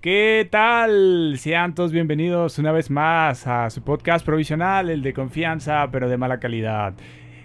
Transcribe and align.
¿Qué 0.00 0.46
tal? 0.48 1.34
Sean 1.40 1.74
todos 1.74 1.90
bienvenidos 1.90 2.60
una 2.60 2.70
vez 2.70 2.88
más 2.88 3.48
a 3.48 3.68
su 3.68 3.82
podcast 3.82 4.24
provisional, 4.24 4.90
el 4.90 5.02
de 5.02 5.12
confianza, 5.12 5.88
pero 5.90 6.08
de 6.08 6.16
mala 6.16 6.38
calidad. 6.38 6.94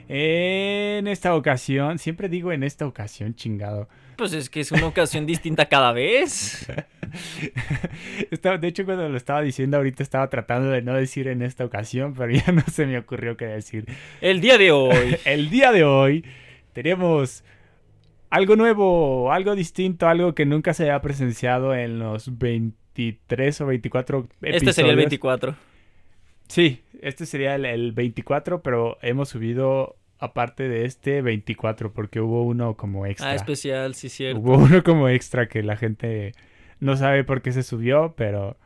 En 0.07 1.08
esta 1.08 1.34
ocasión, 1.34 1.97
siempre 1.97 2.29
digo 2.29 2.52
en 2.52 2.62
esta 2.62 2.86
ocasión, 2.86 3.34
chingado. 3.34 3.89
Pues 4.18 4.34
es 4.34 4.52
que 4.52 4.60
es 4.60 4.71
una 4.71 4.86
ocasión 4.86 5.26
distinta 5.26 5.66
cada 5.66 5.94
vez. 5.94 6.68
De 8.61 8.67
hecho, 8.67 8.85
cuando 8.85 9.09
lo 9.09 9.17
estaba 9.17 9.41
diciendo 9.41 9.77
ahorita 9.77 10.04
estaba 10.04 10.29
tratando 10.29 10.70
de 10.70 10.83
no 10.83 10.93
decir 10.93 11.27
en 11.29 11.41
esta 11.41 11.65
ocasión, 11.65 12.13
pero 12.13 12.31
ya 12.31 12.51
no 12.51 12.61
se 12.71 12.85
me 12.85 12.99
ocurrió 12.99 13.35
qué 13.35 13.45
decir. 13.45 13.85
El 14.21 14.41
día 14.41 14.59
de 14.59 14.71
hoy. 14.71 15.17
El 15.25 15.49
día 15.49 15.71
de 15.71 15.85
hoy 15.85 16.23
tenemos 16.73 17.43
algo 18.34 18.55
nuevo, 18.55 19.31
algo 19.31 19.55
distinto, 19.55 20.07
algo 20.07 20.34
que 20.34 20.47
nunca 20.47 20.73
se 20.73 20.84
había 20.84 20.99
presenciado 21.02 21.75
en 21.75 21.99
los 21.99 22.39
23 22.39 23.61
o 23.61 23.67
24 23.67 24.17
episodios. 24.41 24.55
Este 24.55 24.73
sería 24.73 24.91
el 24.91 24.98
24. 24.98 25.55
Sí, 26.48 26.81
este 27.02 27.27
sería 27.27 27.53
el, 27.53 27.66
el 27.66 27.91
24, 27.91 28.63
pero 28.63 28.98
hemos 29.03 29.30
subido 29.30 29.98
aparte 30.17 30.67
de 30.67 30.85
este 30.85 31.22
24 31.22 31.94
porque 31.94 32.22
hubo 32.22 32.41
uno 32.44 32.75
como 32.75 33.05
extra. 33.05 33.30
Ah, 33.30 33.35
especial, 33.35 33.94
sí, 33.94 34.09
cierto. 34.09 34.39
Hubo 34.39 34.58
uno 34.58 34.84
como 34.84 35.09
extra 35.09 35.47
que 35.47 35.61
la 35.61 35.75
gente 35.77 36.31
no 36.80 36.97
sabe 36.97 37.23
por 37.23 37.44
qué 37.44 37.52
se 37.52 37.61
subió, 37.61 38.16
pero 38.17 38.58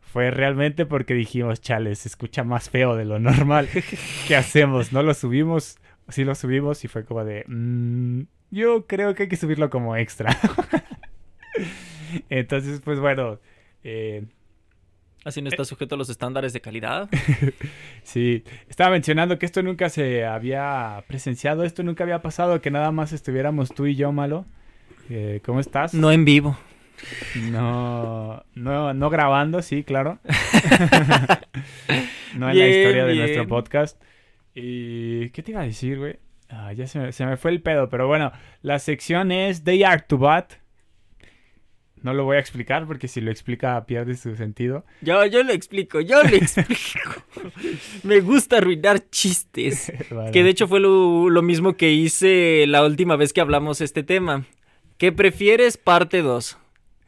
fue 0.00 0.32
realmente 0.32 0.84
porque 0.84 1.14
dijimos, 1.14 1.60
chale, 1.60 1.94
se 1.94 2.08
escucha 2.08 2.42
más 2.42 2.70
feo 2.70 2.96
de 2.96 3.04
lo 3.04 3.20
normal. 3.20 3.68
¿Qué 4.26 4.34
hacemos? 4.34 4.92
¿No 4.92 5.04
lo 5.04 5.14
subimos? 5.14 5.78
Sí 6.08 6.24
lo 6.24 6.34
subimos 6.34 6.84
y 6.84 6.88
fue 6.88 7.04
como 7.04 7.24
de, 7.24 7.44
"Mm, 7.46 8.22
yo 8.52 8.86
creo 8.86 9.16
que 9.16 9.24
hay 9.24 9.28
que 9.28 9.36
subirlo 9.36 9.68
como 9.68 9.96
extra. 9.96 10.38
Entonces, 12.28 12.80
pues 12.84 13.00
bueno, 13.00 13.40
eh, 13.82 14.26
Así 15.24 15.40
no 15.40 15.48
está 15.48 15.64
sujeto 15.64 15.94
a 15.94 15.98
los 15.98 16.10
estándares 16.10 16.52
de 16.52 16.60
calidad. 16.60 17.08
Sí, 18.04 18.42
estaba 18.68 18.90
mencionando 18.90 19.38
que 19.38 19.46
esto 19.46 19.62
nunca 19.62 19.88
se 19.88 20.24
había 20.24 21.04
presenciado, 21.06 21.62
esto 21.62 21.84
nunca 21.84 22.02
había 22.02 22.20
pasado, 22.20 22.60
que 22.60 22.72
nada 22.72 22.90
más 22.90 23.12
estuviéramos 23.12 23.68
tú 23.68 23.86
y 23.86 23.94
yo, 23.94 24.10
Malo. 24.10 24.44
Eh, 25.08 25.40
¿Cómo 25.44 25.60
estás? 25.60 25.94
No 25.94 26.10
en 26.10 26.24
vivo. 26.24 26.58
No, 27.52 28.42
no, 28.56 28.92
no 28.92 29.08
grabando, 29.08 29.62
sí, 29.62 29.84
claro. 29.84 30.18
no 32.36 32.50
en 32.50 32.58
la 32.58 32.66
historia 32.66 33.04
de 33.04 33.12
bien. 33.12 33.24
nuestro 33.24 33.46
podcast. 33.46 34.02
¿Y 34.52 35.30
qué 35.30 35.44
te 35.44 35.52
iba 35.52 35.60
a 35.60 35.64
decir, 35.64 36.00
güey? 36.00 36.18
Ah, 36.52 36.72
ya 36.72 36.86
se 36.86 36.98
me, 36.98 37.12
se 37.12 37.24
me 37.24 37.36
fue 37.38 37.50
el 37.50 37.62
pedo, 37.62 37.88
pero 37.88 38.06
bueno, 38.06 38.30
la 38.60 38.78
sección 38.78 39.32
es 39.32 39.64
They 39.64 39.84
Are 39.84 40.04
to 40.06 40.18
Bat. 40.18 40.52
No 42.02 42.12
lo 42.14 42.24
voy 42.24 42.36
a 42.36 42.40
explicar 42.40 42.86
porque 42.86 43.06
si 43.08 43.20
lo 43.20 43.30
explica 43.30 43.86
pierde 43.86 44.16
su 44.16 44.34
sentido. 44.36 44.84
Yo, 45.00 45.24
yo 45.26 45.42
lo 45.44 45.52
explico, 45.52 46.00
yo 46.00 46.22
lo 46.22 46.28
explico. 46.36 47.22
Me 48.02 48.20
gusta 48.20 48.58
arruinar 48.58 49.08
chistes. 49.08 49.92
Vale. 50.10 50.30
Que 50.32 50.42
de 50.42 50.50
hecho 50.50 50.66
fue 50.68 50.80
lo, 50.80 51.30
lo 51.30 51.42
mismo 51.42 51.76
que 51.76 51.92
hice 51.92 52.64
la 52.66 52.84
última 52.84 53.16
vez 53.16 53.32
que 53.32 53.40
hablamos 53.40 53.80
este 53.80 54.02
tema. 54.02 54.44
¿Qué 54.98 55.10
prefieres? 55.12 55.76
Parte 55.78 56.22
2. 56.22 56.58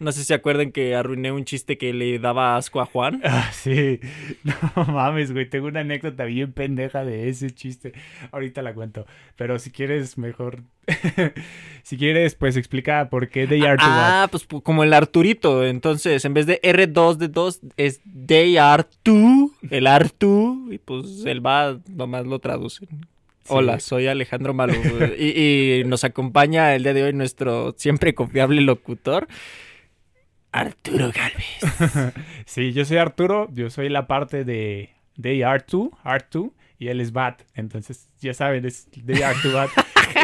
No 0.01 0.11
sé 0.13 0.21
si 0.21 0.27
se 0.27 0.35
acuerdan 0.35 0.73
que 0.73 0.95
arruiné 0.95 1.31
un 1.33 1.45
chiste 1.45 1.79
que 1.79 1.93
le 1.93 2.19
daba 2.19 2.57
asco 2.57 2.81
a 2.81 2.87
Juan. 2.87 3.21
Ah, 3.25 3.51
sí. 3.53 4.01
No 4.77 4.85
mames, 4.87 5.33
güey. 5.33 5.49
Tengo 5.49 5.69
una 5.69 5.81
anécdota 5.81 6.25
bien 6.25 6.53
pendeja 6.53 7.05
de 7.05 7.29
ese 7.29 7.51
chiste. 7.51 7.93
Ahorita 8.33 8.61
la 8.63 8.75
cuento. 8.75 9.07
Pero 9.37 9.59
si 9.59 9.71
quieres, 9.71 10.19
mejor. 10.19 10.63
si 11.83 11.97
quieres, 11.97 12.35
pues 12.35 12.57
explica 12.57 13.09
por 13.09 13.29
qué 13.29 13.47
They 13.47 13.63
Are 13.63 13.77
to 13.79 13.85
Ah, 13.87 14.29
pues 14.31 14.49
pu- 14.49 14.63
como 14.63 14.83
el 14.85 14.93
Arturito. 14.93 15.65
Entonces, 15.65 16.25
en 16.25 16.35
vez 16.35 16.47
de 16.47 16.61
R2 16.63 17.17
de 17.17 17.29
2, 17.29 17.61
es 17.77 18.01
They 18.27 18.57
are 18.57 18.85
two. 19.03 19.53
El 19.71 19.87
Artu. 19.87 20.69
Y 20.71 20.79
pues 20.79 21.25
el 21.25 21.45
va 21.45 21.79
nomás 21.89 22.27
lo 22.27 22.39
traduce. 22.41 22.87
Hola, 23.49 23.79
soy 23.81 24.07
Alejandro 24.07 24.55
Malo. 24.55 24.73
y, 25.19 25.81
y 25.81 25.85
nos 25.85 26.03
acompaña 26.05 26.75
el 26.75 26.83
día 26.83 26.95
de 26.95 27.03
hoy 27.05 27.13
nuestro 27.13 27.75
siempre 27.77 28.15
confiable 28.15 28.63
locutor, 28.63 29.29
Arturo 30.55 31.11
Galvez. 31.13 32.15
Sí, 32.47 32.73
yo 32.73 32.85
soy 32.85 32.99
Arturo. 32.99 33.49
Yo 33.53 33.71
soy 33.71 33.89
la 33.89 34.07
parte 34.07 34.45
de 34.45 34.91
to, 35.67 35.91
Are 36.05 36.25
to, 36.31 36.55
y 36.79 36.89
él 36.89 37.01
es 37.01 37.13
Bat. 37.13 37.43
Entonces, 37.55 38.09
ya 38.21 38.35
saben, 38.35 38.65
es 38.65 38.89
Are 39.25 39.37
to 39.43 39.53
Bat. 39.53 39.71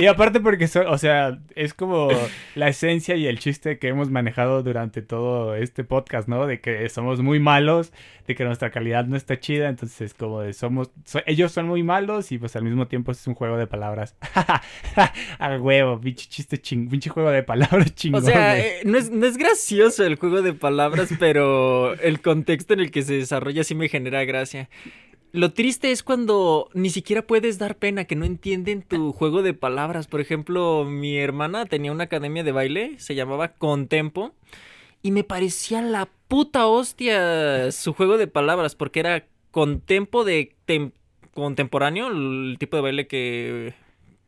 Y 0.00 0.06
aparte 0.06 0.40
porque, 0.40 0.68
so- 0.68 0.88
o 0.90 0.98
sea, 0.98 1.38
es 1.54 1.74
como 1.74 2.08
la 2.54 2.68
esencia 2.68 3.16
y 3.16 3.26
el 3.26 3.38
chiste 3.38 3.78
que 3.78 3.88
hemos 3.88 4.10
manejado 4.10 4.62
durante 4.62 5.02
todo 5.02 5.54
este 5.54 5.84
podcast, 5.84 6.28
¿no? 6.28 6.46
De 6.46 6.60
que 6.60 6.88
somos 6.88 7.20
muy 7.22 7.40
malos, 7.40 7.92
de 8.26 8.34
que 8.34 8.44
nuestra 8.44 8.70
calidad 8.70 9.06
no 9.06 9.16
está 9.16 9.40
chida, 9.40 9.68
entonces 9.68 10.14
como 10.14 10.40
de 10.40 10.52
somos, 10.52 10.90
so- 11.04 11.20
ellos 11.26 11.52
son 11.52 11.66
muy 11.66 11.82
malos 11.82 12.30
y 12.32 12.38
pues 12.38 12.54
al 12.56 12.62
mismo 12.64 12.86
tiempo 12.88 13.12
es 13.12 13.26
un 13.26 13.34
juego 13.34 13.56
de 13.56 13.66
palabras. 13.66 14.16
A 15.38 15.56
huevo, 15.56 16.00
pinche 16.00 16.26
chiste 16.28 16.58
ching, 16.58 16.88
pinche 16.88 17.10
juego 17.10 17.30
de 17.30 17.42
palabras 17.42 17.86
O 17.90 17.94
chingón. 17.94 18.24
sea, 18.24 18.54
güey. 18.54 18.60
eh, 18.66 18.80
no, 18.84 18.98
es, 18.98 19.10
no 19.10 19.26
es 19.26 19.36
gracioso 19.36 20.04
el 20.04 20.16
juego 20.16 20.42
de 20.42 20.52
palabras, 20.52 21.10
pero 21.18 21.94
el 22.00 22.20
contexto 22.20 22.74
en 22.74 22.80
el 22.80 22.90
que 22.90 23.02
se 23.02 23.14
desarrolla 23.14 23.64
sí 23.64 23.74
me 23.74 23.88
genera 23.88 24.24
gracia. 24.24 24.68
Lo 25.32 25.52
triste 25.52 25.92
es 25.92 26.02
cuando 26.02 26.68
ni 26.74 26.90
siquiera 26.90 27.22
puedes 27.26 27.58
dar 27.58 27.76
pena, 27.76 28.04
que 28.04 28.16
no 28.16 28.24
entienden 28.24 28.82
tu 28.82 29.12
juego 29.12 29.42
de 29.42 29.54
palabras. 29.54 30.06
Por 30.08 30.20
ejemplo, 30.20 30.84
mi 30.84 31.16
hermana 31.18 31.66
tenía 31.66 31.92
una 31.92 32.04
academia 32.04 32.42
de 32.42 32.52
baile, 32.52 32.98
se 32.98 33.14
llamaba 33.14 33.52
Contempo, 33.52 34.32
y 35.02 35.12
me 35.12 35.22
parecía 35.24 35.82
la 35.82 36.08
puta 36.28 36.66
hostia 36.66 37.70
su 37.70 37.92
juego 37.94 38.18
de 38.18 38.26
palabras, 38.26 38.74
porque 38.74 39.00
era 39.00 39.24
contempo 39.52 40.24
de 40.24 40.54
tem- 40.66 40.92
contemporáneo, 41.32 42.08
el 42.08 42.56
tipo 42.58 42.76
de 42.76 42.82
baile 42.82 43.06
que 43.06 43.74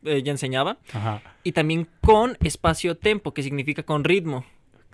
ella 0.05 0.31
enseñaba. 0.31 0.77
Ajá. 0.93 1.21
Y 1.43 1.51
también 1.51 1.87
con 2.01 2.37
espacio 2.41 2.95
tempo, 2.97 3.33
que 3.33 3.43
significa 3.43 3.83
con 3.83 4.03
ritmo. 4.05 4.45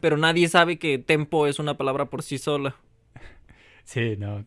Pero 0.02 0.18
nadie 0.18 0.48
sabe 0.48 0.80
que 0.80 0.98
tempo 0.98 1.46
es 1.46 1.60
una 1.60 1.76
palabra 1.78 2.06
por 2.06 2.24
sí 2.24 2.38
sola. 2.40 2.76
Sí, 3.84 4.16
no. 4.18 4.46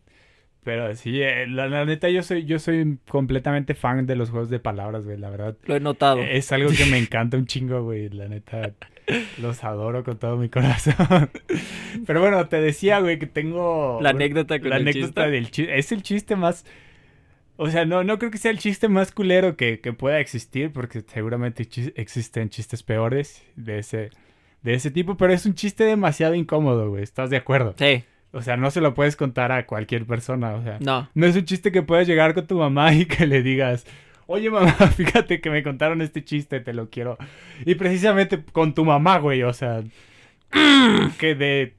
Pero 0.63 0.95
sí, 0.95 1.21
eh, 1.21 1.45
la, 1.47 1.67
la 1.67 1.83
neta 1.85 2.09
yo 2.09 2.23
soy, 2.23 2.45
yo 2.45 2.57
soy 2.59 2.97
completamente 3.09 3.73
fan 3.75 4.05
de 4.05 4.15
los 4.15 4.29
juegos 4.29 4.49
de 4.49 4.59
palabras, 4.59 5.05
güey, 5.05 5.17
la 5.17 5.29
verdad. 5.29 5.57
Lo 5.65 5.75
he 5.75 5.79
notado. 5.79 6.19
Eh, 6.19 6.37
Es 6.37 6.51
algo 6.51 6.69
que 6.71 6.85
me 6.85 6.97
encanta 6.99 7.35
un 7.37 7.45
chingo, 7.45 7.83
güey, 7.83 8.09
la 8.09 8.27
neta. 8.29 8.71
Los 9.41 9.63
adoro 9.65 10.03
con 10.05 10.17
todo 10.17 10.37
mi 10.37 10.47
corazón. 10.49 10.95
Pero 12.07 12.21
bueno, 12.21 12.47
te 12.47 12.61
decía, 12.61 12.99
güey, 13.01 13.19
que 13.19 13.27
tengo... 13.27 13.99
la 14.01 14.11
anécdota 14.11 14.59
con 14.59 14.69
La 14.69 14.77
el 14.77 14.83
anécdota 14.83 15.23
chiste. 15.23 15.29
del 15.31 15.51
chiste. 15.51 15.77
Es 15.77 15.91
el 15.91 16.01
chiste 16.03 16.35
más... 16.37 16.65
O 17.55 17.69
sea, 17.69 17.85
no, 17.85 18.03
no 18.03 18.17
creo 18.17 18.31
que 18.31 18.37
sea 18.39 18.49
el 18.51 18.57
chiste 18.57 18.87
más 18.87 19.11
culero 19.11 19.55
que, 19.57 19.79
que 19.79 19.93
pueda 19.93 20.19
existir, 20.19 20.71
porque 20.71 21.01
seguramente 21.05 21.65
chis- 21.69 21.93
existen 21.95 22.49
chistes 22.49 22.81
peores 22.81 23.43
de 23.55 23.77
ese, 23.77 24.09
de 24.63 24.73
ese 24.73 24.89
tipo, 24.89 25.17
pero 25.17 25.33
es 25.33 25.45
un 25.45 25.53
chiste 25.53 25.83
demasiado 25.83 26.33
incómodo, 26.33 26.89
güey, 26.89 27.03
¿estás 27.03 27.29
de 27.29 27.37
acuerdo? 27.37 27.75
Sí, 27.77 28.03
O 28.35 28.41
sea, 28.41 28.57
no 28.57 28.71
se 28.71 28.81
lo 28.81 28.93
puedes 28.95 29.15
contar 29.15 29.51
a 29.51 29.65
cualquier 29.67 30.05
persona, 30.05 30.55
o 30.55 30.63
sea. 30.63 30.77
no. 30.81 31.07
No 31.13 31.25
es 31.27 31.35
un 31.35 31.45
chiste 31.45 31.71
que 31.71 31.83
puedas 31.83 32.07
llegar 32.07 32.33
con 32.33 32.47
tu 32.47 32.57
mamá 32.57 32.93
y 32.93 33.05
que 33.05 33.27
le 33.27 33.41
digas, 33.43 33.85
oye 34.25 34.49
mamá, 34.49 34.71
fíjate 34.97 35.39
que 35.39 35.49
me 35.51 35.61
contaron 35.63 36.01
este 36.01 36.23
chiste, 36.23 36.59
te 36.59 36.73
lo 36.73 36.89
quiero. 36.89 37.17
Y 37.65 37.75
precisamente 37.75 38.43
con 38.51 38.73
tu 38.73 38.83
mamá, 38.85 39.19
güey, 39.19 39.43
o 39.43 39.53
sea, 39.53 39.83
que 41.19 41.35
de, 41.35 41.73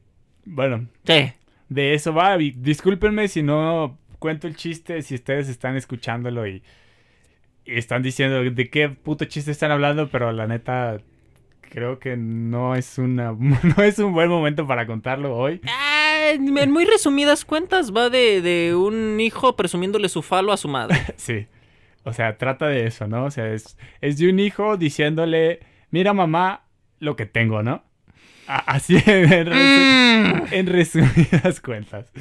bueno, 0.45 0.87
Sí. 1.05 1.33
de 1.69 1.95
eso 1.95 2.15
va. 2.15 2.41
Y 2.41 2.53
discúlpenme 2.53 3.29
si 3.29 3.43
no 3.43 3.99
cuento 4.19 4.47
el 4.47 4.57
chiste, 4.57 5.03
si 5.03 5.17
ustedes 5.17 5.49
están 5.49 5.77
escuchándolo 5.77 6.47
y, 6.47 6.63
y 7.65 7.75
están 7.77 8.03
diciendo 8.03 8.43
de 8.43 8.71
qué 8.71 8.89
puto 8.91 9.25
chiste 9.25 9.51
están 9.51 9.71
hablando, 9.73 10.09
pero 10.09 10.33
la 10.33 10.47
neta... 10.47 10.99
Creo 11.71 11.99
que 11.99 12.17
no 12.17 12.77
es 12.77 12.99
una 12.99 13.33
no 13.77 13.83
es 13.83 13.99
un 13.99 14.13
buen 14.13 14.29
momento 14.29 14.65
para 14.65 14.87
contarlo 14.87 15.37
hoy. 15.37 15.61
En 16.33 16.71
muy 16.73 16.85
resumidas 16.85 17.45
cuentas, 17.45 17.93
va 17.93 18.11
de, 18.11 18.41
de 18.41 18.75
un 18.75 19.19
hijo 19.21 19.57
presumiéndole 19.57 20.09
su 20.09 20.23
falo 20.23 20.53
a 20.53 20.57
su 20.57 20.69
madre. 20.69 20.97
Sí. 21.17 21.47
O 22.07 22.13
sea, 22.13 22.37
trata 22.37 22.69
de 22.69 22.87
eso, 22.87 23.07
¿no? 23.09 23.25
O 23.25 23.31
sea, 23.31 23.51
es, 23.53 23.79
es 24.03 24.19
de 24.19 24.29
un 24.29 24.39
hijo 24.39 24.77
diciéndole, 24.77 25.61
mira 25.91 26.13
mamá, 26.13 26.65
lo 27.01 27.17
que 27.17 27.25
tengo, 27.25 27.63
¿no? 27.63 27.83
Así 28.47 28.97
en, 29.07 29.47
resu- 29.47 30.49
en 30.51 30.67
resumidas 30.67 31.61
cuentas. 31.63 32.13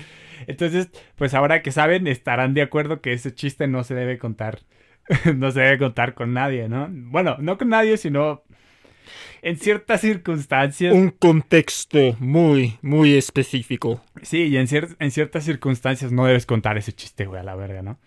Entonces, 0.47 0.89
pues 1.15 1.33
ahora 1.33 1.61
que 1.61 1.71
saben, 1.73 2.07
estarán 2.07 2.53
de 2.53 2.61
acuerdo 2.61 3.01
que 3.01 3.11
ese 3.11 3.33
chiste 3.35 3.67
no 3.67 3.83
se 3.83 3.94
debe 3.94 4.17
contar. 4.17 4.59
no 5.35 5.51
se 5.51 5.59
debe 5.59 5.77
contar 5.79 6.13
con 6.13 6.33
nadie, 6.33 6.69
¿no? 6.69 6.88
Bueno, 6.89 7.35
no 7.39 7.57
con 7.57 7.67
nadie, 7.69 7.97
sino 7.97 8.44
en 9.43 9.57
ciertas 9.57 10.01
circunstancias. 10.01 10.93
Un 10.93 11.11
contexto 11.11 12.15
muy, 12.19 12.77
muy 12.81 13.13
específico. 13.15 14.01
Sí, 14.21 14.43
y 14.43 14.57
en, 14.57 14.67
cier- 14.67 14.95
en 14.99 15.11
ciertas 15.11 15.43
circunstancias 15.43 16.11
no 16.11 16.25
debes 16.25 16.45
contar 16.45 16.77
ese 16.77 16.93
chiste, 16.93 17.25
güey, 17.25 17.41
a 17.41 17.43
la 17.43 17.55
verga, 17.55 17.81
¿no? 17.81 17.99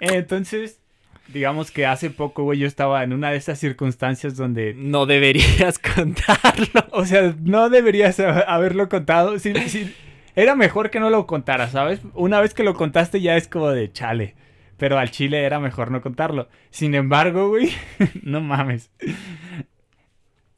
Entonces, 0.00 0.80
digamos 1.28 1.70
que 1.70 1.86
hace 1.86 2.10
poco, 2.10 2.44
güey, 2.44 2.58
yo 2.60 2.66
estaba 2.66 3.02
en 3.02 3.12
una 3.12 3.30
de 3.30 3.36
esas 3.36 3.58
circunstancias 3.58 4.36
donde, 4.36 4.74
No 4.74 5.06
deberías 5.06 5.78
contarlo. 5.96 6.86
o 6.92 7.04
sea, 7.04 7.34
no 7.42 7.68
deberías 7.68 8.20
ha- 8.20 8.40
haberlo 8.42 8.88
contado. 8.88 9.38
Sí, 9.38 9.52
sí, 9.68 9.92
era 10.34 10.54
mejor 10.54 10.90
que 10.90 11.00
no 11.00 11.10
lo 11.10 11.26
contara, 11.26 11.68
¿sabes? 11.68 12.00
Una 12.14 12.40
vez 12.40 12.54
que 12.54 12.62
lo 12.62 12.74
contaste 12.74 13.20
ya 13.20 13.36
es 13.36 13.48
como 13.48 13.70
de 13.70 13.90
chale. 13.92 14.34
Pero 14.76 14.98
al 14.98 15.10
chile 15.10 15.42
era 15.44 15.58
mejor 15.58 15.90
no 15.90 16.02
contarlo. 16.02 16.48
Sin 16.70 16.94
embargo, 16.94 17.48
güey, 17.48 17.70
no 18.22 18.42
mames. 18.42 18.90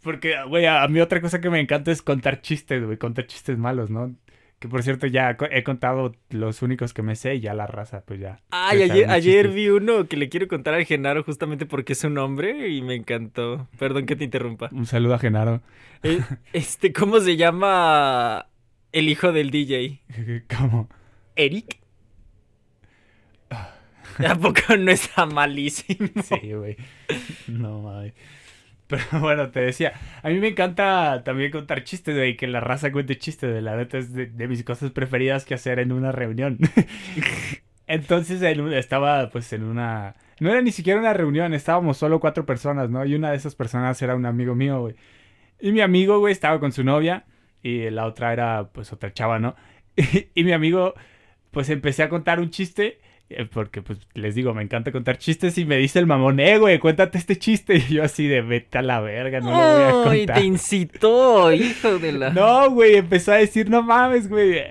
Porque, 0.02 0.34
güey, 0.48 0.66
a 0.66 0.82
a 0.82 0.88
mí 0.88 1.00
otra 1.00 1.20
cosa 1.20 1.40
que 1.40 1.50
me 1.50 1.60
encanta 1.60 1.90
es 1.90 2.02
contar 2.02 2.40
chistes, 2.40 2.84
güey, 2.84 2.98
contar 2.98 3.26
chistes 3.26 3.58
malos, 3.58 3.90
¿no? 3.90 4.14
Que 4.58 4.66
por 4.68 4.82
cierto 4.82 5.06
ya 5.06 5.36
he 5.52 5.62
contado 5.62 6.16
los 6.30 6.62
únicos 6.62 6.92
que 6.92 7.02
me 7.02 7.14
sé 7.14 7.36
y 7.36 7.40
ya 7.40 7.54
la 7.54 7.68
raza, 7.68 8.02
pues 8.04 8.18
ya. 8.18 8.40
Ay, 8.50 8.82
ayer, 8.82 9.08
ayer 9.08 9.48
vi 9.50 9.68
uno 9.68 10.08
que 10.08 10.16
le 10.16 10.28
quiero 10.28 10.48
contar 10.48 10.74
al 10.74 10.84
Genaro 10.84 11.22
justamente 11.22 11.64
porque 11.64 11.92
es 11.92 12.02
un 12.02 12.18
hombre 12.18 12.68
y 12.68 12.82
me 12.82 12.96
encantó. 12.96 13.68
Perdón 13.78 14.06
que 14.06 14.16
te 14.16 14.24
interrumpa. 14.24 14.68
Un 14.72 14.86
saludo 14.86 15.14
a 15.14 15.18
Genaro. 15.20 15.62
Eh, 16.02 16.20
Este, 16.52 16.92
¿cómo 16.92 17.20
se 17.20 17.36
llama 17.36 18.48
el 18.90 19.08
hijo 19.08 19.30
del 19.30 19.52
DJ? 19.52 20.00
¿Cómo? 20.58 20.88
¿Eric? 21.36 21.78
¿A 23.50 24.34
poco 24.34 24.76
no 24.76 24.90
está 24.90 25.26
malísimo? 25.26 26.08
Sí, 26.24 26.52
güey. 26.52 26.76
No 27.46 27.82
mames. 27.82 28.12
Pero 28.88 29.02
bueno, 29.20 29.50
te 29.50 29.60
decía, 29.60 29.92
a 30.22 30.28
mí 30.30 30.38
me 30.40 30.48
encanta 30.48 31.22
también 31.24 31.52
contar 31.52 31.84
chistes, 31.84 32.16
güey, 32.16 32.36
que 32.36 32.46
la 32.48 32.60
raza 32.60 32.90
cuente 32.90 33.18
chistes, 33.18 33.54
de 33.54 33.62
la 33.62 33.76
neta 33.76 33.98
es 33.98 34.12
de, 34.12 34.48
mis 34.48 34.64
cosas 34.64 34.90
preferidas 34.90 35.44
que 35.44 35.54
hacer 35.54 35.78
en 35.78 35.92
una 35.92 36.10
reunión. 36.10 36.58
Entonces 37.86 38.42
en 38.42 38.72
estaba 38.72 39.30
pues 39.30 39.52
en 39.52 39.62
una... 39.64 40.16
No 40.40 40.50
era 40.50 40.62
ni 40.62 40.72
siquiera 40.72 41.00
una 41.00 41.12
reunión, 41.12 41.54
estábamos 41.54 41.96
solo 41.96 42.20
cuatro 42.20 42.46
personas, 42.46 42.90
¿no? 42.90 43.04
Y 43.04 43.14
una 43.14 43.30
de 43.30 43.36
esas 43.36 43.54
personas 43.54 44.00
era 44.02 44.14
un 44.14 44.26
amigo 44.26 44.54
mío, 44.54 44.80
güey. 44.80 44.94
Y 45.60 45.72
mi 45.72 45.80
amigo, 45.80 46.18
güey, 46.18 46.32
estaba 46.32 46.60
con 46.60 46.72
su 46.72 46.84
novia 46.84 47.24
y 47.62 47.90
la 47.90 48.06
otra 48.06 48.32
era 48.32 48.70
pues 48.72 48.92
otra 48.92 49.12
chava, 49.12 49.38
¿no? 49.38 49.56
Y, 50.34 50.44
mi 50.44 50.52
amigo, 50.52 50.94
pues 51.50 51.70
empecé 51.70 52.02
a 52.02 52.08
contar 52.08 52.40
un 52.40 52.50
chiste 52.50 53.00
Porque, 53.52 53.82
pues, 53.82 53.98
les 54.14 54.34
digo, 54.34 54.54
me 54.54 54.62
encanta 54.62 54.90
contar 54.90 55.18
chistes 55.18 55.58
y 55.58 55.66
me 55.66 55.76
dice 55.76 55.98
el 55.98 56.06
mamón, 56.06 56.40
eh, 56.40 56.58
güey, 56.58 56.78
cuéntate 56.78 57.18
este 57.18 57.36
chiste. 57.36 57.76
Y 57.88 57.94
yo 57.94 58.02
así 58.02 58.26
de, 58.26 58.40
vete 58.40 58.78
a 58.78 58.82
la 58.82 59.00
verga, 59.00 59.40
no 59.40 59.50
lo 59.50 59.56
voy 59.56 59.82
a 59.82 60.04
contar. 60.04 60.38
te 60.38 60.44
incitó, 60.46 61.52
hijo 61.52 61.98
de 61.98 62.12
la... 62.12 62.30
No, 62.30 62.70
güey, 62.70 62.96
empezó 62.96 63.32
a 63.32 63.36
decir, 63.36 63.68
no 63.68 63.82
mames, 63.82 64.28
güey. 64.28 64.62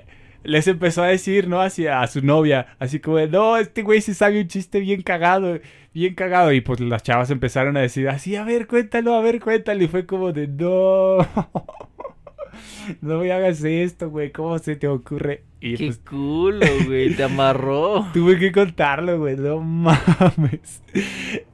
Les 0.42 0.66
empezó 0.66 1.02
a 1.02 1.08
decir, 1.08 1.46
¿no? 1.48 1.60
Hacia 1.60 2.00
a 2.00 2.06
su 2.06 2.24
novia. 2.24 2.76
Así 2.78 3.00
como, 3.00 3.18
no, 3.26 3.56
este 3.56 3.82
güey 3.82 4.00
se 4.00 4.14
sabe 4.14 4.40
un 4.40 4.48
chiste 4.48 4.80
bien 4.80 5.02
cagado, 5.02 5.60
bien 5.92 6.14
cagado. 6.14 6.52
Y 6.52 6.60
pues 6.60 6.80
las 6.80 7.02
chavas 7.02 7.30
empezaron 7.30 7.76
a 7.76 7.80
decir, 7.80 8.08
así, 8.08 8.34
a 8.36 8.44
ver, 8.44 8.66
cuéntalo, 8.66 9.14
a 9.14 9.20
ver, 9.20 9.40
cuéntalo. 9.40 9.82
Y 9.82 9.88
fue 9.88 10.06
como 10.06 10.32
de, 10.32 10.48
no. 10.48 11.18
No 13.00 13.18
me 13.20 13.32
hagas 13.32 13.62
esto, 13.64 14.10
güey. 14.10 14.32
¿Cómo 14.32 14.58
se 14.58 14.76
te 14.76 14.88
ocurre? 14.88 15.42
Y 15.60 15.76
Qué 15.76 15.86
pues 15.86 15.98
culo, 15.98 16.66
güey, 16.86 17.14
te 17.14 17.22
amarró. 17.24 18.06
tuve 18.12 18.38
que 18.38 18.52
contarlo, 18.52 19.18
güey. 19.18 19.36
No 19.36 19.60
mames. 19.60 20.82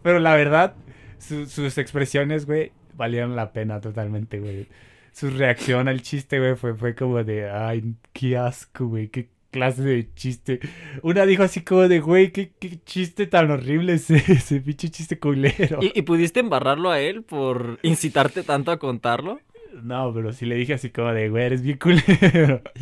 Pero 0.02 0.18
la 0.20 0.34
verdad, 0.34 0.74
su- 1.18 1.46
sus 1.46 1.78
expresiones, 1.78 2.46
güey, 2.46 2.72
valieron 2.96 3.36
la 3.36 3.52
pena 3.52 3.80
totalmente, 3.80 4.38
güey. 4.40 4.66
Su 5.12 5.30
reacción 5.30 5.88
al 5.88 6.02
chiste, 6.02 6.38
güey, 6.40 6.56
fue, 6.56 6.74
fue 6.74 6.94
como 6.94 7.22
de, 7.22 7.48
ay, 7.50 7.94
qué 8.12 8.36
asco, 8.36 8.86
güey, 8.86 9.08
qué 9.08 9.28
clase 9.52 9.82
de 9.82 10.12
chiste. 10.14 10.58
Una 11.02 11.24
dijo 11.24 11.44
así 11.44 11.60
como 11.62 11.86
de, 11.86 12.00
güey, 12.00 12.32
qué, 12.32 12.50
qué 12.58 12.80
chiste 12.84 13.28
tan 13.28 13.48
horrible 13.52 13.94
ese, 13.94 14.16
ese 14.16 14.60
pinche 14.60 14.90
chiste 14.90 15.18
culero. 15.20 15.78
¿Y, 15.80 15.92
y 15.96 16.02
pudiste 16.02 16.40
embarrarlo 16.40 16.90
a 16.90 16.98
él 17.00 17.22
por 17.22 17.78
incitarte 17.82 18.42
tanto 18.42 18.72
a 18.72 18.78
contarlo? 18.80 19.40
No, 19.82 20.12
pero 20.14 20.32
sí 20.32 20.46
le 20.46 20.54
dije 20.56 20.74
así 20.74 20.90
como 20.90 21.12
de, 21.12 21.28
güey, 21.28 21.44
eres 21.44 21.62
bien 21.62 21.78
culero. 21.78 22.62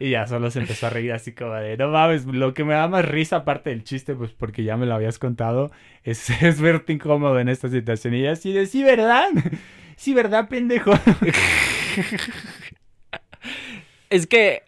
Y 0.00 0.10
ya 0.10 0.26
solo 0.26 0.50
se 0.50 0.58
empezó 0.60 0.86
a 0.86 0.90
reír 0.90 1.12
así 1.12 1.32
como 1.32 1.52
de, 1.54 1.76
no 1.76 1.88
mames, 1.88 2.24
lo 2.24 2.54
que 2.54 2.64
me 2.64 2.72
da 2.74 2.88
más 2.88 3.04
risa 3.04 3.36
aparte 3.36 3.70
del 3.70 3.84
chiste, 3.84 4.14
pues 4.14 4.32
porque 4.32 4.64
ya 4.64 4.76
me 4.76 4.86
lo 4.86 4.94
habías 4.94 5.18
contado, 5.18 5.70
es, 6.02 6.30
es 6.42 6.60
verte 6.60 6.94
incómodo 6.94 7.38
en 7.38 7.48
esta 7.48 7.68
situación. 7.68 8.14
Y 8.14 8.26
así 8.26 8.52
de, 8.52 8.66
sí, 8.66 8.82
¿verdad? 8.82 9.26
Sí, 9.96 10.14
¿verdad, 10.14 10.48
pendejo? 10.48 10.92
Es 14.10 14.26
que, 14.26 14.62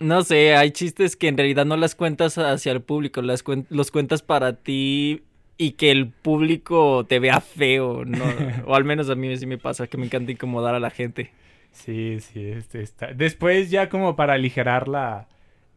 no 0.00 0.22
sé, 0.24 0.56
hay 0.56 0.70
chistes 0.72 1.16
que 1.16 1.28
en 1.28 1.36
realidad 1.38 1.66
no 1.66 1.76
las 1.76 1.94
cuentas 1.94 2.38
hacia 2.38 2.72
el 2.72 2.82
público, 2.82 3.22
las 3.22 3.44
cuen- 3.44 3.66
los 3.70 3.90
cuentas 3.90 4.22
para 4.22 4.54
ti 4.54 5.24
y 5.60 5.72
que 5.72 5.90
el 5.90 6.08
público 6.08 7.04
te 7.06 7.18
vea 7.18 7.42
feo, 7.42 8.06
¿no? 8.06 8.24
o 8.66 8.74
al 8.74 8.84
menos 8.84 9.10
a 9.10 9.14
mí 9.14 9.36
sí 9.36 9.44
me 9.44 9.58
pasa, 9.58 9.88
que 9.88 9.98
me 9.98 10.06
encanta 10.06 10.32
incomodar 10.32 10.74
a 10.74 10.80
la 10.80 10.88
gente. 10.88 11.32
Sí, 11.70 12.16
sí, 12.20 12.46
este 12.46 12.80
está. 12.80 13.12
Después 13.12 13.70
ya 13.70 13.90
como 13.90 14.16
para 14.16 14.32
aligerar 14.32 14.88
la... 14.88 15.28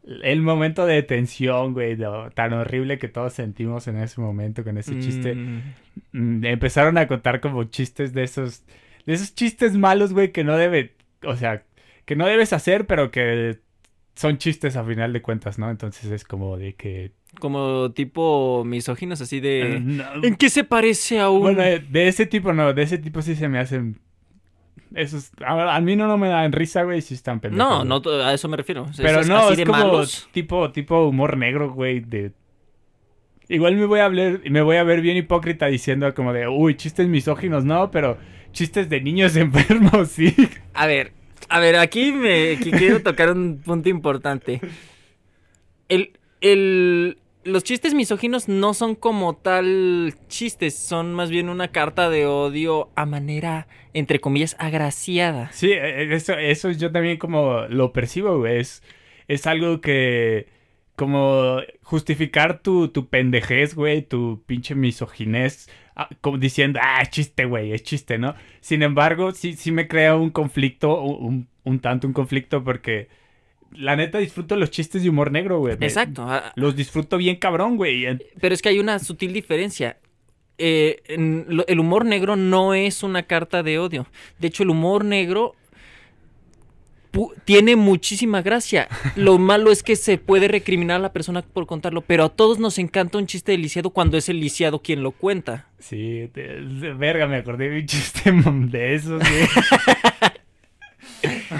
El 0.06 0.42
momento 0.42 0.86
de 0.86 1.04
tensión, 1.04 1.74
güey, 1.74 1.98
tan 2.34 2.54
horrible 2.54 2.98
que 2.98 3.10
todos 3.10 3.34
sentimos 3.34 3.86
en 3.90 3.98
ese 3.98 4.22
momento 4.22 4.64
con 4.64 4.78
ese 4.78 4.98
chiste. 5.00 5.36
Mm, 5.36 5.74
mm, 6.14 6.46
empezaron 6.46 6.98
a 6.98 7.08
contar 7.08 7.42
como 7.42 7.66
chistes 7.66 8.14
de 8.14 8.24
esos, 8.24 8.64
de 9.06 9.14
esos 9.14 9.36
chistes 9.36 9.76
malos, 9.76 10.14
güey, 10.14 10.32
que 10.32 10.46
no 10.46 10.56
debe, 10.56 10.94
o 11.24 11.36
sea, 11.36 11.64
que 12.06 12.16
no 12.16 12.26
debes 12.26 12.54
hacer, 12.54 12.88
pero 12.88 13.12
que 13.12 13.60
son 14.16 14.38
chistes 14.38 14.78
a 14.78 14.86
final 14.86 15.12
de 15.12 15.22
cuentas, 15.22 15.60
¿no? 15.60 15.70
Entonces 15.70 16.10
es 16.10 16.24
como 16.24 16.56
de 16.58 16.76
que... 16.76 17.12
como 17.40 17.92
tipo 17.92 18.64
misóginos, 18.66 19.22
así 19.22 19.40
de... 19.40 19.76
eh, 19.76 19.80
no, 19.80 20.24
¿En 20.24 20.36
qué 20.36 20.50
se 20.50 20.64
parece 20.64 21.20
a 21.20 21.30
un...? 21.30 21.42
bueno, 21.42 21.62
de 21.62 22.08
ese 22.08 22.26
tipo 22.26 22.54
no, 22.54 22.74
de 22.74 22.82
ese 22.84 22.98
tipo 22.98 23.22
sí 23.22 23.36
se 23.36 23.48
me 23.50 23.60
hacen... 23.60 24.00
Esos, 24.96 25.32
a, 25.44 25.76
a 25.76 25.82
mí 25.82 25.96
no, 25.96 26.08
no 26.08 26.18
me 26.18 26.28
dan 26.30 26.52
risa, 26.52 26.84
güey, 26.84 27.02
sí 27.02 27.16
están 27.16 27.40
pendejos. 27.40 27.86
no, 27.86 28.00
no, 28.00 28.10
a 28.24 28.34
eso 28.34 28.48
me 28.48 28.58
refiero. 28.58 28.86
Pero 28.96 29.24
no, 29.24 29.38
así 29.38 29.54
es 29.54 29.58
de 29.58 29.66
como 29.66 29.80
malos. 29.80 30.30
tipo, 30.32 30.72
tipo 30.72 31.08
humor 31.08 31.36
negro, 31.38 31.72
güey, 31.74 32.00
de... 32.00 32.32
Igual 33.50 33.76
me 33.76 33.86
voy 33.86 34.00
a 34.00 34.06
hablar, 34.06 34.40
me 34.50 34.62
voy 34.62 34.78
a 34.78 34.84
ver 34.84 35.02
bien 35.02 35.18
hipócrita 35.18 35.66
diciendo 35.66 36.14
como 36.14 36.32
de, 36.32 36.48
uy, 36.48 36.76
chistes 36.76 37.08
misóginos, 37.08 37.66
no, 37.66 37.92
pero 37.92 38.18
chistes 38.52 38.88
de 38.90 39.02
niños 39.02 39.36
enfermos, 39.38 40.10
sí. 40.10 40.34
A 40.74 40.86
ver, 40.88 41.12
a 41.50 41.60
ver, 41.60 41.76
aquí 41.78 42.12
me 42.12 42.58
quiero 42.58 43.02
tocar 43.02 43.32
un 43.32 43.58
punto 43.64 43.90
importante. 43.90 44.62
El, 45.90 46.14
el, 46.42 47.18
los 47.45 47.63
chistes 47.63 47.94
misóginos 47.94 48.48
no 48.48 48.74
son 48.74 48.95
como 48.95 49.36
tal 49.36 50.16
chistes, 50.28 50.75
son 50.78 51.13
más 51.13 51.30
bien 51.30 51.50
una 51.50 51.69
carta 51.69 52.10
de 52.10 52.25
odio 52.25 52.90
a 52.95 53.06
manera, 53.06 53.68
entre 53.94 54.19
comillas, 54.19 54.56
agraciada. 54.60 55.51
Sí, 55.51 55.72
eh, 55.72 56.13
eso, 56.13 56.34
eso 56.34 56.72
yo 56.72 56.92
también 56.92 57.18
como 57.18 57.62
lo 57.69 57.92
percibo, 57.94 58.38
güey. 58.40 58.60
Es, 58.60 58.84
es 59.27 59.48
algo 59.48 59.82
que, 59.82 60.48
como 60.96 61.58
justificar 61.82 62.60
tu, 62.60 62.88
tu 62.89 63.08
pendejez, 63.10 63.75
güey, 63.75 64.01
tu 64.03 64.44
pinche 64.46 64.75
misoginés, 64.75 65.70
ah, 65.96 66.10
diciendo, 66.39 66.79
ah, 66.82 67.01
es 67.01 67.10
chiste, 67.10 67.46
güey, 67.46 67.74
es 67.74 67.84
chiste, 67.84 68.18
¿no? 68.18 68.36
Sin 68.62 68.84
embargo, 68.84 69.32
sí, 69.32 69.53
sí 69.53 69.72
me 69.72 69.88
crea 69.88 70.15
un 70.15 70.29
conflicto, 70.29 71.01
un- 71.01 71.48
un 71.65 71.79
tanto 71.79 72.08
un 72.08 72.13
conflicto, 72.13 72.63
porque 72.63 73.08
la 73.75 73.96
neta 73.96 74.18
disfruto 74.18 74.56
los 74.56 74.72
chistes 74.72 75.03
de 75.03 75.10
humor 75.10 75.32
negro, 75.32 75.60
güey. 75.60 75.75
Exacto. 75.80 76.24
ah, 76.27 76.51
Los 76.56 76.75
disfruto 76.75 77.18
bien 77.18 77.36
cabrón, 77.38 77.77
güey. 77.77 78.06
Pero 78.39 78.53
es 78.53 78.62
que 78.62 78.70
hay 78.70 78.80
una 78.80 79.00
sutil 79.00 79.34
diferencia. 79.34 79.98
Eh, 80.58 81.01
en 81.08 81.48
el 81.68 81.80
humor 81.80 82.06
negro 82.06 82.36
no 82.36 82.74
es 82.74 83.03
una 83.03 83.24
carta 83.24 83.63
de 83.63 83.80
odio. 83.80 84.08
De 84.39 84.48
hecho, 84.48 84.63
el 84.63 84.70
humor 84.70 85.03
negro 85.03 85.56
tiene 87.46 87.75
muchísima 87.75 88.42
gracia. 88.42 88.88
Lo 89.15 89.38
malo 89.39 89.72
es 89.72 89.84
que 89.84 89.96
se 89.96 90.18
puede 90.18 90.48
recriminar 90.48 90.98
a 90.98 91.00
la 91.00 91.13
persona 91.13 91.42
por 91.42 91.65
contarlo, 91.65 92.01
pero 92.01 92.25
a 92.25 92.30
todos 92.30 92.60
nos 92.60 92.77
encanta 92.80 93.18
un 93.18 93.27
chiste 93.27 93.51
de 93.51 93.58
lisiado 93.60 93.92
cuando 93.92 94.18
es 94.18 94.30
el 94.30 94.39
lisiado 94.39 94.82
quien 94.82 95.03
lo 95.03 95.12
cuenta. 95.12 95.68
Sí, 95.80 96.30
verga, 96.98 97.27
me 97.27 97.38
acordé 97.38 97.70
de 97.70 97.80
un 97.82 97.86
chiste 97.86 98.32
de 98.72 98.96
esos, 98.96 99.20
güey. 99.20 99.48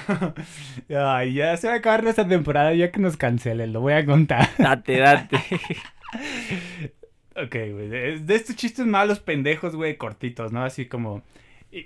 Ay, 0.90 1.34
ya 1.34 1.56
se 1.58 1.68
va 1.68 1.74
a 1.74 1.78
acabar 1.78 2.04
nuestra 2.04 2.28
temporada, 2.28 2.74
ya 2.74 2.92
que 2.92 3.00
nos 3.00 3.18
cancelen, 3.18 3.74
lo 3.74 3.82
voy 3.82 3.94
a 3.94 4.06
contar. 4.06 4.50
Date, 4.58 4.98
date. 4.98 5.38
Ok, 7.36 7.56
güey, 7.72 7.90
de, 7.90 8.36
estos 8.36 8.56
chistes 8.56 8.86
malos 8.86 9.20
pendejos, 9.20 9.76
güey, 9.76 9.98
cortitos, 9.98 10.52
¿no? 10.52 10.64
Así 10.64 10.86
como... 10.86 11.24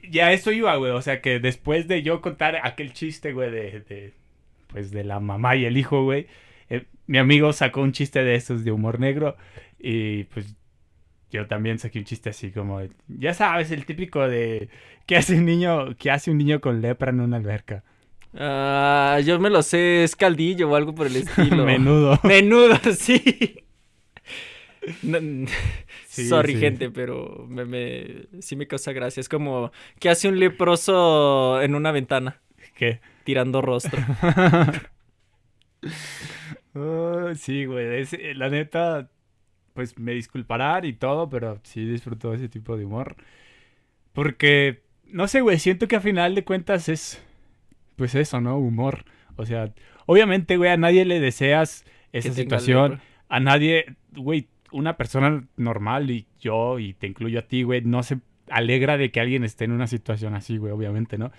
Ya 0.10 0.34
eso 0.34 0.52
iba, 0.52 0.76
güey, 0.76 0.92
o 0.92 1.02
sea 1.02 1.22
que 1.22 1.40
después 1.40 1.88
de 1.88 2.04
yo 2.04 2.20
contar 2.20 2.60
aquel 2.64 2.92
chiste, 2.92 3.32
güey, 3.32 3.50
de, 3.50 3.80
de... 3.88 4.14
Pues 4.68 4.92
de 4.92 5.06
la 5.06 5.22
mamá 5.22 5.56
y 5.56 5.64
el 5.64 5.78
hijo, 5.78 6.04
güey, 6.04 6.28
eh, 6.70 6.86
mi 7.06 7.18
amigo 7.18 7.54
sacó 7.54 7.82
un 7.82 7.94
chiste 7.94 8.24
de 8.24 8.36
esos 8.36 8.66
de 8.66 8.72
humor 8.72 9.00
negro 9.00 9.38
y 9.80 10.26
pues 10.26 10.58
yo 11.32 11.48
también 11.48 11.80
saqué 11.80 12.00
un 12.00 12.06
chiste 12.06 12.30
así 12.30 12.52
como, 12.52 12.82
ya 13.08 13.34
sabes, 13.34 13.72
el 13.72 13.86
típico 13.86 14.28
de 14.28 14.70
que 15.06 15.18
hace 15.18 15.36
un 15.38 15.46
niño, 15.46 15.96
que 15.98 16.12
hace 16.12 16.32
un 16.32 16.38
niño 16.38 16.62
con 16.62 16.82
lepra 16.82 17.12
en 17.12 17.22
una 17.22 17.38
alberca. 17.38 17.84
Ah, 18.40 19.20
yo 19.26 19.40
me 19.40 19.50
lo 19.50 19.64
sé, 19.64 20.04
es 20.04 20.16
caldillo 20.16 20.70
o 20.70 20.76
algo 20.76 20.94
por 20.94 21.08
el 21.08 21.16
estilo. 21.18 21.66
Menudo. 21.66 22.20
Menudo, 22.24 22.76
sí. 22.98 23.64
No- 25.04 25.48
Sí, 26.08 26.28
Sorry, 26.30 26.54
sí. 26.54 26.60
gente, 26.60 26.90
pero 26.90 27.46
me, 27.48 27.64
me- 27.66 28.26
sí 28.42 28.56
me 28.56 28.66
causa 28.66 28.92
gracia. 28.92 29.22
Es 29.22 29.30
como, 29.30 29.72
¿qué 30.00 30.10
hace 30.10 30.28
un 30.28 30.40
leproso 30.40 31.62
en 31.62 31.76
una 31.76 31.92
ventana? 31.92 32.40
¿Qué? 32.76 33.02
Tirando 33.24 33.62
rostro. 33.62 34.00
Oh, 36.74 37.34
sí, 37.36 37.66
güey. 37.66 38.02
es- 38.02 38.14
eh, 38.14 38.34
la 38.36 38.50
neta, 38.50 39.10
pues 39.74 39.98
me 40.00 40.14
disculparán 40.14 40.86
y 40.86 40.94
todo, 40.94 41.30
pero 41.30 41.60
sí 41.64 41.86
disfruto 41.86 42.34
ese 42.34 42.50
tipo 42.50 42.78
de 42.78 42.86
humor. 42.86 43.16
Porque, 44.14 44.82
no 45.06 45.28
sé, 45.28 45.42
güey, 45.42 45.60
siento 45.60 45.88
que 45.88 45.96
a 45.98 46.02
final 46.02 46.36
de 46.36 46.44
cuentas 46.44 46.90
es, 46.90 47.24
pues 47.98 48.16
eso, 48.16 48.40
¿no? 48.40 48.58
Humor. 48.58 49.04
O 49.36 49.46
sea, 49.46 49.74
obviamente, 50.06 50.56
güey, 50.56 50.70
a 50.72 50.78
nadie 50.78 51.04
le 51.04 51.20
deseas 51.20 51.84
esa 52.14 52.32
situación. 52.32 53.02
A 53.28 53.42
nadie, 53.42 53.98
güey, 54.16 54.48
una 54.72 54.96
persona 54.96 55.46
normal 55.58 56.10
y 56.10 56.28
yo, 56.40 56.80
y 56.80 56.94
te 56.94 57.08
incluyo 57.08 57.40
a 57.40 57.42
ti, 57.42 57.64
güey, 57.64 57.82
no 57.82 58.04
se 58.04 58.20
alegra 58.50 58.98
de 58.98 59.12
que 59.12 59.20
alguien 59.20 59.44
esté 59.44 59.66
en 59.66 59.74
una 59.74 59.88
situación 59.88 60.34
así, 60.34 60.58
güey, 60.58 60.72
obviamente, 60.72 61.18
¿no? 61.18 61.32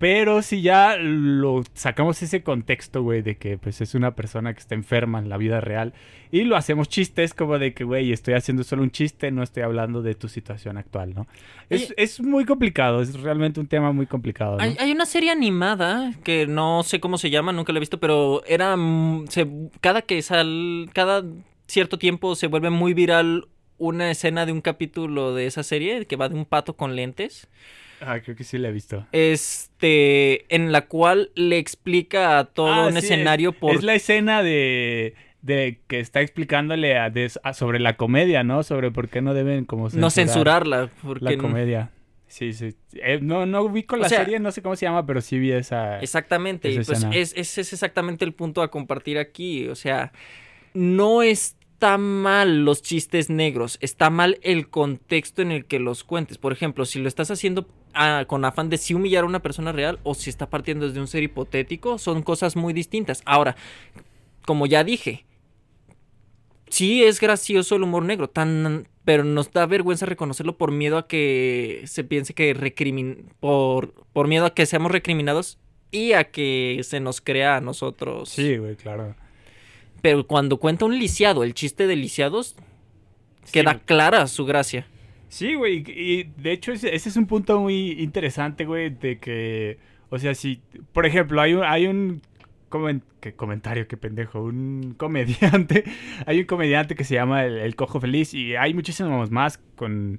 Pero 0.00 0.40
si 0.40 0.62
ya 0.62 0.96
lo 0.96 1.62
sacamos 1.74 2.22
ese 2.22 2.42
contexto, 2.42 3.02
güey, 3.02 3.20
de 3.20 3.36
que 3.36 3.58
pues 3.58 3.82
es 3.82 3.94
una 3.94 4.16
persona 4.16 4.54
que 4.54 4.58
está 4.60 4.74
enferma 4.74 5.18
en 5.18 5.28
la 5.28 5.36
vida 5.36 5.60
real 5.60 5.92
y 6.32 6.44
lo 6.44 6.56
hacemos 6.56 6.88
chistes 6.88 7.34
como 7.34 7.58
de 7.58 7.74
que, 7.74 7.84
güey, 7.84 8.10
estoy 8.10 8.32
haciendo 8.32 8.64
solo 8.64 8.82
un 8.82 8.90
chiste, 8.90 9.30
no 9.30 9.42
estoy 9.42 9.62
hablando 9.62 10.00
de 10.00 10.14
tu 10.14 10.28
situación 10.28 10.78
actual, 10.78 11.12
¿no? 11.14 11.26
Es, 11.68 11.92
es 11.98 12.18
muy 12.22 12.46
complicado, 12.46 13.02
es 13.02 13.20
realmente 13.20 13.60
un 13.60 13.66
tema 13.66 13.92
muy 13.92 14.06
complicado, 14.06 14.56
¿no? 14.56 14.62
Hay, 14.62 14.74
hay 14.80 14.90
una 14.90 15.04
serie 15.04 15.30
animada 15.30 16.14
que 16.24 16.46
no 16.46 16.82
sé 16.82 16.98
cómo 16.98 17.18
se 17.18 17.28
llama, 17.28 17.52
nunca 17.52 17.74
la 17.74 17.78
he 17.78 17.80
visto, 17.80 18.00
pero 18.00 18.42
era 18.46 18.74
mm, 18.78 19.26
se- 19.28 19.46
cada 19.82 20.00
que 20.00 20.22
sal, 20.22 20.88
cada 20.94 21.24
cierto 21.66 21.98
tiempo 21.98 22.36
se 22.36 22.46
vuelve 22.46 22.70
muy 22.70 22.94
viral 22.94 23.48
una 23.76 24.10
escena 24.10 24.46
de 24.46 24.52
un 24.52 24.62
capítulo 24.62 25.34
de 25.34 25.44
esa 25.44 25.62
serie 25.62 26.06
que 26.06 26.16
va 26.16 26.30
de 26.30 26.36
un 26.36 26.46
pato 26.46 26.74
con 26.74 26.96
lentes, 26.96 27.48
Ah, 28.00 28.20
creo 28.20 28.34
que 28.36 28.44
sí 28.44 28.56
la 28.58 28.68
he 28.68 28.72
visto. 28.72 29.06
este, 29.12 30.54
en 30.54 30.72
la 30.72 30.86
cual 30.86 31.30
le 31.34 31.58
explica 31.58 32.38
a 32.38 32.44
todo 32.44 32.72
Ah, 32.72 32.86
un 32.86 32.92
sí, 32.92 32.98
escenario 32.98 33.52
por 33.52 33.74
Es 33.74 33.82
la 33.82 33.94
escena 33.94 34.42
de, 34.42 35.14
de 35.42 35.80
que 35.86 36.00
está 36.00 36.20
explicándole 36.20 36.96
a 36.98 37.12
a- 37.42 37.52
sobre 37.54 37.78
la 37.80 37.96
comedia, 37.96 38.42
¿no? 38.44 38.62
Sobre 38.62 38.90
por 38.90 39.08
qué 39.08 39.20
no 39.22 39.34
deben 39.34 39.64
como 39.64 39.88
no 39.90 40.10
censurarla, 40.10 40.90
porque 41.02 41.24
la 41.24 41.36
comedia. 41.38 41.90
Sí, 42.26 42.52
sí. 42.52 42.74
Eh, 42.94 43.18
no, 43.20 43.44
no 43.44 43.62
ubico 43.62 43.96
la 43.96 44.06
O 44.06 44.08
sea- 44.08 44.18
serie, 44.20 44.38
no 44.38 44.52
sé 44.52 44.62
cómo 44.62 44.76
se 44.76 44.86
llama, 44.86 45.04
pero 45.04 45.20
sí 45.20 45.38
vi 45.38 45.50
esa. 45.52 45.98
Exactamente, 46.00 46.68
y 46.70 46.76
esa 46.76 46.86
pues 46.86 46.98
escena. 46.98 47.16
es, 47.16 47.32
ese 47.36 47.60
es 47.62 47.72
exactamente 47.72 48.24
el 48.24 48.32
punto 48.34 48.62
a 48.62 48.70
compartir 48.70 49.18
aquí. 49.18 49.66
O 49.68 49.74
sea, 49.74 50.12
no 50.72 51.22
está 51.80 51.96
mal 51.96 52.66
los 52.66 52.82
chistes 52.82 53.30
negros, 53.30 53.78
está 53.80 54.10
mal 54.10 54.38
el 54.42 54.68
contexto 54.68 55.40
en 55.40 55.50
el 55.50 55.64
que 55.64 55.78
los 55.78 56.04
cuentes. 56.04 56.36
Por 56.36 56.52
ejemplo, 56.52 56.84
si 56.84 56.98
lo 56.98 57.08
estás 57.08 57.30
haciendo 57.30 57.66
ah, 57.94 58.26
con 58.26 58.44
afán 58.44 58.68
de 58.68 58.76
sí 58.76 58.92
humillar 58.92 59.24
a 59.24 59.26
una 59.26 59.40
persona 59.40 59.72
real 59.72 59.98
o 60.02 60.12
si 60.12 60.28
está 60.28 60.50
partiendo 60.50 60.86
desde 60.86 61.00
un 61.00 61.06
ser 61.06 61.22
hipotético, 61.22 61.96
son 61.96 62.22
cosas 62.22 62.54
muy 62.54 62.74
distintas. 62.74 63.22
Ahora, 63.24 63.56
como 64.44 64.66
ya 64.66 64.84
dije, 64.84 65.24
sí 66.68 67.02
es 67.02 67.18
gracioso 67.18 67.76
el 67.76 67.84
humor 67.84 68.04
negro, 68.04 68.28
tan, 68.28 68.86
pero 69.06 69.24
nos 69.24 69.50
da 69.50 69.64
vergüenza 69.64 70.04
reconocerlo 70.04 70.58
por 70.58 70.72
miedo 70.72 70.98
a 70.98 71.08
que 71.08 71.84
se 71.86 72.04
piense 72.04 72.34
que 72.34 72.52
recrimin 72.52 73.32
por, 73.40 73.94
por 74.12 74.28
miedo 74.28 74.44
a 74.44 74.52
que 74.52 74.66
seamos 74.66 74.92
recriminados 74.92 75.58
y 75.90 76.12
a 76.12 76.24
que 76.24 76.82
se 76.84 77.00
nos 77.00 77.22
crea 77.22 77.56
a 77.56 77.62
nosotros. 77.62 78.28
Sí, 78.28 78.58
güey, 78.58 78.76
claro. 78.76 79.14
Pero 80.02 80.26
cuando 80.26 80.56
cuenta 80.58 80.84
un 80.84 80.98
lisiado, 80.98 81.44
el 81.44 81.54
chiste 81.54 81.86
de 81.86 81.96
lisiados, 81.96 82.56
queda 83.52 83.78
clara 83.80 84.26
su 84.26 84.44
gracia. 84.46 84.86
Sí, 85.28 85.54
güey, 85.54 85.84
y 85.86 86.24
de 86.38 86.52
hecho 86.52 86.72
ese, 86.72 86.94
ese 86.94 87.08
es 87.08 87.16
un 87.16 87.26
punto 87.26 87.60
muy 87.60 87.92
interesante, 87.92 88.64
güey, 88.64 88.90
de 88.90 89.18
que, 89.18 89.78
o 90.08 90.18
sea, 90.18 90.34
si, 90.34 90.60
por 90.92 91.06
ejemplo, 91.06 91.40
hay 91.40 91.54
un, 91.54 91.62
hay 91.62 91.86
un 91.86 92.20
comen- 92.68 93.02
¿qué 93.20 93.32
comentario, 93.34 93.86
qué 93.86 93.96
pendejo, 93.96 94.42
un 94.42 94.94
comediante, 94.98 95.84
hay 96.26 96.40
un 96.40 96.46
comediante 96.46 96.96
que 96.96 97.04
se 97.04 97.14
llama 97.14 97.44
el, 97.44 97.58
El 97.58 97.76
Cojo 97.76 98.00
Feliz 98.00 98.34
y 98.34 98.56
hay 98.56 98.74
muchísimos 98.74 99.30
más 99.30 99.58
con, 99.76 100.18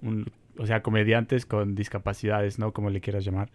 un- 0.00 0.30
o 0.56 0.64
sea, 0.66 0.80
comediantes 0.82 1.44
con 1.44 1.74
discapacidades, 1.74 2.58
¿no? 2.58 2.72
Como 2.72 2.88
le 2.88 3.02
quieras 3.02 3.26
llamar. 3.26 3.50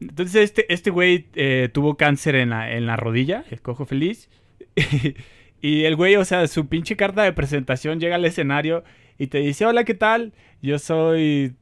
Entonces 0.00 0.36
este, 0.36 0.72
este 0.72 0.90
güey 0.90 1.26
eh, 1.34 1.68
tuvo 1.72 1.96
cáncer 1.96 2.34
en 2.34 2.50
la, 2.50 2.72
en 2.72 2.86
la 2.86 2.96
rodilla, 2.96 3.44
el 3.50 3.60
Cojo 3.60 3.84
Feliz, 3.84 4.30
y 5.60 5.84
el 5.84 5.96
güey, 5.96 6.16
o 6.16 6.24
sea, 6.24 6.46
su 6.46 6.68
pinche 6.68 6.96
carta 6.96 7.22
de 7.22 7.32
presentación 7.32 8.00
llega 8.00 8.16
al 8.16 8.24
escenario 8.24 8.82
y 9.18 9.26
te 9.26 9.38
dice, 9.38 9.66
hola, 9.66 9.84
¿qué 9.84 9.94
tal? 9.94 10.32
Yo 10.62 10.78
soy... 10.78 11.54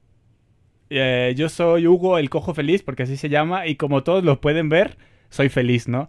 eh, 0.91 1.35
yo 1.37 1.49
soy 1.49 1.87
Hugo 1.87 2.19
el 2.19 2.31
Cojo 2.31 2.55
Feliz, 2.55 2.83
porque 2.83 3.03
así 3.03 3.17
se 3.17 3.29
llama, 3.29 3.67
y 3.67 3.75
como 3.75 4.05
todos 4.05 4.23
lo 4.23 4.41
pueden 4.41 4.69
ver, 4.69 4.97
soy 5.31 5.49
feliz, 5.49 5.89
¿no? 5.89 6.09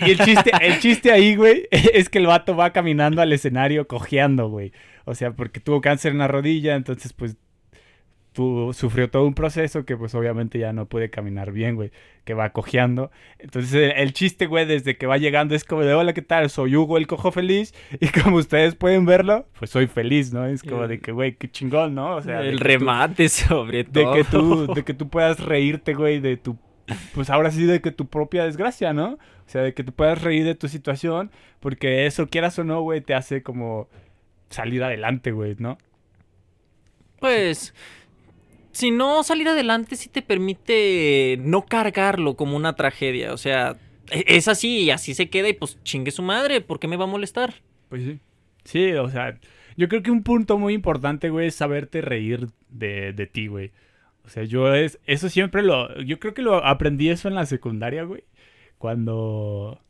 Y 0.00 0.10
el 0.10 0.18
chiste, 0.18 0.50
el 0.60 0.78
chiste 0.80 1.12
ahí, 1.12 1.36
güey, 1.36 1.68
es 1.70 2.08
que 2.08 2.18
el 2.18 2.26
vato 2.26 2.56
va 2.56 2.72
caminando 2.72 3.22
al 3.22 3.32
escenario 3.32 3.86
cojeando, 3.86 4.48
güey. 4.48 4.72
O 5.04 5.14
sea, 5.14 5.32
porque 5.32 5.60
tuvo 5.60 5.80
cáncer 5.80 6.12
en 6.12 6.18
la 6.18 6.28
rodilla, 6.28 6.74
entonces 6.74 7.12
pues 7.12 7.36
tu- 8.34 8.72
sufrió 8.74 9.08
todo 9.08 9.24
un 9.26 9.32
proceso 9.34 9.84
que 9.86 9.96
pues 9.96 10.14
obviamente 10.14 10.58
ya 10.58 10.72
no 10.74 10.86
puede 10.86 11.08
caminar 11.08 11.52
bien, 11.52 11.74
güey, 11.76 11.90
que 12.24 12.34
va 12.34 12.50
cojeando. 12.50 13.10
Entonces 13.38 13.72
el, 13.72 13.90
el 13.92 14.12
chiste, 14.12 14.46
güey, 14.46 14.66
desde 14.66 14.96
que 14.98 15.06
va 15.06 15.16
llegando 15.16 15.54
es 15.54 15.64
como 15.64 15.82
de, 15.82 15.94
hola, 15.94 16.12
¿qué 16.12 16.20
tal? 16.22 16.50
Soy 16.50 16.76
Hugo 16.76 16.98
el 16.98 17.06
Cojo 17.06 17.30
Feliz 17.32 17.72
y 18.00 18.08
como 18.08 18.36
ustedes 18.36 18.74
pueden 18.74 19.06
verlo, 19.06 19.46
pues 19.58 19.70
soy 19.70 19.86
feliz, 19.86 20.32
¿no? 20.32 20.44
Es 20.46 20.62
como 20.62 20.86
de 20.86 20.98
que, 21.00 21.12
güey, 21.12 21.36
qué 21.36 21.48
chingón, 21.50 21.94
¿no? 21.94 22.16
O 22.16 22.20
sea, 22.22 22.40
de 22.40 22.50
el 22.50 22.58
tú- 22.58 22.64
remate 22.64 23.28
sobre 23.30 23.84
de 23.84 24.02
todo. 24.02 24.12
que 24.14 24.24
tú 24.24 24.74
de 24.74 24.82
que 24.84 24.92
tú 24.94 25.08
puedas 25.08 25.40
reírte, 25.40 25.94
güey, 25.94 26.20
de 26.20 26.36
tu 26.36 26.58
pues 27.14 27.30
ahora 27.30 27.50
sí 27.50 27.64
de 27.64 27.80
que 27.80 27.92
tu 27.92 28.08
propia 28.08 28.44
desgracia, 28.44 28.92
¿no? 28.92 29.12
O 29.14 29.48
sea, 29.48 29.62
de 29.62 29.72
que 29.74 29.84
tú 29.84 29.92
puedas 29.92 30.20
reír 30.22 30.44
de 30.44 30.54
tu 30.54 30.68
situación, 30.68 31.30
porque 31.60 32.04
eso 32.06 32.26
quieras 32.26 32.58
o 32.58 32.64
no, 32.64 32.82
güey, 32.82 33.00
te 33.00 33.14
hace 33.14 33.42
como 33.42 33.88
salir 34.50 34.82
adelante, 34.84 35.30
güey, 35.32 35.54
¿no? 35.58 35.78
Pues, 37.20 37.74
si 38.74 38.90
no 38.90 39.22
salir 39.24 39.48
adelante, 39.48 39.96
sí 39.96 40.08
te 40.10 40.22
permite 40.22 41.38
no 41.40 41.64
cargarlo 41.66 42.36
como 42.36 42.56
una 42.56 42.74
tragedia. 42.76 43.32
O 43.32 43.38
sea, 43.38 43.76
e- 44.10 44.24
es 44.28 44.48
así 44.48 44.82
y 44.84 44.90
así 44.90 45.14
se 45.14 45.30
queda 45.30 45.48
y 45.48 45.54
pues 45.54 45.82
chingue 45.84 46.10
su 46.10 46.22
madre, 46.22 46.60
¿por 46.60 46.78
qué 46.80 46.88
me 46.88 46.96
va 46.96 47.04
a 47.04 47.08
molestar? 47.08 47.54
Pues 47.88 48.02
sí. 48.04 48.20
Sí, 48.64 48.92
o 48.94 49.08
sea, 49.10 49.38
yo 49.76 49.88
creo 49.88 50.02
que 50.02 50.10
un 50.10 50.22
punto 50.22 50.58
muy 50.58 50.74
importante, 50.74 51.30
güey, 51.30 51.48
es 51.48 51.54
saberte 51.54 52.00
reír 52.00 52.48
de, 52.70 53.12
de 53.12 53.26
ti, 53.26 53.46
güey. 53.46 53.72
O 54.24 54.28
sea, 54.30 54.44
yo 54.44 54.74
es, 54.74 54.98
eso 55.06 55.28
siempre 55.28 55.62
lo, 55.62 56.00
yo 56.02 56.18
creo 56.18 56.34
que 56.34 56.42
lo 56.42 56.64
aprendí 56.64 57.10
eso 57.10 57.28
en 57.28 57.34
la 57.34 57.46
secundaria, 57.46 58.04
güey. 58.04 58.24
Cuando, 58.78 59.80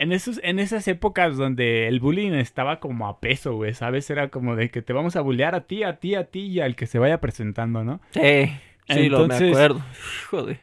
en 0.00 0.12
esos, 0.12 0.40
en 0.42 0.58
esas 0.58 0.88
épocas 0.88 1.36
donde 1.36 1.86
el 1.86 2.00
bullying 2.00 2.32
estaba 2.32 2.80
como 2.80 3.06
a 3.06 3.20
peso, 3.20 3.54
güey, 3.54 3.74
¿sabes? 3.74 4.08
Era 4.08 4.28
como 4.30 4.56
de 4.56 4.70
que 4.70 4.80
te 4.80 4.94
vamos 4.94 5.14
a 5.14 5.20
bullear 5.20 5.54
a 5.54 5.66
ti, 5.66 5.82
a 5.82 6.00
ti, 6.00 6.14
a 6.14 6.24
ti 6.24 6.40
y 6.46 6.60
al 6.60 6.74
que 6.74 6.86
se 6.86 6.98
vaya 6.98 7.20
presentando, 7.20 7.84
¿no? 7.84 8.00
Sí, 8.12 8.50
sí, 8.88 9.08
lo 9.10 9.28
me 9.28 9.34
acuerdo. 9.34 9.82
Joder. 10.30 10.60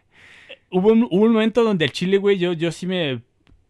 Hubo 0.71 0.91
un, 0.91 1.03
hubo 1.03 1.25
un 1.25 1.33
momento 1.33 1.63
donde 1.63 1.85
el 1.85 1.91
chile, 1.91 2.17
güey, 2.17 2.39
yo, 2.39 2.53
yo 2.53 2.71
sí 2.71 2.87
me. 2.87 3.21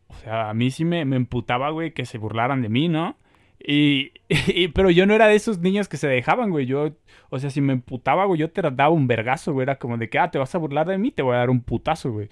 O 0.08 0.16
sea, 0.24 0.50
a 0.50 0.54
mí 0.54 0.72
sí 0.72 0.86
me, 0.86 1.04
me 1.04 1.18
emputaba, 1.18 1.70
güey, 1.72 1.92
que 1.92 2.06
se 2.06 2.18
burlaran 2.18 2.62
de 2.62 2.70
mí, 2.70 2.88
¿no? 2.88 3.18
Y, 3.60 4.14
y- 4.48 4.70
Pero 4.70 4.90
yo 4.90 5.06
no 5.06 5.14
era 5.14 5.28
de 5.28 5.36
esos 5.36 5.60
niños 5.60 5.90
que 5.90 5.98
se 5.98 6.08
dejaban, 6.08 6.50
güey. 6.50 6.66
Yo. 6.66 6.92
O 7.30 7.40
sea, 7.40 7.50
si 7.50 7.60
me 7.60 7.74
emputaba, 7.74 8.24
güey, 8.24 8.40
yo 8.40 8.50
te 8.50 8.62
daba 8.62 8.90
un 8.90 9.06
vergazo, 9.06 9.52
güey. 9.52 9.64
Era 9.64 9.76
como 9.78 9.98
de 9.98 10.10
que, 10.10 10.18
ah, 10.18 10.32
te 10.32 10.40
vas 10.40 10.56
a 10.56 10.60
burlar 10.60 10.88
de 10.88 10.98
mí, 10.98 11.12
te 11.12 11.22
voy 11.24 11.36
a 11.36 11.40
dar 11.40 11.50
un 11.50 11.62
putazo, 11.62 12.12
güey. 12.14 12.30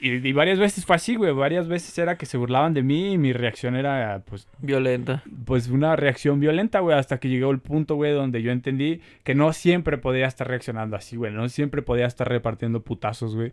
Y, 0.00 0.26
y 0.28 0.32
varias 0.32 0.58
veces 0.58 0.86
fue 0.86 0.96
así, 0.96 1.16
güey. 1.16 1.32
Varias 1.32 1.66
veces 1.68 1.96
era 1.98 2.16
que 2.16 2.26
se 2.26 2.36
burlaban 2.36 2.72
de 2.74 2.82
mí 2.82 3.14
y 3.14 3.18
mi 3.18 3.32
reacción 3.32 3.74
era, 3.74 4.22
pues, 4.26 4.46
Violenta. 4.60 5.22
pues 5.44 5.68
una 5.68 5.96
reacción 5.96 6.38
violenta, 6.40 6.80
güey, 6.80 6.96
hasta 6.96 7.18
que 7.18 7.28
llegó 7.28 7.50
el 7.50 7.58
punto, 7.58 7.96
güey, 7.96 8.12
donde 8.12 8.42
yo 8.42 8.52
entendí 8.52 9.00
que 9.24 9.34
no 9.34 9.52
siempre 9.52 9.98
podía 9.98 10.26
estar 10.26 10.46
reaccionando 10.46 10.96
así, 10.96 11.16
güey, 11.16 11.32
no 11.32 11.48
siempre 11.48 11.82
podía 11.82 12.06
estar 12.06 12.28
repartiendo 12.28 12.82
putazos, 12.82 13.34
güey. 13.34 13.52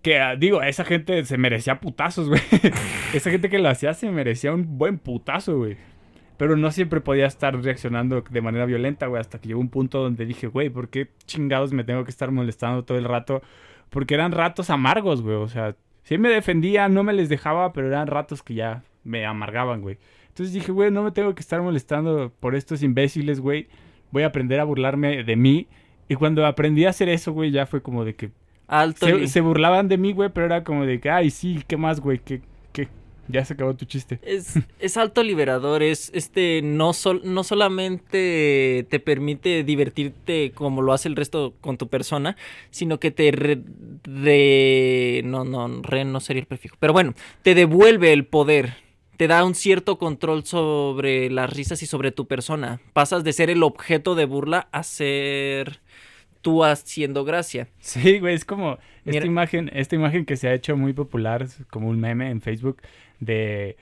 Que, 0.00 0.18
ah, 0.20 0.34
digo, 0.36 0.62
esa 0.62 0.84
gente 0.84 1.24
se 1.24 1.38
merecía 1.38 1.80
putazos, 1.80 2.28
güey. 2.30 2.40
esa 3.12 3.30
gente 3.30 3.48
que 3.48 3.58
lo 3.58 3.68
hacía 3.68 3.94
se 3.94 4.10
merecía 4.10 4.52
un 4.52 4.78
buen 4.78 4.98
putazo, 4.98 5.58
güey. 5.58 5.76
Pero 6.36 6.56
no 6.56 6.72
siempre 6.72 7.00
podía 7.00 7.26
estar 7.26 7.60
reaccionando 7.60 8.24
de 8.28 8.40
manera 8.40 8.66
violenta, 8.66 9.06
güey, 9.06 9.20
hasta 9.20 9.40
que 9.40 9.48
llegó 9.48 9.60
un 9.60 9.68
punto 9.68 10.02
donde 10.02 10.26
dije, 10.26 10.48
güey, 10.48 10.70
¿por 10.70 10.88
qué 10.88 11.08
chingados 11.26 11.72
me 11.72 11.84
tengo 11.84 12.04
que 12.04 12.10
estar 12.10 12.30
molestando 12.32 12.84
todo 12.84 12.98
el 12.98 13.04
rato? 13.04 13.42
Porque 13.92 14.14
eran 14.14 14.32
ratos 14.32 14.70
amargos, 14.70 15.20
güey, 15.20 15.36
o 15.36 15.48
sea, 15.48 15.76
sí 16.02 16.16
me 16.16 16.30
defendía, 16.30 16.88
no 16.88 17.02
me 17.04 17.12
les 17.12 17.28
dejaba, 17.28 17.74
pero 17.74 17.88
eran 17.88 18.06
ratos 18.06 18.42
que 18.42 18.54
ya 18.54 18.82
me 19.04 19.26
amargaban, 19.26 19.82
güey. 19.82 19.98
Entonces 20.28 20.54
dije, 20.54 20.72
güey, 20.72 20.90
no 20.90 21.02
me 21.02 21.10
tengo 21.10 21.34
que 21.34 21.42
estar 21.42 21.60
molestando 21.60 22.32
por 22.40 22.54
estos 22.54 22.82
imbéciles, 22.82 23.38
güey. 23.38 23.68
Voy 24.10 24.22
a 24.22 24.28
aprender 24.28 24.60
a 24.60 24.64
burlarme 24.64 25.24
de 25.24 25.36
mí. 25.36 25.68
Y 26.08 26.14
cuando 26.14 26.46
aprendí 26.46 26.86
a 26.86 26.90
hacer 26.90 27.10
eso, 27.10 27.34
güey, 27.34 27.50
ya 27.50 27.66
fue 27.66 27.82
como 27.82 28.02
de 28.06 28.14
que... 28.14 28.30
Alto. 28.66 29.04
Se, 29.04 29.28
se 29.28 29.40
burlaban 29.42 29.88
de 29.88 29.98
mí, 29.98 30.14
güey, 30.14 30.30
pero 30.30 30.46
era 30.46 30.64
como 30.64 30.86
de 30.86 30.98
que, 30.98 31.10
ay, 31.10 31.28
sí, 31.28 31.62
¿qué 31.68 31.76
más, 31.76 32.00
güey? 32.00 32.18
¿Qué, 32.18 32.40
qué, 32.40 32.48
Ya 33.28 33.44
se 33.44 33.54
acabó 33.54 33.74
tu 33.74 33.84
chiste. 33.84 34.18
Es, 34.22 34.54
es 34.78 34.96
alto 34.96 35.22
liberador, 35.22 35.82
es 35.82 36.10
este 36.14 36.60
no 36.62 36.92
sol, 36.92 37.22
no 37.24 37.44
solamente 37.44 38.86
te 38.90 39.00
permite 39.00 39.64
divertirte 39.64 40.52
como 40.54 40.82
lo 40.82 40.92
hace 40.92 41.08
el 41.08 41.16
resto 41.16 41.54
con 41.60 41.78
tu 41.78 41.88
persona, 41.88 42.36
sino 42.70 42.98
que 42.98 43.10
te 43.10 43.30
re, 43.30 43.58
re- 44.04 45.22
no 45.24 45.44
no 45.44 45.82
re 45.82 46.04
no 46.04 46.20
sería 46.20 46.40
el 46.40 46.46
prefijo, 46.46 46.76
pero 46.78 46.92
bueno, 46.92 47.14
te 47.42 47.54
devuelve 47.54 48.12
el 48.12 48.26
poder. 48.26 48.74
Te 49.16 49.28
da 49.28 49.44
un 49.44 49.54
cierto 49.54 49.98
control 49.98 50.44
sobre 50.44 51.30
las 51.30 51.48
risas 51.52 51.80
y 51.82 51.86
sobre 51.86 52.10
tu 52.10 52.26
persona. 52.26 52.80
Pasas 52.92 53.22
de 53.22 53.32
ser 53.32 53.50
el 53.50 53.62
objeto 53.62 54.14
de 54.16 54.24
burla 54.24 54.68
a 54.72 54.82
ser 54.82 55.80
tú 56.40 56.64
haciendo 56.64 57.24
gracia. 57.24 57.68
Sí, 57.78 58.18
güey, 58.18 58.34
es 58.34 58.44
como 58.44 58.78
Mira. 59.04 59.18
esta 59.18 59.26
imagen, 59.28 59.70
esta 59.74 59.94
imagen 59.94 60.24
que 60.24 60.36
se 60.36 60.48
ha 60.48 60.54
hecho 60.54 60.76
muy 60.76 60.92
popular, 60.92 61.46
como 61.70 61.88
un 61.88 62.00
meme 62.00 62.30
en 62.30 62.40
Facebook 62.40 62.78
de 63.24 63.76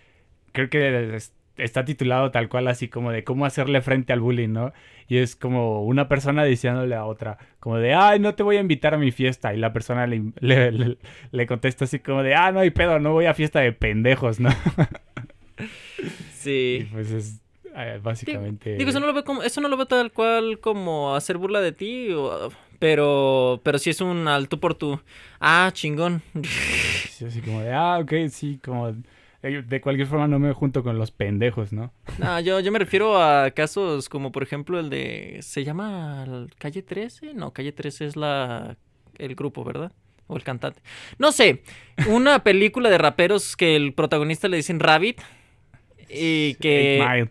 creo 0.53 0.69
que 0.71 1.17
es- 1.17 1.33
está 1.57 1.85
titulado 1.85 2.31
tal 2.31 2.49
cual 2.49 2.69
así 2.69 2.89
como 2.89 3.11
de 3.13 3.23
cómo 3.25 3.45
hacerle 3.45 3.83
frente 3.83 4.13
al 4.13 4.21
bullying, 4.21 4.49
¿no? 4.53 4.73
Y 5.09 5.19
es 5.19 5.37
como 5.37 5.83
una 5.85 6.09
persona 6.09 6.45
diciéndole 6.45 6.95
a 6.95 7.05
otra, 7.05 7.37
como 7.59 7.77
de, 7.79 7.93
ay, 7.95 8.19
no 8.21 8.35
te 8.35 8.43
voy 8.43 8.57
a 8.57 8.61
invitar 8.61 8.95
a 8.95 8.99
mi 8.99 9.11
fiesta. 9.11 9.53
Y 9.53 9.59
la 9.59 9.73
persona 9.73 10.07
le, 10.07 10.23
le, 10.41 10.73
le- 10.73 10.97
le 11.33 11.47
contesta 11.47 11.85
así 11.85 11.99
como 11.99 12.23
de, 12.23 12.35
ah, 12.35 12.51
no 12.53 12.61
hay 12.61 12.71
pedo, 12.71 12.99
no 12.99 13.13
voy 13.13 13.27
a 13.27 13.35
fiesta 13.35 13.61
de 13.61 13.73
pendejos, 13.73 14.41
¿no? 14.41 14.51
Y 15.59 16.33
Sí. 16.43 16.89
pues 16.93 17.11
es 17.11 17.41
eh, 17.77 18.01
básicamente... 18.03 18.77
Digo, 18.77 18.91
eso 18.91 18.99
no 19.01 19.07
lo 19.07 19.13
veo 19.13 19.25
como, 19.25 19.43
eso 19.43 19.61
no 19.61 19.69
lo 19.69 19.77
veo 19.77 19.87
tal 19.87 20.11
cual 20.11 20.59
como 20.59 21.15
hacer 21.15 21.37
burla 21.37 21.61
de 21.61 21.73
ti, 21.73 22.11
o- 22.13 22.51
pero, 22.79 23.61
pero 23.63 23.79
sí 23.79 23.91
es 23.91 24.01
un 24.01 24.27
al 24.27 24.49
tú 24.49 24.59
por 24.59 24.75
tú. 24.75 24.99
Ah, 25.39 25.71
chingón. 25.75 26.23
Sí, 27.11 27.27
así 27.27 27.43
como 27.43 27.61
de, 27.61 27.73
ah, 27.73 27.99
ok, 28.01 28.13
sí, 28.31 28.59
como... 28.65 28.95
eh, 29.43 29.63
De 29.67 29.81
cualquier 29.81 30.07
forma 30.07 30.29
no 30.29 30.39
me 30.39 30.53
junto 30.53 30.83
con 30.83 30.99
los 30.99 31.11
pendejos, 31.11 31.73
¿no? 31.73 31.93
No, 32.19 32.41
yo, 32.41 32.61
yo 32.61 32.71
me 32.73 32.79
refiero 32.79 33.21
a 33.23 33.51
casos 33.53 34.09
como 34.09 34.33
por 34.33 34.43
ejemplo 34.43 34.79
el 34.81 34.91
de, 34.91 35.39
¿se 35.43 35.65
llama 35.65 36.27
Calle 36.59 36.83
13? 36.83 37.35
No, 37.35 37.53
Calle 37.53 37.73
13 37.73 38.07
es 38.07 38.17
la, 38.17 38.77
el 39.19 39.35
grupo, 39.35 39.65
¿verdad? 39.65 39.93
O 40.27 40.37
el 40.37 40.45
cantante. 40.45 40.81
No 41.19 41.33
sé, 41.33 41.63
una 42.09 42.39
película 42.45 42.89
de 42.91 42.99
raperos 42.99 43.57
que 43.57 43.75
el 43.77 43.93
protagonista 43.95 44.47
le 44.49 44.59
dicen 44.59 44.79
Rabbit 44.79 45.21
y 46.09 46.55
que, 46.55 47.29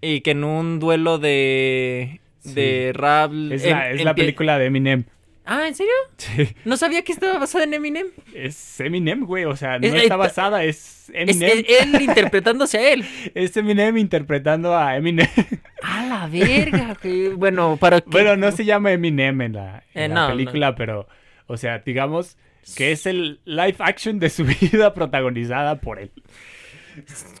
y 0.00 0.20
que 0.20 0.30
en 0.32 0.44
un 0.44 0.78
duelo 0.78 1.18
de, 1.18 2.20
de 2.44 2.92
rap... 2.94 3.32
Es, 3.50 3.64
la, 3.66 3.90
es 3.90 4.04
la 4.04 4.12
empie- 4.12 4.16
película 4.16 4.58
de 4.58 4.66
Eminem. 4.66 5.04
Ah, 5.50 5.66
¿en 5.66 5.74
serio? 5.74 5.92
Sí. 6.18 6.48
No 6.66 6.76
sabía 6.76 7.02
que 7.02 7.12
estaba 7.12 7.38
basada 7.38 7.64
en 7.64 7.72
Eminem. 7.74 8.06
Es 8.34 8.78
Eminem, 8.80 9.24
güey. 9.24 9.44
O 9.46 9.56
sea, 9.56 9.78
no 9.78 9.86
Es- 9.86 9.94
está 9.94 10.14
es- 10.14 10.18
basada, 10.18 10.62
es 10.64 11.08
Es, 11.08 11.14
Eminem. 11.14 11.64
es 11.66 11.80
él 11.94 12.02
interpretándose 12.02 12.76
a 12.78 12.92
él. 12.92 13.04
Es 13.34 13.56
Eminem 13.56 13.96
interpretando 13.96 14.76
a 14.76 14.96
Eminem. 14.96 15.26
A 15.82 16.04
la 16.06 16.26
verga, 16.26 16.96
güey. 17.02 17.28
Bueno, 17.30 17.76
para 17.80 18.00
que... 18.00 18.10
bueno, 18.10 18.36
no 18.36 18.50
se 18.52 18.64
llama 18.64 18.92
Eminem 18.92 19.40
en 19.40 19.52
la, 19.54 19.84
en 19.94 20.02
Eh, 20.02 20.08
la 20.08 20.14
no, 20.14 20.22
no. 20.28 20.34
película, 20.34 20.74
pero, 20.74 21.08
o 21.46 21.56
sea, 21.56 21.78
digamos 21.78 22.36
que 22.76 22.92
es 22.92 23.06
el 23.06 23.40
live 23.46 23.76
action 23.78 24.18
de 24.18 24.28
su 24.28 24.44
vida 24.44 24.92
protagonizada 24.92 25.80
por 25.80 25.98
él. 25.98 26.10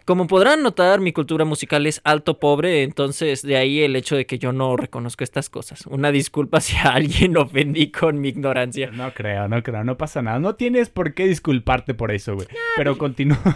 Como 0.04 0.26
podrán 0.26 0.62
notar, 0.62 1.00
mi 1.00 1.12
cultura 1.12 1.44
musical 1.44 1.86
es 1.86 2.00
alto 2.04 2.38
pobre, 2.38 2.82
entonces 2.82 3.42
de 3.42 3.56
ahí 3.56 3.80
el 3.80 3.96
hecho 3.96 4.16
de 4.16 4.26
que 4.26 4.38
yo 4.38 4.52
no 4.52 4.76
reconozco 4.76 5.24
estas 5.24 5.50
cosas. 5.50 5.86
Una 5.86 6.10
disculpa 6.12 6.60
si 6.62 6.76
a 6.76 6.94
alguien 6.94 7.36
ofendí 7.36 7.90
con 7.90 8.20
mi 8.20 8.28
ignorancia. 8.28 8.90
No 8.90 9.12
creo, 9.12 9.48
no 9.48 9.62
creo, 9.62 9.84
no 9.84 9.96
pasa 9.96 10.22
nada. 10.22 10.38
No 10.38 10.54
tienes 10.54 10.88
por 10.88 11.14
qué 11.14 11.26
disculparte 11.26 11.94
por 11.94 12.10
eso, 12.12 12.34
güey. 12.34 12.48
Pero 12.76 12.98
continúa. 12.98 13.38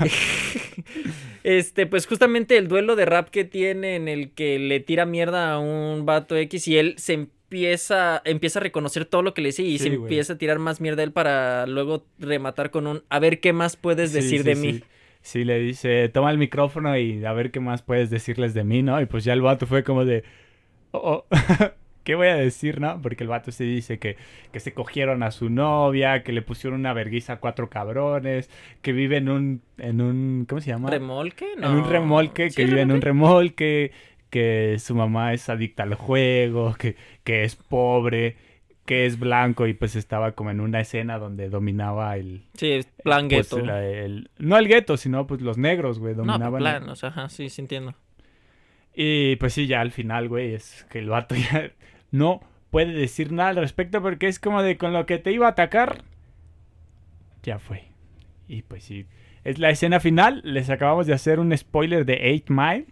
Este, 1.44 1.86
pues 1.86 2.06
justamente 2.06 2.56
el 2.56 2.68
duelo 2.68 2.94
de 2.94 3.04
rap 3.04 3.28
que 3.28 3.44
tiene 3.44 3.96
en 3.96 4.06
el 4.06 4.30
que 4.30 4.60
le 4.60 4.78
tira 4.78 5.06
mierda 5.06 5.52
a 5.52 5.58
un 5.58 6.06
vato 6.06 6.36
X 6.36 6.68
y 6.68 6.78
él 6.78 6.94
se 6.98 7.14
empieza, 7.14 8.22
empieza 8.24 8.60
a 8.60 8.62
reconocer 8.62 9.06
todo 9.06 9.22
lo 9.22 9.34
que 9.34 9.42
le 9.42 9.48
dice 9.48 9.62
y 9.64 9.78
Sí, 9.78 9.88
se 9.88 9.94
empieza 9.94 10.34
a 10.34 10.38
tirar 10.38 10.60
más 10.60 10.80
mierda 10.80 11.02
a 11.02 11.04
él 11.04 11.10
para 11.12 11.66
luego 11.66 12.06
rematar 12.20 12.70
con 12.70 12.86
un 12.86 13.02
a 13.08 13.18
ver 13.18 13.40
qué 13.40 13.52
más 13.52 13.74
puedes 13.76 14.10
Sí, 14.10 14.16
decir 14.16 14.42
sí, 14.42 14.44
de 14.44 14.54
mí. 14.54 14.82
Sí, 15.22 15.44
le 15.44 15.58
dice, 15.60 16.08
toma 16.08 16.30
el 16.32 16.38
micrófono 16.38 16.96
y 16.98 17.24
a 17.24 17.32
ver 17.32 17.50
qué 17.52 17.60
más 17.60 17.82
puedes 17.82 18.10
decirles 18.10 18.54
de 18.54 18.64
mí, 18.64 18.82
¿no? 18.82 19.00
Y 19.00 19.06
pues 19.06 19.24
ya 19.24 19.32
el 19.32 19.40
vato 19.42 19.66
fue 19.66 19.84
como 19.84 20.04
de, 20.04 20.24
oh, 20.92 21.26
oh, 21.30 21.36
¿qué 22.04 22.14
voy 22.16 22.28
a 22.28 22.36
decir, 22.36 22.80
no? 22.80 23.00
Porque 23.02 23.24
el 23.24 23.28
vato 23.30 23.52
sí 23.52 23.64
dice 23.64 23.98
que, 23.98 24.16
que 24.52 24.60
se 24.60 24.74
cogieron 24.74 25.22
a 25.22 25.30
su 25.30 25.50
novia, 25.50 26.22
que 26.24 26.32
le 26.32 26.42
pusieron 26.42 26.80
una 26.80 26.92
verguiza 26.92 27.34
a 27.34 27.40
cuatro 27.40 27.70
cabrones, 27.70 28.50
que 28.82 28.92
vive 28.92 29.18
en 29.18 29.28
un, 29.28 29.62
en 29.78 30.00
un, 30.00 30.46
¿cómo 30.48 30.60
se 30.60 30.70
llama? 30.70 30.90
¿Remolque? 30.90 31.46
No. 31.58 31.68
En 31.68 31.72
un 31.72 31.84
remolque, 31.84 32.50
¿Sí 32.50 32.56
que 32.56 32.64
vive 32.64 32.80
en 32.82 32.92
un 32.92 33.00
remolque? 33.00 33.02
remolque, 33.02 33.92
que 34.30 34.76
su 34.80 34.94
mamá 34.94 35.32
es 35.34 35.48
adicta 35.48 35.82
al 35.84 35.94
juego, 35.94 36.74
que, 36.74 36.96
que 37.24 37.44
es 37.44 37.56
pobre, 37.56 38.36
que 38.92 39.06
es 39.06 39.18
blanco 39.18 39.66
y 39.66 39.72
pues 39.74 39.96
estaba 39.96 40.32
como 40.32 40.50
en 40.50 40.60
una 40.60 40.80
escena 40.80 41.18
donde 41.18 41.48
dominaba 41.48 42.16
el... 42.16 42.44
Sí, 42.54 42.72
es 42.72 42.86
plan 43.02 43.28
pues, 43.28 43.50
gueto. 43.50 43.64
la- 43.64 43.82
el- 43.84 44.28
no 44.38 44.58
el 44.58 44.68
gueto, 44.68 44.96
sino 44.96 45.26
pues 45.26 45.40
los 45.40 45.56
negros, 45.56 45.98
güey, 45.98 46.14
No, 46.14 46.24
dominaban. 46.24 46.58
plan, 46.60 46.88
o 46.88 46.94
sea, 46.96 47.08
ajá, 47.08 47.28
sí, 47.30 47.48
sí 47.48 47.62
entiendo. 47.62 47.94
Y 48.94 49.36
pues 49.36 49.54
sí, 49.54 49.66
ya 49.66 49.80
al 49.80 49.92
final, 49.92 50.28
güey, 50.28 50.52
es 50.54 50.86
que 50.90 50.98
el 50.98 51.08
vato 51.08 51.34
ya 51.52 51.70
no 52.10 52.40
puede 52.70 52.92
decir 52.92 53.32
nada 53.32 53.48
al 53.50 53.56
respecto 53.56 54.02
porque 54.02 54.26
es 54.28 54.38
como 54.38 54.62
de 54.62 54.76
con 54.76 54.92
lo 54.92 55.06
que 55.06 55.18
te 55.18 55.32
iba 55.32 55.46
a 55.46 55.50
atacar, 55.50 56.02
ya 57.42 57.58
fue. 57.58 57.84
Y 58.48 58.62
pues 58.62 58.84
sí, 58.84 59.06
es 59.44 59.58
la 59.58 59.70
escena 59.70 60.00
final, 60.00 60.42
les 60.44 60.68
acabamos 60.70 61.06
de 61.06 61.14
hacer 61.14 61.40
un 61.40 61.56
spoiler 61.56 62.04
de 62.04 62.42
8 62.44 62.52
Mile, 62.52 62.86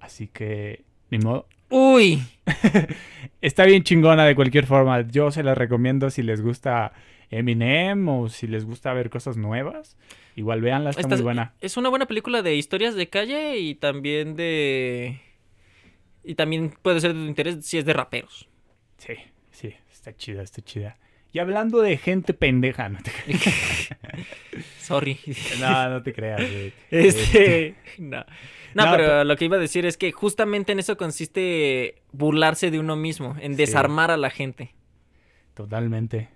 así 0.00 0.26
que 0.28 0.84
ni 1.10 1.18
modo. 1.18 1.46
Uy, 1.70 2.22
Está 3.40 3.64
bien 3.64 3.82
chingona 3.84 4.24
de 4.26 4.34
cualquier 4.34 4.66
forma, 4.66 5.00
yo 5.08 5.30
se 5.30 5.42
la 5.42 5.54
recomiendo 5.54 6.10
si 6.10 6.22
les 6.22 6.42
gusta 6.42 6.92
Eminem 7.30 8.06
o 8.08 8.28
si 8.28 8.46
les 8.46 8.64
gusta 8.64 8.92
ver 8.92 9.08
cosas 9.08 9.36
nuevas, 9.36 9.96
igual 10.36 10.60
véanla, 10.60 10.90
está 10.90 11.00
Esta- 11.02 11.14
muy 11.16 11.22
buena. 11.22 11.54
Es 11.60 11.76
una 11.76 11.88
buena 11.88 12.06
película 12.06 12.42
de 12.42 12.56
historias 12.56 12.94
de 12.94 13.08
calle 13.08 13.58
y 13.58 13.74
también 13.76 14.34
de... 14.36 15.20
Y 16.22 16.34
también 16.34 16.74
puede 16.82 17.00
ser 17.00 17.14
de 17.14 17.20
tu 17.20 17.26
interés 17.26 17.64
si 17.64 17.78
es 17.78 17.84
de 17.86 17.92
raperos. 17.94 18.48
Sí, 18.98 19.14
sí, 19.52 19.74
está 19.90 20.14
chida, 20.14 20.42
está 20.42 20.60
chida. 20.62 20.98
Y 21.32 21.38
hablando 21.38 21.80
de 21.80 21.96
gente 21.96 22.34
pendeja, 22.34 22.88
no. 22.90 22.98
Sorry. 24.90 25.18
No, 25.60 25.88
no 25.88 26.02
te 26.02 26.12
creas, 26.12 26.40
güey. 26.40 26.72
Este... 26.90 27.74
No. 27.98 28.24
No, 28.72 28.84
No, 28.86 28.92
pero 28.92 29.24
lo 29.24 29.36
que 29.36 29.46
iba 29.46 29.56
a 29.56 29.60
decir 29.60 29.84
es 29.84 29.96
que 29.96 30.12
justamente 30.12 30.70
en 30.70 30.78
eso 30.78 30.96
consiste 30.96 31.96
burlarse 32.12 32.70
de 32.70 32.78
uno 32.78 32.94
mismo, 32.94 33.34
en 33.40 33.52
Sí. 33.54 33.56
desarmar 33.58 34.12
a 34.12 34.16
la 34.16 34.30
gente. 34.30 34.74
Totalmente. 35.54 36.28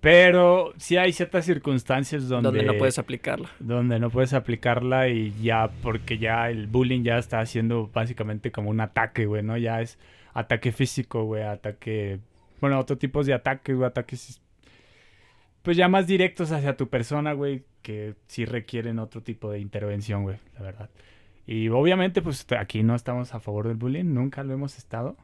Pero 0.00 0.74
sí 0.76 0.96
hay 0.96 1.12
ciertas 1.12 1.46
circunstancias 1.46 2.28
donde, 2.28 2.48
Donde 2.48 2.64
no 2.64 2.76
puedes 2.76 2.98
aplicarla. 2.98 3.50
donde 3.60 3.98
no 3.98 4.10
puedes 4.10 4.34
aplicarla 4.34 5.08
y 5.08 5.32
ya, 5.40 5.70
porque 5.82 6.18
ya 6.18 6.50
el 6.50 6.66
bullying 6.66 7.04
ya 7.04 7.18
está 7.18 7.40
haciendo 7.40 7.88
básicamente 7.94 8.50
como 8.52 8.68
un 8.70 8.80
ataque, 8.80 9.24
güey, 9.24 9.42
¿no? 9.42 9.56
Ya 9.56 9.80
es 9.80 9.98
ataque 10.34 10.72
físico, 10.72 11.24
güey, 11.24 11.42
ataque... 11.44 12.18
Bueno, 12.60 12.78
otro 12.80 12.98
tipos 12.98 13.26
de 13.26 13.32
ataques, 13.34 13.76
güey, 13.76 13.86
ataques... 13.86 14.40
Pues 15.64 15.78
ya 15.78 15.88
más 15.88 16.06
directos 16.06 16.52
hacia 16.52 16.76
tu 16.76 16.90
persona, 16.90 17.32
güey, 17.32 17.64
que 17.80 18.16
sí 18.26 18.44
requieren 18.44 18.98
otro 18.98 19.22
tipo 19.22 19.50
de 19.50 19.60
intervención, 19.60 20.22
güey, 20.22 20.36
la 20.52 20.60
verdad. 20.60 20.90
Y 21.46 21.70
obviamente, 21.70 22.20
pues 22.20 22.46
aquí 22.58 22.82
no 22.82 22.94
estamos 22.94 23.32
a 23.32 23.40
favor 23.40 23.66
del 23.66 23.78
bullying, 23.78 24.12
nunca 24.12 24.44
lo 24.44 24.52
hemos 24.52 24.76
estado. 24.76 25.16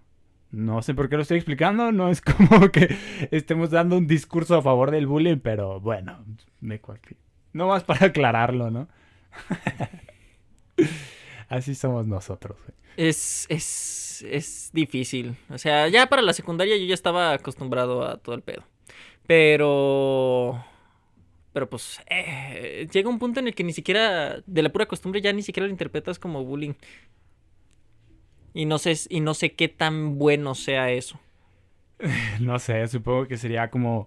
No 0.50 0.80
sé 0.80 0.94
por 0.94 1.10
qué 1.10 1.16
lo 1.16 1.22
estoy 1.22 1.36
explicando, 1.36 1.92
no 1.92 2.08
es 2.08 2.20
como 2.22 2.70
que 2.70 2.96
estemos 3.30 3.70
dando 3.70 3.98
un 3.98 4.06
discurso 4.06 4.56
a 4.56 4.62
favor 4.62 4.90
del 4.90 5.06
bullying, 5.06 5.40
pero 5.40 5.78
bueno, 5.78 6.24
me 6.60 6.80
cualquier... 6.80 7.18
No 7.52 7.68
más 7.68 7.84
para 7.84 8.06
aclararlo, 8.06 8.70
¿no? 8.70 8.88
Así 11.50 11.74
somos 11.74 12.06
nosotros, 12.06 12.56
güey. 12.64 12.78
Es, 12.96 13.44
es, 13.50 14.24
es 14.26 14.70
difícil. 14.72 15.36
O 15.50 15.58
sea, 15.58 15.86
ya 15.88 16.06
para 16.06 16.22
la 16.22 16.32
secundaria 16.32 16.78
yo 16.78 16.86
ya 16.86 16.94
estaba 16.94 17.34
acostumbrado 17.34 18.08
a 18.08 18.16
todo 18.16 18.34
el 18.34 18.40
pedo. 18.40 18.64
Pero... 19.26 20.64
Pero 21.52 21.68
pues 21.68 22.00
eh, 22.08 22.86
llega 22.92 23.08
un 23.08 23.18
punto 23.18 23.40
en 23.40 23.48
el 23.48 23.54
que 23.54 23.64
ni 23.64 23.72
siquiera, 23.72 24.40
de 24.46 24.62
la 24.62 24.70
pura 24.70 24.86
costumbre, 24.86 25.20
ya 25.20 25.32
ni 25.32 25.42
siquiera 25.42 25.66
lo 25.66 25.72
interpretas 25.72 26.18
como 26.18 26.44
bullying. 26.44 26.74
Y 28.54 28.66
no 28.66 28.78
sé, 28.78 28.94
y 29.08 29.20
no 29.20 29.34
sé 29.34 29.52
qué 29.52 29.68
tan 29.68 30.18
bueno 30.18 30.54
sea 30.54 30.90
eso. 30.90 31.18
No 32.40 32.58
sé, 32.58 32.86
supongo 32.88 33.26
que 33.26 33.36
sería 33.36 33.68
como 33.68 34.06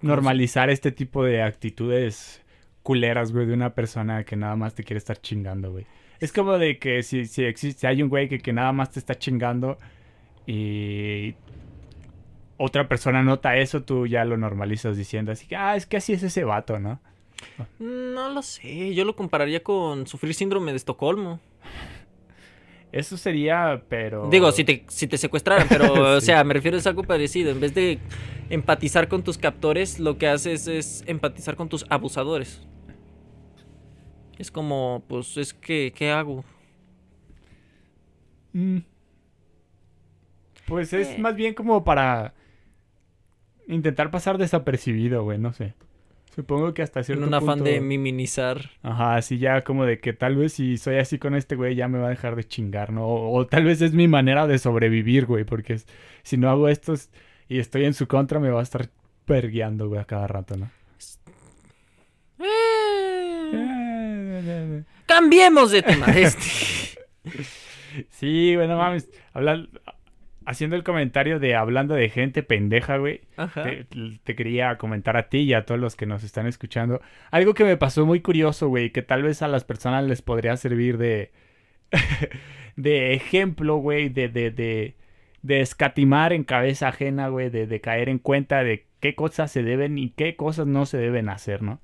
normalizar 0.00 0.70
este 0.70 0.92
tipo 0.92 1.24
de 1.24 1.42
actitudes 1.42 2.42
culeras, 2.82 3.32
güey, 3.32 3.46
de 3.46 3.54
una 3.54 3.74
persona 3.74 4.24
que 4.24 4.36
nada 4.36 4.56
más 4.56 4.74
te 4.74 4.84
quiere 4.84 4.98
estar 4.98 5.20
chingando, 5.20 5.72
güey. 5.72 5.86
Es 6.20 6.32
como 6.32 6.58
de 6.58 6.78
que 6.78 7.02
si, 7.02 7.26
si 7.26 7.44
existe, 7.44 7.80
si 7.80 7.86
hay 7.86 8.02
un 8.02 8.08
güey 8.08 8.28
que, 8.28 8.38
que 8.38 8.52
nada 8.52 8.72
más 8.72 8.90
te 8.90 8.98
está 8.98 9.16
chingando 9.16 9.78
y 10.46 11.34
otra 12.62 12.88
persona 12.88 13.22
nota 13.22 13.56
eso, 13.56 13.82
tú 13.82 14.06
ya 14.06 14.24
lo 14.24 14.36
normalizas 14.36 14.96
diciendo 14.96 15.32
así 15.32 15.46
que, 15.46 15.56
ah, 15.56 15.74
es 15.74 15.84
que 15.84 15.96
así 15.96 16.12
es 16.12 16.22
ese 16.22 16.44
vato, 16.44 16.78
¿no? 16.78 17.00
No 17.80 18.30
lo 18.30 18.40
sé, 18.42 18.94
yo 18.94 19.04
lo 19.04 19.16
compararía 19.16 19.62
con 19.64 20.06
sufrir 20.06 20.32
síndrome 20.34 20.70
de 20.70 20.76
Estocolmo. 20.76 21.40
Eso 22.92 23.16
sería, 23.16 23.82
pero... 23.88 24.28
Digo, 24.28 24.52
si 24.52 24.64
te, 24.64 24.84
si 24.88 25.08
te 25.08 25.18
secuestraran, 25.18 25.66
pero, 25.68 25.92
o 26.16 26.20
sea, 26.20 26.44
me 26.44 26.54
refiero 26.54 26.78
a 26.78 26.88
algo 26.88 27.02
parecido. 27.02 27.50
En 27.50 27.58
vez 27.58 27.74
de 27.74 27.98
empatizar 28.48 29.08
con 29.08 29.24
tus 29.24 29.38
captores, 29.38 29.98
lo 29.98 30.18
que 30.18 30.28
haces 30.28 30.68
es 30.68 31.02
empatizar 31.06 31.56
con 31.56 31.68
tus 31.68 31.84
abusadores. 31.88 32.62
Es 34.38 34.50
como, 34.50 35.02
pues, 35.08 35.36
es 35.36 35.54
que, 35.54 35.92
¿qué 35.96 36.10
hago? 36.10 36.44
Mm. 38.52 38.78
Pues 40.66 40.92
es 40.92 41.08
Eh. 41.08 41.18
más 41.18 41.34
bien 41.34 41.54
como 41.54 41.82
para 41.82 42.34
intentar 43.72 44.10
pasar 44.10 44.38
desapercibido, 44.38 45.22
güey, 45.24 45.38
no 45.38 45.52
sé. 45.52 45.74
Supongo 46.34 46.72
que 46.72 46.80
hasta 46.82 47.00
En 47.00 47.04
cierto 47.04 47.26
un 47.26 47.34
afán 47.34 47.58
punto... 47.58 47.64
de 47.64 47.80
minimizar. 47.82 48.70
Ajá, 48.82 49.16
así 49.16 49.36
ya 49.38 49.60
como 49.64 49.84
de 49.84 49.98
que 50.00 50.12
tal 50.14 50.36
vez 50.36 50.54
si 50.54 50.78
soy 50.78 50.96
así 50.96 51.18
con 51.18 51.34
este 51.34 51.56
güey 51.56 51.74
ya 51.74 51.88
me 51.88 51.98
va 51.98 52.06
a 52.06 52.10
dejar 52.10 52.36
de 52.36 52.44
chingar, 52.44 52.90
¿no? 52.90 53.04
O, 53.06 53.36
o 53.38 53.46
tal 53.46 53.64
vez 53.64 53.82
es 53.82 53.92
mi 53.92 54.08
manera 54.08 54.46
de 54.46 54.58
sobrevivir, 54.58 55.26
güey, 55.26 55.44
porque 55.44 55.74
es- 55.74 55.86
si 56.22 56.38
no 56.38 56.48
hago 56.48 56.68
esto 56.68 56.94
es- 56.94 57.10
y 57.48 57.58
estoy 57.58 57.84
en 57.84 57.92
su 57.92 58.06
contra 58.08 58.40
me 58.40 58.48
va 58.48 58.60
a 58.60 58.62
estar 58.62 58.88
pergueando, 59.26 59.88
güey, 59.88 60.00
a 60.00 60.04
cada 60.04 60.26
rato, 60.26 60.56
¿no? 60.56 60.70
Cambiemos 65.06 65.70
de 65.70 65.82
tema. 65.82 66.06
Este. 66.16 66.40
Sí, 68.10 68.54
güey, 68.56 68.66
no 68.68 68.78
mames. 68.78 69.08
Hablan- 69.34 69.68
haciendo 70.46 70.76
el 70.76 70.84
comentario 70.84 71.38
de 71.38 71.54
hablando 71.54 71.94
de 71.94 72.08
gente 72.08 72.42
pendeja, 72.42 72.96
güey. 72.96 73.22
Te, 73.54 73.86
te 74.22 74.36
quería 74.36 74.76
comentar 74.78 75.16
a 75.16 75.28
ti 75.28 75.38
y 75.38 75.54
a 75.54 75.64
todos 75.64 75.80
los 75.80 75.96
que 75.96 76.06
nos 76.06 76.24
están 76.24 76.46
escuchando. 76.46 77.00
Algo 77.30 77.54
que 77.54 77.64
me 77.64 77.76
pasó 77.76 78.06
muy 78.06 78.20
curioso, 78.20 78.68
güey, 78.68 78.90
que 78.90 79.02
tal 79.02 79.22
vez 79.22 79.42
a 79.42 79.48
las 79.48 79.64
personas 79.64 80.04
les 80.04 80.22
podría 80.22 80.56
servir 80.56 80.98
de, 80.98 81.32
de 82.76 83.14
ejemplo, 83.14 83.76
güey, 83.76 84.08
de, 84.08 84.28
de, 84.28 84.50
de, 84.50 84.96
de 85.42 85.60
escatimar 85.60 86.32
en 86.32 86.44
cabeza 86.44 86.88
ajena, 86.88 87.28
güey, 87.28 87.50
de, 87.50 87.66
de 87.66 87.80
caer 87.80 88.08
en 88.08 88.18
cuenta 88.18 88.64
de 88.64 88.86
qué 89.00 89.14
cosas 89.14 89.50
se 89.50 89.62
deben 89.62 89.98
y 89.98 90.10
qué 90.10 90.36
cosas 90.36 90.66
no 90.66 90.86
se 90.86 90.98
deben 90.98 91.28
hacer, 91.28 91.62
¿no? 91.62 91.80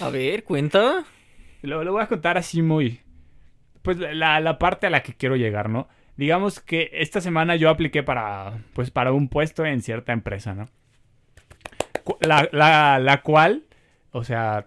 A 0.00 0.10
ver, 0.10 0.44
cuenta. 0.44 1.04
Lo, 1.62 1.84
lo 1.84 1.92
voy 1.92 2.02
a 2.02 2.08
contar 2.08 2.38
así 2.38 2.62
muy... 2.62 3.00
Pues 3.82 3.96
la, 3.96 4.40
la 4.40 4.58
parte 4.58 4.86
a 4.86 4.90
la 4.90 5.02
que 5.02 5.14
quiero 5.14 5.36
llegar, 5.36 5.70
¿no? 5.70 5.88
Digamos 6.18 6.58
que 6.58 6.90
esta 6.94 7.20
semana 7.20 7.54
yo 7.54 7.70
apliqué 7.70 8.02
para, 8.02 8.58
pues, 8.74 8.90
para 8.90 9.12
un 9.12 9.28
puesto 9.28 9.64
en 9.64 9.82
cierta 9.82 10.12
empresa, 10.12 10.52
¿no? 10.52 10.68
La, 12.20 12.48
la, 12.50 12.98
la 12.98 13.22
cual, 13.22 13.62
o 14.10 14.24
sea, 14.24 14.66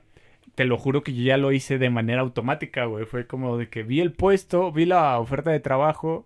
te 0.56 0.64
lo 0.64 0.78
juro 0.78 1.04
que 1.04 1.14
yo 1.14 1.24
ya 1.24 1.36
lo 1.36 1.52
hice 1.52 1.78
de 1.78 1.90
manera 1.90 2.22
automática, 2.22 2.86
güey. 2.86 3.06
Fue 3.06 3.28
como 3.28 3.58
de 3.58 3.68
que 3.68 3.84
vi 3.84 4.00
el 4.00 4.14
puesto, 4.14 4.72
vi 4.72 4.86
la 4.86 5.20
oferta 5.20 5.52
de 5.52 5.60
trabajo, 5.60 6.26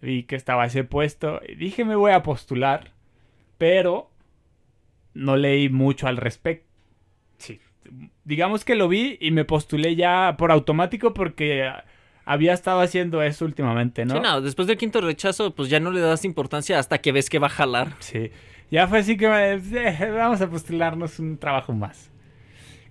vi 0.00 0.22
que 0.22 0.36
estaba 0.36 0.64
ese 0.64 0.84
puesto, 0.84 1.42
y 1.46 1.56
dije 1.56 1.84
me 1.84 1.94
voy 1.94 2.12
a 2.12 2.22
postular, 2.22 2.92
pero 3.58 4.10
no 5.12 5.36
leí 5.36 5.68
mucho 5.68 6.08
al 6.08 6.16
respecto. 6.16 6.66
Sí, 7.36 7.60
digamos 8.24 8.64
que 8.64 8.74
lo 8.74 8.88
vi 8.88 9.18
y 9.20 9.32
me 9.32 9.44
postulé 9.44 9.96
ya 9.96 10.36
por 10.38 10.50
automático 10.50 11.12
porque 11.12 11.70
había 12.26 12.52
estado 12.52 12.80
haciendo 12.80 13.22
eso 13.22 13.46
últimamente, 13.46 14.04
¿no? 14.04 14.16
Sí, 14.16 14.20
no, 14.20 14.40
después 14.42 14.68
del 14.68 14.76
quinto 14.76 15.00
rechazo, 15.00 15.54
pues 15.54 15.70
ya 15.70 15.80
no 15.80 15.90
le 15.90 16.00
das 16.00 16.24
importancia 16.26 16.78
hasta 16.78 16.98
que 16.98 17.12
ves 17.12 17.30
que 17.30 17.38
va 17.38 17.46
a 17.46 17.50
jalar. 17.50 17.94
Sí. 18.00 18.30
Ya 18.70 18.86
fue 18.88 18.98
así 18.98 19.16
que 19.16 19.28
me- 19.28 19.52
eh, 19.54 20.10
vamos 20.10 20.40
a 20.42 20.50
postularnos 20.50 21.18
un 21.20 21.38
trabajo 21.38 21.72
más. 21.72 22.10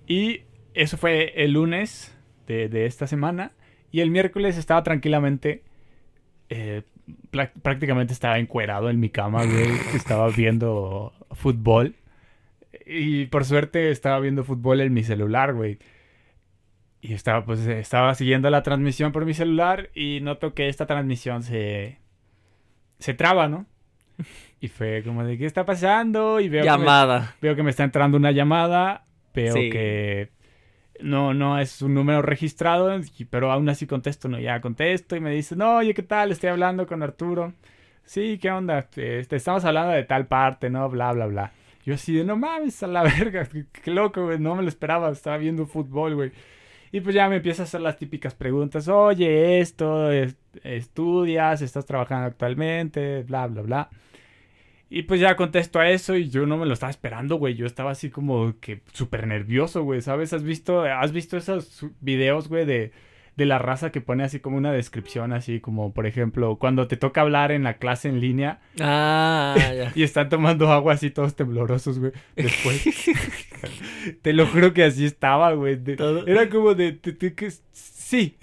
Y 0.08 0.40
eso 0.74 0.96
fue 0.96 1.32
el 1.36 1.52
lunes 1.52 2.16
de, 2.48 2.68
de 2.68 2.86
esta 2.86 3.06
semana. 3.06 3.52
Y 3.92 4.00
el 4.00 4.10
miércoles 4.10 4.56
estaba 4.58 4.82
tranquilamente. 4.82 5.62
eh, 6.48 6.82
prácticamente 7.62 8.12
estaba 8.12 8.38
encuerado 8.38 8.90
en 8.90 8.98
mi 8.98 9.10
cama, 9.10 9.44
güey. 9.44 9.68
Estaba 9.94 10.28
viendo 10.28 11.12
fútbol. 11.32 11.94
Y 12.84 13.26
por 13.26 13.44
suerte 13.44 13.90
estaba 13.90 14.18
viendo 14.20 14.42
fútbol 14.44 14.80
en 14.80 14.92
mi 14.92 15.04
celular, 15.04 15.54
güey. 15.54 15.78
Y 17.08 17.14
estaba, 17.14 17.44
pues, 17.44 17.60
estaba 17.60 18.14
siguiendo 18.14 18.50
la 18.50 18.62
transmisión 18.64 19.12
por 19.12 19.24
mi 19.24 19.32
celular. 19.34 19.90
Y 19.94 20.20
noto 20.22 20.54
que 20.54 20.68
esta 20.68 20.86
transmisión 20.86 21.42
se. 21.42 21.98
se 22.98 23.14
traba, 23.14 23.48
¿no? 23.48 23.66
Y 24.58 24.68
fue 24.68 25.02
como 25.04 25.22
de, 25.22 25.36
¿qué 25.36 25.44
está 25.44 25.66
pasando? 25.66 26.40
Y 26.40 26.48
veo, 26.48 26.62
que 26.64 26.70
me, 26.70 26.76
Llamada. 26.78 27.36
veo 27.42 27.54
que 27.54 27.62
me 27.62 27.68
está 27.70 27.84
entrando 27.84 28.16
una 28.16 28.32
llamada, 28.32 29.04
veo 29.34 29.52
Sí. 29.52 29.68
que 29.68 30.30
no, 30.98 31.34
no 31.34 31.58
es 31.58 31.82
un 31.82 31.92
número 31.92 32.22
registrado, 32.22 32.98
pero 33.28 33.52
aún 33.52 33.68
así 33.68 33.86
contesto, 33.86 34.28
no, 34.28 34.40
ya 34.40 34.62
contesto 34.62 35.14
y 35.14 35.20
me 35.20 35.30
dice, 35.30 35.56
no, 35.56 35.76
oye, 35.76 35.92
¿qué 35.92 36.02
tal? 36.02 36.32
Estoy 36.32 36.48
hablando 36.48 36.86
con 36.86 37.02
Arturo. 37.02 37.52
Sí, 38.04 38.38
¿qué 38.40 38.50
onda? 38.50 38.78
Este, 38.96 39.36
estamos 39.36 39.62
hablando 39.66 39.92
de 39.92 40.04
tal 40.04 40.26
parte, 40.26 40.70
¿no? 40.70 40.88
Bla, 40.88 41.12
bla, 41.12 41.26
bla. 41.26 41.52
Yo 41.84 41.94
así 41.94 42.14
de, 42.14 42.24
no 42.24 42.36
mames, 42.38 42.82
a 42.82 42.86
la 42.86 43.02
verga, 43.18 43.44
qué, 43.44 43.66
qué 43.70 43.90
loco, 43.90 44.24
güey, 44.24 44.38
no 44.38 44.54
me 44.56 44.62
lo 44.62 44.68
esperaba, 44.68 45.10
estaba 45.10 45.36
viendo 45.36 45.66
fútbol, 45.66 46.14
güey. 46.14 46.32
Y 46.96 47.00
pues 47.02 47.14
ya 47.14 47.28
me 47.28 47.36
empieza 47.36 47.62
a 47.62 47.64
hacer 47.64 47.82
las 47.82 47.98
típicas 47.98 48.34
preguntas, 48.34 48.88
oye, 48.88 49.60
esto, 49.60 50.10
es- 50.10 50.38
estudias, 50.64 51.60
estás 51.60 51.84
trabajando 51.84 52.26
actualmente, 52.26 53.22
bla, 53.24 53.46
bla, 53.48 53.60
bla. 53.60 53.90
Y 54.88 55.02
pues 55.02 55.20
ya 55.20 55.36
contesto 55.36 55.78
a 55.78 55.90
eso 55.90 56.16
y 56.16 56.30
yo 56.30 56.46
no 56.46 56.56
me 56.56 56.64
lo 56.64 56.72
estaba 56.72 56.88
esperando, 56.88 57.36
güey. 57.36 57.54
Yo 57.54 57.66
estaba 57.66 57.90
así 57.90 58.08
como 58.08 58.54
que 58.60 58.80
súper 58.94 59.26
nervioso, 59.26 59.82
güey, 59.82 60.00
¿sabes? 60.00 60.32
¿Has 60.32 60.42
visto, 60.42 60.80
has 60.84 61.12
visto 61.12 61.36
esos 61.36 61.84
videos, 62.00 62.48
güey, 62.48 62.64
de, 62.64 62.92
de 63.36 63.44
la 63.46 63.58
raza 63.58 63.92
que 63.92 64.00
pone 64.00 64.24
así 64.24 64.40
como 64.40 64.56
una 64.56 64.72
descripción, 64.72 65.32
así 65.32 65.60
como, 65.60 65.92
por 65.92 66.06
ejemplo, 66.06 66.56
cuando 66.56 66.88
te 66.88 66.96
toca 66.96 67.20
hablar 67.20 67.52
en 67.52 67.64
la 67.64 67.74
clase 67.74 68.08
en 68.08 68.20
línea 68.20 68.60
Ah, 68.80 69.54
ya. 69.76 69.92
y 69.94 70.02
están 70.02 70.28
tomando 70.30 70.72
agua 70.72 70.94
así 70.94 71.10
todos 71.10 71.36
temblorosos, 71.36 71.98
güey, 71.98 72.12
después. 72.34 72.82
te 74.22 74.32
lo 74.32 74.46
juro 74.46 74.72
que 74.72 74.84
así 74.84 75.04
estaba, 75.04 75.52
güey. 75.52 75.76
de- 75.76 76.24
Era 76.26 76.48
como 76.48 76.74
de, 76.74 76.92
de- 76.92 77.12
de 77.12 77.34
que 77.34 77.50
sí. 77.72 78.36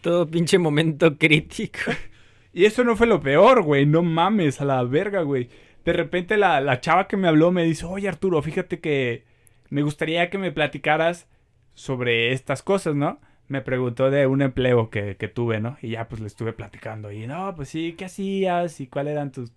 Todo 0.00 0.26
pinche 0.28 0.58
momento 0.58 1.16
crítico. 1.16 1.78
Y 2.56 2.66
eso 2.66 2.84
no 2.84 2.94
fue 2.94 3.08
lo 3.08 3.20
peor, 3.20 3.62
güey. 3.62 3.84
No 3.84 4.04
mames, 4.04 4.60
a 4.60 4.64
la 4.64 4.84
verga, 4.84 5.22
güey. 5.22 5.48
De 5.84 5.92
repente 5.92 6.36
la, 6.36 6.60
la 6.60 6.80
chava 6.80 7.08
que 7.08 7.16
me 7.16 7.26
habló 7.26 7.50
me 7.50 7.64
dice, 7.64 7.84
oye 7.84 8.06
Arturo, 8.08 8.40
fíjate 8.42 8.78
que 8.78 9.24
me 9.70 9.82
gustaría 9.82 10.30
que 10.30 10.38
me 10.38 10.52
platicaras 10.52 11.26
sobre 11.74 12.30
estas 12.30 12.62
cosas, 12.62 12.94
¿no? 12.94 13.20
Me 13.48 13.60
preguntó 13.60 14.10
de 14.10 14.26
un 14.26 14.42
empleo 14.42 14.90
que, 14.90 15.16
que 15.16 15.28
tuve, 15.28 15.60
¿no? 15.60 15.76
Y 15.82 15.90
ya 15.90 16.08
pues 16.08 16.20
le 16.20 16.26
estuve 16.26 16.52
platicando. 16.52 17.12
Y 17.12 17.26
no, 17.26 17.54
pues 17.54 17.68
sí, 17.68 17.94
¿qué 17.96 18.06
hacías? 18.06 18.80
¿Y 18.80 18.86
cuáles 18.86 19.12
eran 19.12 19.32
tus, 19.32 19.52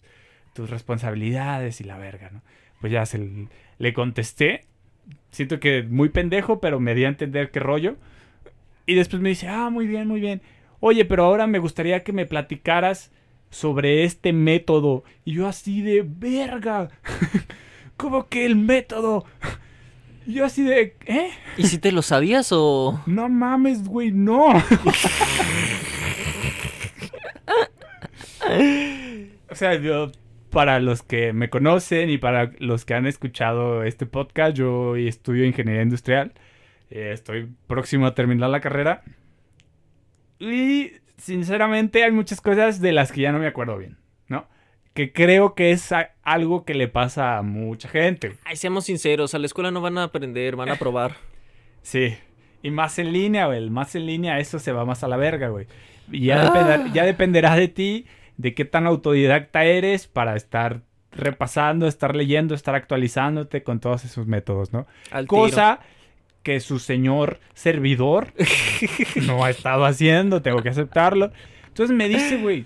tus 0.54 0.70
responsabilidades? 0.70 1.80
Y 1.82 1.86
la 1.86 1.98
verga, 1.98 2.30
¿no? 2.32 2.42
Pues 2.82 2.92
ya 2.92 3.06
se 3.06 3.48
le 3.78 3.94
contesté. 3.94 4.66
Siento 5.32 5.60
que 5.60 5.84
muy 5.84 6.10
pendejo, 6.10 6.60
pero 6.60 6.80
me 6.80 6.96
di 6.96 7.06
a 7.06 7.10
entender 7.10 7.52
qué 7.52 7.60
rollo. 7.60 7.96
Y 8.86 8.96
después 8.96 9.22
me 9.22 9.30
dice, 9.30 9.48
ah, 9.48 9.70
muy 9.70 9.88
bien, 9.88 10.08
muy 10.08 10.20
bien. 10.20 10.42
Oye, 10.80 11.06
pero 11.06 11.24
ahora 11.24 11.48
me 11.48 11.60
gustaría 11.60 12.04
que 12.04 12.14
me 12.14 12.26
platicaras 12.26 13.12
sobre 13.50 14.04
este 14.04 14.34
método. 14.34 15.04
Y 15.26 15.34
yo 15.34 15.48
así 15.48 15.82
de 15.82 16.06
verga. 16.06 16.90
¿Cómo 17.98 18.28
que 18.28 18.46
el 18.46 18.56
método? 18.56 19.26
Yo 20.28 20.44
así 20.44 20.64
de, 20.64 20.96
¿eh? 21.06 21.30
¿Y 21.56 21.68
si 21.68 21.78
te 21.78 21.94
lo 21.94 22.02
sabías 22.02 22.50
o...? 22.52 23.02
No 23.06 23.30
mames, 23.30 23.88
güey, 23.88 24.12
no. 24.12 24.48
o 29.50 29.56
sea, 29.56 29.76
yo, 29.76 30.12
para 30.50 30.82
los 30.82 31.02
que 31.02 31.32
me 31.32 31.50
conocen 31.50 32.10
y 32.10 32.18
para 32.18 32.52
los 32.60 32.84
que 32.84 32.94
han 32.94 33.08
escuchado 33.08 33.84
este 33.84 34.06
podcast, 34.06 34.58
yo 34.58 34.98
estudio 34.98 35.46
ingeniería 35.46 35.84
industrial. 35.84 36.34
Eh, 36.90 37.12
estoy 37.14 37.50
próximo 37.68 38.06
a 38.06 38.14
terminar 38.14 38.50
la 38.50 38.60
carrera. 38.60 39.04
Y 40.40 40.92
sinceramente 41.16 42.04
hay 42.04 42.12
muchas 42.12 42.42
cosas 42.42 42.82
de 42.82 42.92
las 42.92 43.14
que 43.14 43.22
ya 43.22 43.32
no 43.32 43.40
me 43.40 43.48
acuerdo 43.48 43.78
bien. 43.78 43.98
Que 44.98 45.14
creo 45.14 45.54
que 45.54 45.70
es 45.70 45.94
algo 46.24 46.66
que 46.66 46.74
le 46.74 46.88
pasa 46.88 47.38
a 47.38 47.44
mucha 47.44 47.88
gente. 47.88 48.34
Ay, 48.46 48.56
seamos 48.56 48.86
sinceros, 48.86 49.36
a 49.36 49.38
la 49.40 49.46
escuela 49.46 49.70
no 49.70 49.80
van 49.80 50.00
a 50.00 50.04
aprender, 50.06 50.56
van 50.56 50.70
a 50.70 50.76
probar. 50.80 51.18
Sí. 51.84 52.16
Y 52.64 52.72
más 52.72 52.98
en 52.98 53.14
línea, 53.14 53.46
güey. 53.46 53.70
Más 53.70 53.94
en 53.94 54.08
línea, 54.08 54.40
eso 54.40 54.58
se 54.58 54.72
va 54.72 54.86
más 54.86 55.04
a 55.04 55.08
la 55.08 55.16
verga, 55.18 55.50
güey. 55.50 55.68
Y 56.12 56.26
ya, 56.26 56.42
Ah. 56.42 56.46
depender- 56.52 56.94
ya 56.94 57.06
dependerá 57.06 57.56
de 57.56 57.68
ti, 57.68 58.06
de 58.38 58.56
qué 58.56 58.66
tan 58.66 58.88
autodidacta 58.88 59.66
eres 59.66 60.08
para 60.08 60.36
estar 60.36 60.82
repasando, 61.12 61.88
estar 61.88 62.16
leyendo, 62.16 62.56
estar 62.56 62.74
actualizándote 62.74 63.62
con 63.62 63.80
todos 63.80 64.04
esos 64.04 64.26
métodos, 64.26 64.74
¿no? 64.74 64.88
Al 65.12 65.28
tiro. 65.28 65.42
Cosa 65.44 65.80
que 66.42 66.60
su 66.60 66.80
señor 66.80 67.40
servidor 67.54 68.34
no 69.28 69.46
ha 69.46 69.52
estado 69.52 69.86
haciendo, 69.86 70.42
tengo 70.42 70.64
que 70.64 70.70
aceptarlo. 70.70 71.32
Entonces 71.68 71.96
me 71.96 72.08
dice, 72.10 72.38
güey, 72.38 72.66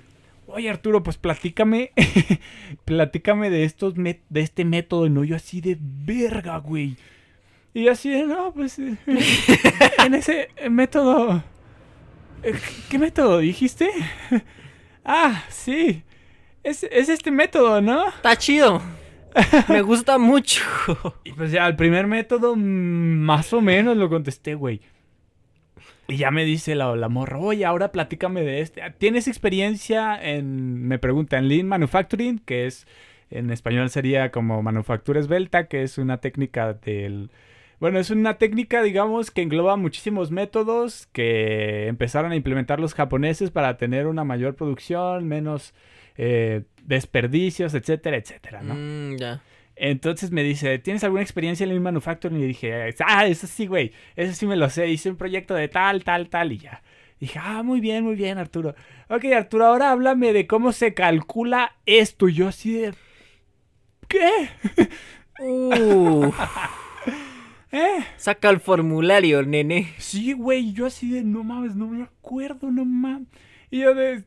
oye 0.53 0.69
Arturo, 0.69 1.03
pues 1.03 1.17
platícame, 1.17 1.91
platícame 2.85 3.49
de 3.49 3.63
estos 3.63 3.95
de 3.95 4.19
este 4.41 4.65
método, 4.65 5.07
y 5.07 5.09
no 5.09 5.23
yo 5.23 5.35
así 5.35 5.61
de 5.61 5.77
verga, 5.79 6.57
güey. 6.57 6.95
Y 7.73 7.85
yo 7.85 7.91
así 7.91 8.09
de, 8.09 8.23
no, 8.23 8.53
pues, 8.53 8.79
eh, 8.79 8.97
en 10.05 10.13
ese 10.13 10.49
método... 10.69 11.43
eh, 12.43 12.53
¿Qué 12.89 12.99
método 12.99 13.39
dijiste? 13.39 13.89
Ah, 15.03 15.45
sí. 15.49 16.03
Es, 16.63 16.83
es 16.83 17.09
este 17.09 17.31
método, 17.31 17.81
¿no? 17.81 18.07
Está 18.09 18.35
chido. 18.35 18.79
Me 19.67 19.81
gusta 19.81 20.19
mucho. 20.19 20.61
Y 21.23 21.31
pues 21.31 21.51
ya, 21.51 21.65
el 21.65 21.75
primer 21.75 22.05
método, 22.05 22.55
mm, 22.55 22.59
más 22.59 23.51
o 23.51 23.61
menos 23.61 23.97
lo 23.97 24.09
contesté, 24.09 24.53
güey. 24.53 24.79
Y 26.11 26.17
ya 26.17 26.29
me 26.29 26.43
dice 26.43 26.75
la, 26.75 26.93
la 26.97 27.07
morra, 27.07 27.37
oye, 27.37 27.63
ahora 27.63 27.93
platícame 27.93 28.41
de 28.41 28.59
este. 28.59 28.81
¿Tienes 28.97 29.29
experiencia 29.29 30.21
en, 30.21 30.85
me 30.85 30.99
pregunta, 30.99 31.37
en 31.37 31.47
Lean 31.47 31.67
Manufacturing? 31.67 32.39
Que 32.39 32.67
es, 32.67 32.85
en 33.29 33.49
español 33.49 33.89
sería 33.89 34.29
como 34.29 34.61
manufactura 34.61 35.21
esbelta, 35.21 35.67
que 35.67 35.83
es 35.83 35.97
una 35.97 36.17
técnica 36.17 36.73
del... 36.73 37.31
Bueno, 37.79 37.97
es 37.97 38.09
una 38.09 38.37
técnica, 38.37 38.83
digamos, 38.83 39.31
que 39.31 39.41
engloba 39.41 39.77
muchísimos 39.77 40.31
métodos 40.31 41.07
que 41.13 41.87
empezaron 41.87 42.33
a 42.33 42.35
implementar 42.35 42.81
los 42.81 42.93
japoneses 42.93 43.49
para 43.49 43.77
tener 43.77 44.05
una 44.05 44.25
mayor 44.25 44.55
producción, 44.55 45.29
menos 45.29 45.73
eh, 46.17 46.63
desperdicios, 46.83 47.73
etcétera, 47.73 48.17
etcétera, 48.17 48.61
¿no? 48.61 48.75
Mm, 48.75 49.15
ya. 49.15 49.41
Entonces 49.83 50.29
me 50.29 50.43
dice, 50.43 50.77
¿tienes 50.77 51.03
alguna 51.03 51.23
experiencia 51.23 51.63
en 51.63 51.71
Lean 51.71 51.81
Manufacturing? 51.81 52.39
Y 52.39 52.45
dije, 52.45 52.93
ah, 53.03 53.25
eso 53.25 53.47
sí, 53.47 53.65
güey, 53.65 53.91
eso 54.15 54.31
sí 54.31 54.45
me 54.45 54.55
lo 54.55 54.69
sé, 54.69 54.87
hice 54.87 55.09
un 55.09 55.15
proyecto 55.15 55.55
de 55.55 55.69
tal, 55.69 56.03
tal, 56.03 56.29
tal 56.29 56.51
y 56.51 56.59
ya. 56.59 56.83
Dije, 57.19 57.39
ah, 57.41 57.63
muy 57.63 57.81
bien, 57.81 58.03
muy 58.03 58.13
bien, 58.13 58.37
Arturo. 58.37 58.75
Ok, 59.09 59.25
Arturo, 59.35 59.65
ahora 59.65 59.89
háblame 59.89 60.33
de 60.33 60.45
cómo 60.45 60.71
se 60.71 60.93
calcula 60.93 61.77
esto. 61.87 62.29
Y 62.29 62.33
yo 62.35 62.49
así 62.49 62.73
de... 62.73 62.93
¿Qué? 64.07 64.49
Uh, 65.39 66.31
¿Eh? 67.71 68.05
saca 68.17 68.51
el 68.51 68.59
formulario, 68.59 69.41
nene. 69.41 69.95
Sí, 69.97 70.33
güey, 70.33 70.73
yo 70.73 70.85
así 70.85 71.09
de, 71.09 71.23
no 71.23 71.43
mames, 71.43 71.75
no 71.75 71.87
me 71.87 72.03
acuerdo, 72.03 72.69
no 72.69 72.85
mames. 72.85 73.29
Y 73.71 73.79
yo 73.79 73.95
de... 73.95 74.25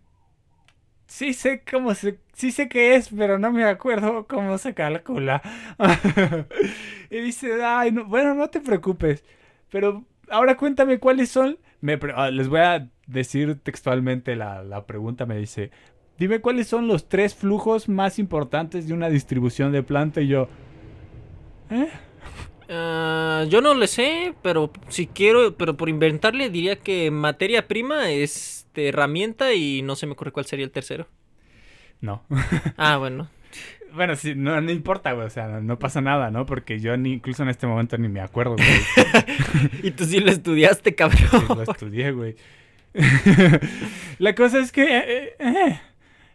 Sí 1.15 1.33
sé 1.33 1.63
cómo 1.63 1.95
se... 1.95 2.19
Sí 2.33 2.51
sé 2.51 2.69
qué 2.69 2.97
es, 2.97 3.11
pero 3.11 3.39
no 3.39 3.53
me 3.53 3.63
acuerdo 3.63 4.27
cómo 4.27 4.59
se 4.59 4.75
calcula. 4.75 5.41
y 7.09 7.19
dice, 7.19 7.63
ay, 7.63 7.93
no, 7.93 8.05
bueno, 8.07 8.35
no 8.35 8.51
te 8.51 8.61
preocupes. 8.61 9.23
Pero 9.71 10.05
ahora 10.29 10.57
cuéntame 10.57 10.99
cuáles 10.99 11.29
son... 11.29 11.57
Me 11.81 12.01
ah, 12.17 12.33
les 12.33 12.49
voy 12.49 12.59
a 12.59 12.91
decir 13.07 13.61
textualmente 13.63 14.35
la, 14.35 14.65
la 14.65 14.87
pregunta. 14.87 15.25
Me 15.25 15.37
dice, 15.37 15.71
dime 16.19 16.41
cuáles 16.41 16.67
son 16.67 16.89
los 16.89 17.09
tres 17.09 17.33
flujos 17.37 17.89
más 17.89 18.19
importantes 18.19 18.89
de 18.89 18.95
una 18.95 19.09
distribución 19.09 19.71
de 19.71 19.85
planta. 19.85 20.21
Y 20.21 20.27
yo... 20.27 20.49
¿Eh? 21.71 21.91
Ah, 22.69 23.45
yo 23.49 23.61
no 23.61 23.75
le 23.75 23.87
sé, 23.87 24.35
pero 24.43 24.71
si 24.89 25.07
quiero, 25.07 25.57
pero 25.57 25.77
por 25.77 25.89
inventarle 25.89 26.51
diría 26.51 26.77
que 26.77 27.11
materia 27.11 27.69
prima 27.69 28.11
es 28.11 28.65
este, 28.75 28.89
herramienta 28.89 29.55
y 29.55 29.83
no 29.83 29.95
se 29.95 30.07
me 30.07 30.15
ocurre 30.15 30.33
cuál 30.33 30.47
sería 30.47 30.65
el 30.65 30.73
tercero. 30.73 31.07
No. 32.01 32.25
Ah, 32.77 32.97
bueno. 32.97 33.29
Bueno, 33.95 34.17
sí, 34.17 34.35
no, 34.35 34.61
no 34.61 34.73
importa, 34.73 35.13
güey. 35.13 35.29
O 35.29 35.31
sea, 35.31 35.47
no, 35.47 35.61
no 35.61 35.79
pasa 35.79 36.01
nada, 36.01 36.33
¿no? 36.33 36.47
Porque 36.47 36.81
yo 36.81 36.97
ni, 36.97 37.13
incluso 37.13 37.45
en 37.45 37.49
este 37.49 37.69
momento 37.69 37.97
ni 37.97 38.09
me 38.09 38.21
acuerdo, 38.21 38.57
güey. 38.57 38.69
Y 39.85 39.93
tú 39.93 40.05
sí 40.05 40.19
lo 40.19 40.33
estudiaste, 40.33 40.97
cabrón. 40.97 41.21
Sí, 41.31 41.37
lo 41.47 41.63
estudié, 41.63 42.11
güey. 42.11 42.35
La 44.19 44.35
cosa 44.35 44.59
es 44.59 44.73
que 44.73 44.83
eh, 44.99 45.37
eh, 45.39 45.81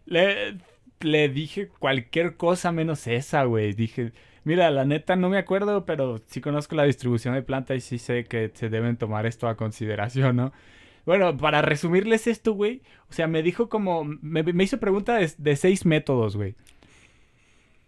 le, 0.05 0.57
le 1.01 1.27
dije 1.27 1.67
cualquier 1.67 2.37
cosa 2.37 2.71
menos 2.71 3.05
esa, 3.07 3.43
güey. 3.43 3.73
Dije, 3.73 4.13
mira, 4.43 4.69
la 4.71 4.85
neta 4.85 5.15
no 5.15 5.29
me 5.29 5.37
acuerdo, 5.37 5.85
pero 5.85 6.21
sí 6.27 6.41
conozco 6.41 6.75
la 6.75 6.83
distribución 6.83 7.33
de 7.33 7.41
planta 7.41 7.75
y 7.75 7.81
sí 7.81 7.97
sé 7.97 8.25
que 8.25 8.51
se 8.53 8.69
deben 8.69 8.97
tomar 8.97 9.25
esto 9.25 9.47
a 9.47 9.55
consideración, 9.55 10.35
¿no? 10.35 10.53
Bueno, 11.05 11.35
para 11.37 11.61
resumirles 11.61 12.27
esto, 12.27 12.53
güey, 12.53 12.81
o 13.09 13.13
sea, 13.13 13.27
me 13.27 13.41
dijo 13.41 13.69
como, 13.69 14.03
me, 14.03 14.43
me 14.43 14.63
hizo 14.63 14.79
pregunta 14.79 15.15
de, 15.15 15.31
de 15.37 15.55
seis 15.55 15.85
métodos, 15.85 16.35
güey. 16.35 16.55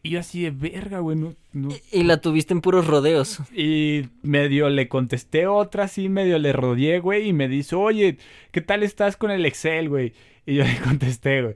Y 0.04 0.12
yo 0.12 0.20
así 0.20 0.42
de 0.42 0.50
verga, 0.50 1.00
güey, 1.00 1.16
no, 1.16 1.36
no, 1.54 1.70
Y 1.92 2.04
la 2.04 2.22
tuviste 2.22 2.54
en 2.54 2.62
puros 2.62 2.88
rodeos. 2.88 3.40
y 3.56 4.10
medio 4.24 4.70
le 4.70 4.88
contesté 4.88 5.46
otra, 5.46 5.84
así 5.84 6.10
medio 6.10 6.40
le 6.40 6.54
rodeé, 6.54 7.00
güey, 7.00 7.30
y 7.30 7.34
me 7.34 7.48
dice, 7.48 7.76
oye, 7.76 8.18
¿qué 8.52 8.62
tal 8.62 8.82
estás 8.82 9.16
con 9.16 9.30
el 9.30 9.46
Excel, 9.46 9.90
güey? 9.90 10.14
Y 10.48 10.56
yo 10.56 10.64
le 10.64 10.80
contesté, 10.84 11.44
güey. 11.44 11.54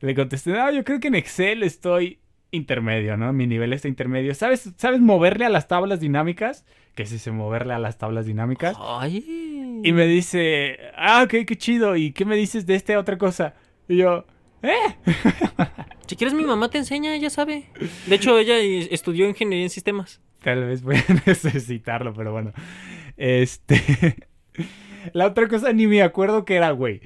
Le 0.00 0.14
contesté, 0.14 0.50
no, 0.50 0.70
yo 0.70 0.84
creo 0.84 1.00
que 1.00 1.08
en 1.08 1.14
Excel 1.14 1.62
estoy 1.62 2.19
intermedio, 2.50 3.16
¿no? 3.16 3.32
Mi 3.32 3.46
nivel 3.46 3.72
está 3.72 3.88
intermedio. 3.88 4.34
¿Sabes, 4.34 4.70
¿sabes 4.76 5.00
moverle 5.00 5.44
a 5.44 5.48
las 5.50 5.68
tablas 5.68 6.00
dinámicas? 6.00 6.64
Que 6.94 7.06
sí 7.06 7.18
sé 7.18 7.30
moverle 7.30 7.74
a 7.74 7.78
las 7.78 7.98
tablas 7.98 8.26
dinámicas. 8.26 8.76
Ay. 8.80 9.80
Y 9.82 9.92
me 9.92 10.06
dice, 10.06 10.78
ah, 10.96 11.22
ok, 11.24 11.46
qué 11.46 11.56
chido. 11.56 11.96
¿Y 11.96 12.12
qué 12.12 12.24
me 12.24 12.36
dices 12.36 12.66
de 12.66 12.74
esta 12.74 12.98
otra 12.98 13.16
cosa? 13.18 13.54
Y 13.88 13.96
yo, 13.96 14.24
¿eh? 14.62 14.96
Si 16.10 16.16
quieres, 16.16 16.34
mi 16.34 16.42
mamá 16.42 16.68
te 16.68 16.76
enseña, 16.76 17.14
ella 17.14 17.30
sabe. 17.30 17.66
De 18.08 18.16
hecho, 18.16 18.36
ella 18.36 18.58
estudió 18.58 19.28
ingeniería 19.28 19.62
en 19.62 19.70
sistemas. 19.70 20.20
Tal 20.42 20.64
vez 20.64 20.82
voy 20.82 20.96
a 20.96 21.04
necesitarlo, 21.26 22.12
pero 22.14 22.32
bueno. 22.32 22.52
Este. 23.16 24.16
La 25.12 25.26
otra 25.26 25.46
cosa 25.46 25.72
ni 25.72 25.86
me 25.86 26.02
acuerdo 26.02 26.44
que 26.44 26.56
era, 26.56 26.72
güey. 26.72 27.00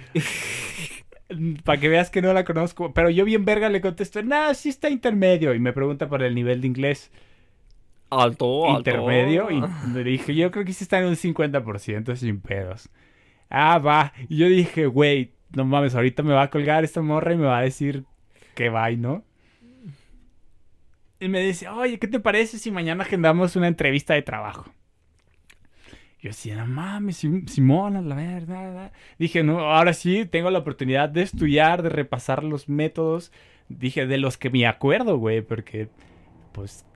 Para 1.65 1.81
que 1.81 1.89
veas 1.89 2.11
que 2.11 2.23
no 2.23 2.33
la 2.33 2.45
conozco. 2.45 2.93
Pero 2.93 3.11
yo 3.11 3.25
bien 3.25 3.45
verga 3.45 3.69
le 3.69 3.81
contesto, 3.81 4.23
nah, 4.23 4.55
sí 4.55 4.69
está 4.69 4.91
intermedio. 4.91 5.55
Y 5.55 5.59
me 5.59 5.73
pregunta 5.73 6.09
por 6.09 6.23
el 6.23 6.35
nivel 6.35 6.61
de 6.61 6.67
inglés. 6.67 7.11
Alto, 8.11 8.67
alto. 8.67 8.79
intermedio. 8.79 9.51
Y 9.51 9.63
le 9.93 10.05
dije, 10.05 10.35
yo 10.35 10.51
creo 10.51 10.65
que 10.65 10.73
sí 10.73 10.85
está 10.85 10.99
en 10.99 11.07
un 11.07 11.17
50% 11.17 12.15
sin 12.17 12.41
pedos. 12.41 12.91
Ah, 13.51 13.79
va. 13.79 14.13
Y 14.29 14.37
yo 14.39 14.49
dije, 14.49 14.87
güey, 14.87 15.33
no 15.55 15.65
mames, 15.65 15.95
ahorita 15.95 16.23
me 16.23 16.35
va 16.35 16.43
a 16.43 16.51
colgar 16.51 16.85
esta 16.85 17.01
morra 17.03 17.33
y 17.33 17.37
me 17.37 17.47
va 17.47 17.59
a 17.59 17.63
decir 17.63 18.05
que 18.55 18.69
va 18.69 18.91
y 18.91 18.97
no. 18.97 19.25
Y 21.21 21.29
me 21.29 21.41
dice, 21.41 21.69
oye, 21.69 21.99
¿qué 21.99 22.07
te 22.07 22.21
parece 22.21 22.59
si 22.59 22.71
mañana 22.71 23.05
agendamos 23.05 23.57
una 23.57 23.69
entrevista 23.69 24.15
de 24.15 24.23
trabajo? 24.23 24.71
Yo 26.25 26.31
decía, 26.31 26.57
no 26.57 26.67
mames, 26.67 27.19
Sim- 27.19 27.47
Simón, 27.47 27.97
a 27.97 28.01
la 28.01 28.15
verdad. 28.15 28.93
Dije, 29.19 29.43
no, 29.43 29.59
ahora 29.61 29.93
sí 29.93 30.25
tengo 30.25 30.51
la 30.51 30.61
oportunidad 30.61 31.11
de 31.11 31.21
estudiar, 31.21 31.83
de 31.83 31.91
repasar 31.91 32.43
los 32.45 32.67
métodos. 32.67 33.31
Dije, 33.69 34.07
de 34.07 34.17
los 34.17 34.39
que 34.39 34.49
me 34.49 34.67
acuerdo, 34.67 35.19
güey, 35.19 35.43
porque, 35.43 35.89
pues, 36.53 36.87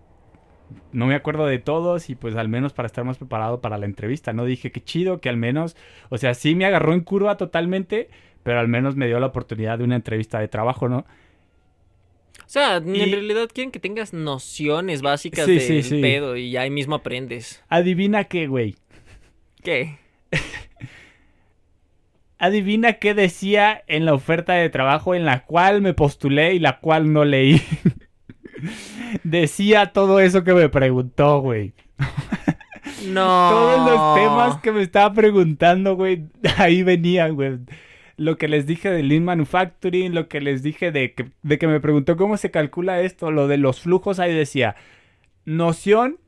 no 0.93 1.05
me 1.05 1.15
acuerdo 1.15 1.45
de 1.45 1.59
todos 1.59 2.09
y 2.09 2.15
pues 2.15 2.37
al 2.37 2.49
menos 2.49 2.73
para 2.73 2.87
estar 2.87 3.05
más 3.05 3.19
preparado 3.19 3.61
para 3.61 3.77
la 3.77 3.85
entrevista, 3.85 4.33
¿no? 4.33 4.47
Dije, 4.47 4.73
qué 4.73 4.83
chido 4.83 5.21
que 5.21 5.29
al 5.29 5.37
menos, 5.37 5.77
o 6.09 6.17
sea, 6.17 6.33
sí 6.33 6.55
me 6.55 6.65
agarró 6.65 6.95
en 6.95 7.01
curva 7.03 7.37
totalmente, 7.37 8.09
pero 8.43 8.61
al 8.61 8.69
menos 8.69 8.97
me 8.97 9.09
dio 9.09 9.21
la 9.21 9.27
oportunidad 9.27 9.77
de 9.77 9.85
una 9.85 9.97
entrevista 9.97 10.41
de 10.41 10.49
trabajo, 10.49 10.89
¿no? 10.89 11.01
O 11.01 12.51
sea, 12.51 12.77
en 12.79 12.97
Y- 12.97 13.05
realidad 13.13 13.51
quieren 13.53 13.71
que 13.71 13.79
tengas 13.81 14.15
nociones 14.15 15.03
básicas 15.03 15.45
Sí, 15.45 15.53
del 15.57 15.61
sí, 15.61 15.83
sí. 15.83 16.01
pedo 16.01 16.35
y 16.37 16.57
ahí 16.57 16.71
mismo 16.71 16.95
aprendes. 16.95 17.63
Adivina 17.69 18.25
qué, 18.25 18.47
güey. 18.47 18.75
¿Qué? 19.63 19.99
Adivina 22.39 22.95
qué 22.95 23.15
decía 23.15 23.83
en 23.89 24.05
la 24.05 24.15
oferta 24.15 24.55
de 24.55 24.71
trabajo 24.71 25.15
en 25.15 25.25
la 25.25 25.45
cual 25.45 25.83
me 25.83 25.95
postulé 25.95 26.55
y 26.55 26.59
la 26.59 26.79
cual 26.79 27.13
no 27.13 27.25
leí. 27.25 27.61
decía 29.25 29.93
todo 29.93 30.21
eso 30.21 30.45
que 30.45 30.55
me 30.55 30.69
preguntó, 30.69 31.41
güey. 31.41 31.75
No. 33.07 33.51
Todos 33.51 33.91
los 33.91 34.15
temas 34.17 34.61
que 34.61 34.73
me 34.73 34.83
estaba 34.83 35.15
preguntando, 35.15 35.95
güey, 35.95 36.25
ahí 36.57 36.83
venían, 36.83 37.37
güey. 37.37 37.59
Lo 38.17 38.37
que 38.37 38.49
les 38.49 38.67
dije 38.67 38.91
de 38.91 39.05
Lean 39.05 39.25
Manufacturing, 39.25 40.15
lo 40.15 40.29
que 40.29 40.41
les 40.41 40.65
dije 40.65 40.91
de 40.91 41.15
que, 41.15 41.31
de 41.43 41.59
que 41.59 41.69
me 41.69 41.79
preguntó 41.79 42.17
cómo 42.17 42.37
se 42.37 42.51
calcula 42.51 43.01
esto, 43.01 43.31
lo 43.31 43.47
de 43.47 43.57
los 43.57 43.81
flujos, 43.81 44.19
ahí 44.19 44.35
decía, 44.35 44.75
noción, 45.45 46.19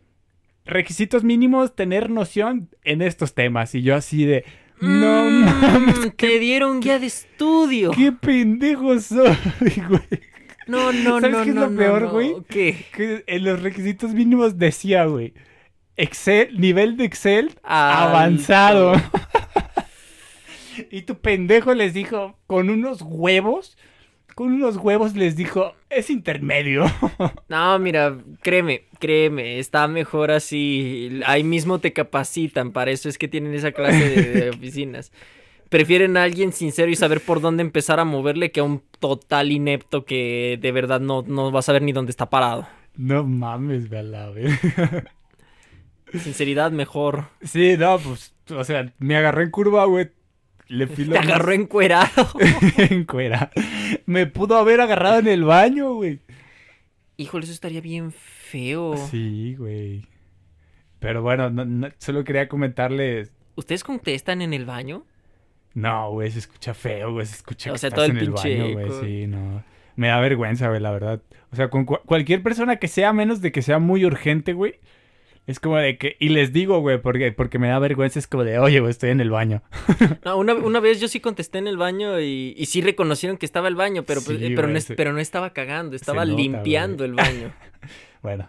requisitos 0.64 1.24
mínimos, 1.24 1.74
tener 1.74 2.10
noción 2.10 2.68
en 2.84 3.02
estos 3.02 3.34
temas. 3.34 3.74
Y 3.74 3.82
yo 3.82 3.94
así 3.94 4.24
de, 4.24 4.44
no 4.80 5.24
Mm, 5.30 5.44
mames, 5.44 6.16
Te 6.16 6.38
dieron 6.38 6.80
guía 6.80 6.98
de 6.98 7.06
estudio. 7.06 7.90
qué 7.92 8.12
pendejo 8.12 8.98
soy, 8.98 9.36
güey. 9.88 10.02
No, 10.66 10.92
no, 10.92 11.20
¿Sabes 11.20 11.36
no, 11.36 11.44
qué 11.44 11.50
es 11.50 11.54
no, 11.54 11.60
lo 11.62 11.70
no, 11.70 11.78
peor, 11.78 12.02
no. 12.02 12.10
güey? 12.10 12.34
¿Qué? 12.48 12.86
Que 12.92 13.24
en 13.26 13.44
los 13.44 13.60
requisitos 13.62 14.14
mínimos 14.14 14.56
decía, 14.56 15.04
güey, 15.06 15.34
Excel, 15.96 16.58
nivel 16.60 16.96
de 16.96 17.04
Excel 17.04 17.50
avanzado. 17.62 18.92
y 20.90 21.02
tu 21.02 21.16
pendejo 21.18 21.74
les 21.74 21.92
dijo, 21.92 22.38
con 22.46 22.70
unos 22.70 23.02
huevos, 23.02 23.76
con 24.40 24.55
unos 24.55 24.79
huevos 24.79 25.14
les 25.16 25.37
dijo, 25.37 25.74
es 25.90 26.09
intermedio. 26.09 26.87
No, 27.50 27.79
mira, 27.79 28.16
créeme, 28.40 28.85
créeme, 28.98 29.59
está 29.59 29.87
mejor 29.87 30.31
así. 30.31 31.20
Ahí 31.26 31.44
mismo 31.44 31.79
te 31.79 31.92
capacitan, 31.92 32.72
para 32.72 32.90
eso 32.90 33.11
es 33.11 33.18
que 33.18 33.29
tienen 33.29 33.53
esa 33.53 33.72
clase 33.72 34.09
de, 34.09 34.40
de 34.40 34.50
oficinas. 34.57 35.12
Prefieren 35.68 36.16
a 36.16 36.22
alguien 36.22 36.55
sincero 36.55 36.90
y 36.90 36.96
saber 36.96 37.20
por 37.20 37.42
dónde 37.42 37.61
empezar 37.61 38.00
a 38.00 38.07
moverle 38.07 38.50
que 38.50 38.61
a 38.61 38.64
un 38.64 38.83
total 38.98 39.53
inepto 39.53 40.07
que 40.07 40.59
de 40.59 40.72
verdad 40.72 41.00
no, 41.00 41.20
no 41.20 41.53
va 41.53 41.59
a 41.59 41.62
saber 41.62 41.83
ni 41.83 41.92
dónde 41.92 42.09
está 42.09 42.31
parado. 42.31 42.66
no 42.96 43.24
mames, 43.24 43.90
verga. 43.90 44.33
Sinceridad 46.14 46.70
mejor. 46.70 47.26
Sí, 47.42 47.76
no, 47.76 47.98
pues, 47.98 48.35
o 48.48 48.64
sea, 48.64 48.90
me 48.98 49.16
agarré 49.16 49.44
en 49.44 49.50
curva, 49.50 49.85
güey. 49.85 50.09
Le 50.70 50.87
Te 50.88 51.18
agarró 51.18 51.52
encuerado. 51.52 52.28
en 52.78 53.04
cuera. 53.04 53.50
Me 54.06 54.26
pudo 54.26 54.56
haber 54.56 54.80
agarrado 54.80 55.18
en 55.18 55.28
el 55.28 55.44
baño, 55.44 55.94
güey. 55.94 56.20
Híjole, 57.16 57.44
eso 57.44 57.52
estaría 57.52 57.80
bien 57.80 58.12
feo. 58.12 58.96
Sí, 59.11 59.56
güey. 59.59 60.06
Pero 61.00 61.22
bueno, 61.22 61.50
no- 61.50 61.64
no- 61.64 61.88
solo 61.98 62.22
quería 62.24 62.48
comentarles. 62.48 63.33
¿Ustedes 63.56 63.83
contestan 63.85 64.42
en 64.42 64.54
el 64.54 64.64
baño? 64.64 65.04
No, 65.74 66.12
güey, 66.12 66.30
se 66.30 66.38
escucha 66.38 66.72
feo, 66.72 67.12
güey. 67.12 67.26
Se 67.26 67.37
escucha 67.37 67.70
O 67.70 67.74
que 67.74 67.78
sea, 67.78 67.88
estás 67.88 67.96
todo 67.96 68.04
el 68.06 68.11
en 68.12 68.16
el 68.18 68.24
pinche 68.26 68.59
baño, 68.59 68.72
güey. 68.72 69.00
Sí, 69.04 69.26
no. 69.26 69.64
Me 69.96 70.09
da 70.09 70.20
vergüenza, 70.20 70.68
güey, 70.68 70.80
la 70.80 70.92
verdad. 70.92 71.20
O 71.52 71.56
sea, 71.56 71.68
con 71.68 71.85
cua- 71.85 72.00
cualquier 72.06 72.42
persona 72.42 72.76
que 72.76 72.88
sea, 72.88 73.12
menos 73.12 73.40
de 73.40 73.50
que 73.52 73.62
sea 73.62 73.78
muy 73.80 74.04
urgente, 74.04 74.52
güey. 74.52 74.76
Es 75.50 75.60
como 75.60 75.76
de 75.76 75.98
que. 75.98 76.16
Y 76.20 76.28
les 76.30 76.52
digo, 76.52 76.80
güey, 76.80 77.00
porque, 77.00 77.32
porque 77.32 77.58
me 77.58 77.68
da 77.68 77.78
vergüenza. 77.78 78.18
Es 78.18 78.26
como 78.26 78.44
de, 78.44 78.58
oye, 78.58 78.80
güey, 78.80 78.90
estoy 78.90 79.10
en 79.10 79.20
el 79.20 79.30
baño. 79.30 79.62
No, 80.24 80.36
una, 80.38 80.54
una 80.54 80.80
vez 80.80 81.00
yo 81.00 81.08
sí 81.08 81.20
contesté 81.20 81.58
en 81.58 81.66
el 81.66 81.76
baño 81.76 82.20
y, 82.20 82.54
y 82.56 82.66
sí 82.66 82.80
reconocieron 82.82 83.36
que 83.36 83.46
estaba 83.46 83.68
el 83.68 83.74
baño, 83.74 84.04
pero, 84.04 84.20
pues, 84.24 84.38
Sí, 84.38 84.48
pero, 84.50 84.62
güey, 84.68 84.74
no, 84.74 84.80
se- 84.80 84.94
pero 84.94 85.12
no 85.12 85.18
estaba 85.18 85.50
cagando, 85.52 85.96
estaba 85.96 86.24
nota, 86.24 86.36
limpiando 86.40 86.98
güey. 86.98 87.10
el 87.10 87.14
baño. 87.16 87.52
Bueno. 88.22 88.48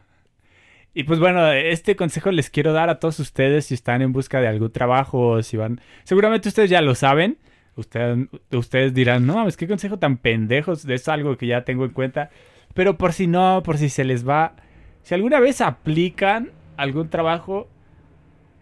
Y 0.93 1.03
pues 1.05 1.19
bueno, 1.19 1.49
este 1.53 1.95
consejo 1.95 2.31
les 2.31 2.49
quiero 2.49 2.73
dar 2.73 2.89
a 2.89 2.99
todos 2.99 3.19
ustedes 3.19 3.67
si 3.67 3.73
están 3.73 4.01
en 4.01 4.11
busca 4.11 4.41
de 4.41 4.47
algún 4.49 4.69
trabajo 4.71 5.29
o 5.29 5.41
si 5.43 5.55
van... 5.55 5.79
Seguramente 6.03 6.49
ustedes 6.49 6.69
ya 6.69 6.81
lo 6.81 6.93
saben. 6.95 7.37
Ustedes, 7.77 8.27
ustedes 8.51 8.93
dirán, 8.93 9.25
no 9.25 9.35
mames, 9.35 9.55
qué 9.55 9.65
consejo 9.69 9.97
tan 9.97 10.17
pendejos. 10.17 10.83
Es 10.83 11.07
algo 11.07 11.37
que 11.37 11.47
ya 11.47 11.63
tengo 11.63 11.85
en 11.85 11.91
cuenta. 11.91 12.29
Pero 12.73 12.97
por 12.97 13.13
si 13.13 13.27
no, 13.27 13.61
por 13.63 13.77
si 13.77 13.87
se 13.87 14.03
les 14.03 14.27
va... 14.27 14.57
Si 15.03 15.13
alguna 15.15 15.39
vez 15.39 15.61
aplican 15.61 16.51
algún 16.77 17.09
trabajo 17.09 17.69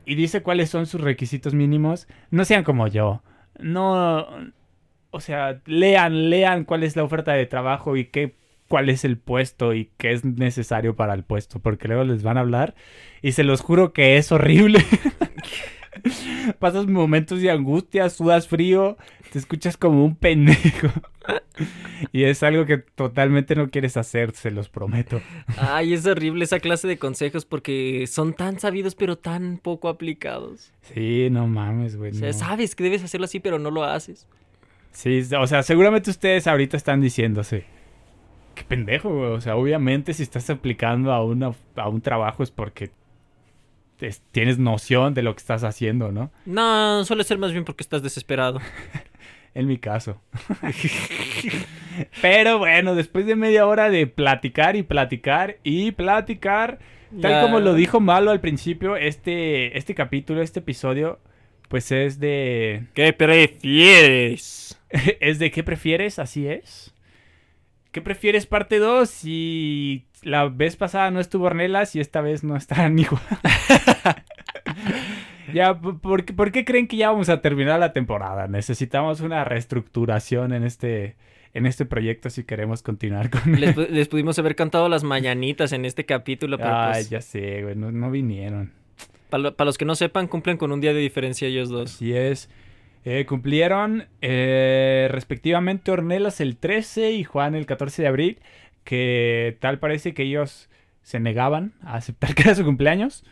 y 0.06 0.16
dice 0.16 0.42
cuáles 0.42 0.70
son 0.70 0.86
sus 0.86 1.02
requisitos 1.02 1.54
mínimos, 1.54 2.08
no 2.32 2.46
sean 2.46 2.64
como 2.64 2.88
yo. 2.88 3.22
No... 3.60 4.28
O 5.12 5.22
sea, 5.22 5.60
lean, 5.66 6.30
lean 6.30 6.66
cuál 6.66 6.84
es 6.84 6.96
la 6.96 7.04
oferta 7.04 7.34
de 7.34 7.48
trabajo 7.48 7.98
y 7.98 8.06
qué 8.06 8.36
cuál 8.70 8.88
es 8.88 9.04
el 9.04 9.18
puesto 9.18 9.74
y 9.74 9.92
qué 9.98 10.14
es 10.14 10.24
necesario 10.24 10.96
para 10.96 11.14
el 11.14 11.24
puesto, 11.24 11.60
porque 11.60 11.90
luego 11.90 12.06
les 12.06 12.24
van 12.24 12.38
a 12.38 12.42
hablar 12.42 12.76
y 13.22 13.34
se 13.34 13.44
los 13.44 13.60
juro 13.60 13.92
que 13.92 14.16
es 14.16 14.32
horrible. 14.32 14.86
Pasas 16.60 16.88
momentos 16.88 17.42
de 17.42 17.52
angustia, 17.52 18.10
sudas 18.10 18.48
frío, 18.48 18.98
te 19.32 19.40
escuchas 19.40 19.78
como 19.78 20.04
un 20.06 20.16
pendejo. 20.16 20.88
y 22.12 22.24
es 22.24 22.42
algo 22.44 22.66
que 22.66 22.78
totalmente 22.78 23.56
no 23.56 23.70
quieres 23.70 23.98
hacer, 23.98 24.34
se 24.34 24.52
los 24.52 24.70
prometo. 24.70 25.22
Ay, 25.58 25.94
es 25.94 26.06
horrible 26.06 26.44
esa 26.46 26.60
clase 26.60 26.88
de 26.88 26.98
consejos 26.98 27.46
porque 27.46 28.06
son 28.08 28.34
tan 28.34 28.60
sabidos 28.60 28.96
pero 28.96 29.18
tan 29.18 29.58
poco 29.58 29.90
aplicados. 29.90 30.72
Sí, 30.82 31.30
no 31.32 31.48
mames, 31.48 31.96
güey. 31.96 32.12
O 32.12 32.16
sea, 32.16 32.28
no. 32.32 32.34
sabes 32.34 32.76
que 32.76 32.84
debes 32.84 33.04
hacerlo 33.04 33.26
así 33.26 33.40
pero 33.40 33.60
no 33.60 33.72
lo 33.72 33.84
haces. 33.84 34.28
Sí, 34.92 35.22
o 35.40 35.48
sea, 35.48 35.62
seguramente 35.64 36.10
ustedes 36.10 36.48
ahorita 36.48 36.76
están 36.76 37.00
diciéndose. 37.02 37.66
Qué 38.56 38.64
pendejo, 38.64 39.10
güey. 39.10 39.32
O 39.32 39.42
sea, 39.42 39.56
obviamente 39.56 40.14
si 40.14 40.24
estás 40.24 40.50
aplicando 40.50 41.12
a, 41.14 41.24
una, 41.24 41.54
a 41.76 41.88
un 41.90 42.02
trabajo 42.02 42.42
es 42.44 42.52
porque 42.52 42.92
es- 44.02 44.22
tienes 44.32 44.58
noción 44.58 45.14
de 45.14 45.22
lo 45.22 45.34
que 45.36 45.40
estás 45.40 45.64
haciendo, 45.64 46.12
¿no? 46.12 46.32
No, 46.46 47.06
suele 47.06 47.24
ser 47.24 47.38
más 47.38 47.52
bien 47.52 47.66
porque 47.66 47.84
estás 47.84 48.02
desesperado. 48.02 48.60
En 49.54 49.68
mi 49.68 49.78
caso. 49.78 50.22
Pero 52.22 52.60
bueno, 52.60 52.96
después 52.96 53.26
de 53.26 53.36
media 53.36 53.66
hora 53.68 53.90
de 53.90 54.08
platicar 54.08 54.76
y 54.76 54.84
platicar 54.84 55.58
y 55.64 55.92
platicar, 55.92 56.80
tal 57.22 57.32
Ya. 57.32 57.42
como 57.42 57.60
lo 57.60 57.74
dijo 57.74 58.00
Malo 58.00 58.32
al 58.32 58.40
principio, 58.42 58.96
este, 58.96 59.78
este 59.78 59.96
capítulo, 59.96 60.42
este 60.42 60.60
episodio, 60.60 61.20
pues 61.68 61.92
es 61.92 62.20
de... 62.20 62.86
¿Qué 62.94 63.12
prefieres? 63.14 64.80
¿Es 65.20 65.40
de 65.40 65.52
qué 65.52 65.64
prefieres? 65.64 66.20
Así 66.20 66.48
es. 66.48 66.94
¿Qué 67.92 68.02
prefieres 68.02 68.46
parte 68.46 68.78
2? 68.78 69.10
Si 69.10 70.06
la 70.22 70.48
vez 70.48 70.76
pasada 70.76 71.10
no 71.12 71.20
estuvo 71.20 71.46
Ornelas 71.46 71.96
y 71.96 72.00
esta 72.00 72.22
vez 72.22 72.44
no 72.44 72.56
está 72.56 72.88
Nico. 72.90 73.20
ya, 75.54 75.80
¿por 75.80 76.26
por 76.26 76.52
qué, 76.52 76.66
creen 76.66 76.88
que 76.88 76.98
ya 76.98 77.10
vamos 77.12 77.30
a 77.30 77.42
terminar 77.42 77.80
la 77.80 77.94
temporada? 77.94 78.48
Necesitamos 78.48 79.22
una 79.22 79.44
reestructuración 79.44 80.54
en 80.54 80.64
este, 80.64 81.16
en 81.54 81.66
este 81.66 81.86
proyecto 81.86 82.30
si 82.30 82.44
queremos 82.44 82.82
continuar 82.82 83.30
con 83.30 83.60
Les, 83.60 83.76
les 83.76 84.08
pudimos 84.08 84.38
haber 84.40 84.56
cantado 84.56 84.90
las 84.90 85.04
mañanitas 85.04 85.72
en 85.72 85.86
este 85.86 86.06
capítulo, 86.06 86.58
pero 86.58 86.74
Ay, 86.74 86.94
pues, 86.94 87.10
ya 87.10 87.22
sé, 87.22 87.64
güey, 87.64 87.76
no, 87.76 87.92
no 87.92 88.12
vinieron. 88.12 88.72
para 89.30 89.66
los 89.66 89.78
que 89.78 89.86
no 89.86 89.96
sepan, 89.96 90.28
cumplen 90.28 90.58
con 90.58 90.72
un 90.72 90.82
día 90.82 90.94
de 90.94 91.00
diferencia 91.00 91.48
ellos 91.48 91.70
dos. 91.70 91.96
Así 91.96 92.14
es. 92.14 92.50
Eh, 93.06 93.26
cumplieron 93.26 94.08
eh, 94.22 95.08
respectivamente 95.10 95.92
Ornelas 95.92 96.42
el 96.42 96.58
13 96.58 97.14
y 97.14 97.24
Juan 97.24 97.56
el 97.56 97.66
14 97.66 98.02
de 98.02 98.08
abril, 98.08 98.40
que 98.84 99.58
tal 99.62 99.80
parece 99.80 100.14
que 100.14 100.24
ellos 100.24 100.70
se 101.02 101.20
negaban 101.20 101.74
a 101.82 101.96
aceptar 101.96 102.34
que 102.36 102.44
era 102.44 102.56
su 102.56 102.66
cumpleaños. 102.66 103.24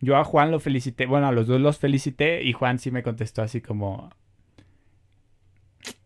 Yo 0.00 0.16
a 0.16 0.24
Juan 0.24 0.50
lo 0.50 0.60
felicité, 0.60 1.06
bueno, 1.06 1.26
a 1.26 1.32
los 1.32 1.46
dos 1.46 1.60
los 1.60 1.78
felicité 1.78 2.42
y 2.42 2.52
Juan 2.52 2.78
sí 2.78 2.90
me 2.90 3.02
contestó 3.02 3.42
así 3.42 3.60
como... 3.60 4.10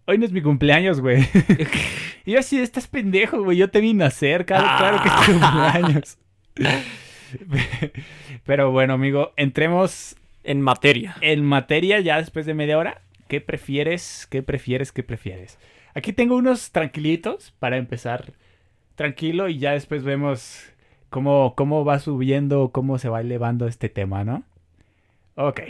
Hoy 0.06 0.18
no 0.18 0.24
es 0.24 0.32
mi 0.32 0.42
cumpleaños, 0.42 1.00
güey. 1.00 1.22
y 2.24 2.32
yo 2.32 2.38
así, 2.38 2.58
estás 2.58 2.88
pendejo, 2.88 3.42
güey, 3.42 3.58
yo 3.58 3.70
te 3.70 3.80
vi 3.80 3.94
nacer, 3.94 4.44
claro, 4.46 4.66
claro 4.78 5.02
que 5.02 5.08
es 5.08 5.14
tu 5.26 5.32
cumpleaños. 5.32 6.18
Pero 8.44 8.70
bueno, 8.72 8.94
amigo, 8.94 9.32
entremos 9.36 10.16
En 10.42 10.60
materia. 10.60 11.16
en 11.20 11.44
materia 11.44 12.00
ya 12.00 12.18
después 12.18 12.46
de 12.46 12.54
media 12.54 12.78
hora. 12.78 13.02
¿Qué 13.28 13.40
prefieres? 13.40 14.26
¿Qué 14.28 14.42
prefieres? 14.42 14.90
¿Qué 14.90 15.04
prefieres? 15.04 15.58
Aquí 15.94 16.12
tengo 16.12 16.34
unos 16.36 16.72
tranquilitos 16.72 17.52
para 17.58 17.76
empezar 17.76 18.32
tranquilo 18.96 19.48
y 19.48 19.58
ya 19.58 19.72
después 19.72 20.02
vemos 20.02 20.64
cómo, 21.10 21.54
cómo 21.56 21.84
va 21.84 21.98
subiendo, 21.98 22.70
cómo 22.70 22.98
se 22.98 23.08
va 23.08 23.20
elevando 23.20 23.66
este 23.66 23.88
tema, 23.88 24.24
¿no? 24.24 24.44
Ok. 25.34 25.60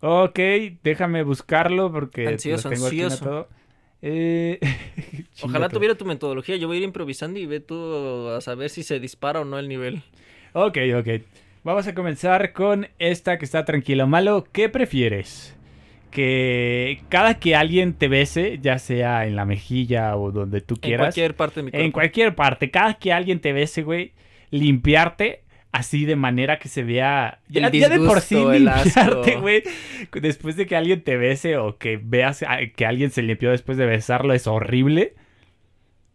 Ok, 0.00 0.38
déjame 0.82 1.22
buscarlo 1.22 1.92
porque 1.92 2.26
Ansioso, 2.26 2.68
lo 2.68 2.74
tengo 2.74 2.86
aquí 2.88 3.02
ansioso. 3.02 3.24
anotado. 3.24 3.48
Eh, 4.00 4.58
Ojalá 5.42 5.68
tuviera 5.68 5.94
tu 5.94 6.04
metodología. 6.04 6.56
Yo 6.56 6.66
voy 6.66 6.76
a 6.76 6.78
ir 6.78 6.84
improvisando 6.84 7.38
y 7.38 7.46
ve 7.46 7.60
tú 7.60 8.28
a 8.30 8.40
saber 8.40 8.70
si 8.70 8.82
se 8.82 8.98
dispara 8.98 9.40
o 9.40 9.44
no 9.44 9.58
el 9.58 9.68
nivel. 9.68 10.02
Ok, 10.54 10.78
ok. 10.98 11.08
Vamos 11.62 11.86
a 11.86 11.94
comenzar 11.94 12.52
con 12.52 12.88
esta 12.98 13.38
que 13.38 13.44
está 13.44 13.64
tranquilo. 13.64 14.08
Malo, 14.08 14.44
¿qué 14.50 14.68
prefieres? 14.68 15.56
Que 16.12 17.00
cada 17.08 17.38
que 17.40 17.56
alguien 17.56 17.94
te 17.94 18.06
bese, 18.08 18.58
ya 18.62 18.78
sea 18.78 19.26
en 19.26 19.34
la 19.34 19.44
mejilla 19.44 20.14
o 20.16 20.30
donde 20.30 20.60
tú 20.60 20.74
En 20.74 20.80
quieras, 20.80 21.04
cualquier 21.06 21.34
parte 21.34 21.60
de 21.60 21.64
mi 21.64 21.70
cuerpo. 21.70 21.84
en 21.86 21.90
cualquier 21.92 22.34
parte, 22.34 22.70
cada 22.70 22.94
que 22.94 23.12
alguien 23.12 23.40
te 23.40 23.52
bese, 23.52 23.82
güey, 23.82 24.12
limpiarte 24.50 25.42
así 25.72 26.04
de 26.04 26.16
manera 26.16 26.58
que 26.58 26.68
se 26.68 26.82
vea 26.84 27.40
ya, 27.48 27.66
El 27.68 27.72
ya 27.72 27.88
de 27.88 27.98
por 27.98 28.20
sí 28.20 28.34
disgusto, 28.34 28.52
limpiarte, 28.58 29.36
güey, 29.40 29.62
después 30.20 30.54
de 30.56 30.66
que 30.66 30.76
alguien 30.76 31.02
te 31.02 31.16
bese 31.16 31.56
o 31.56 31.78
que 31.78 31.98
veas 32.02 32.42
a- 32.42 32.58
que 32.76 32.84
alguien 32.84 33.10
se 33.10 33.22
limpió 33.22 33.50
después 33.50 33.78
de 33.78 33.86
besarlo 33.86 34.34
es 34.34 34.46
horrible. 34.46 35.14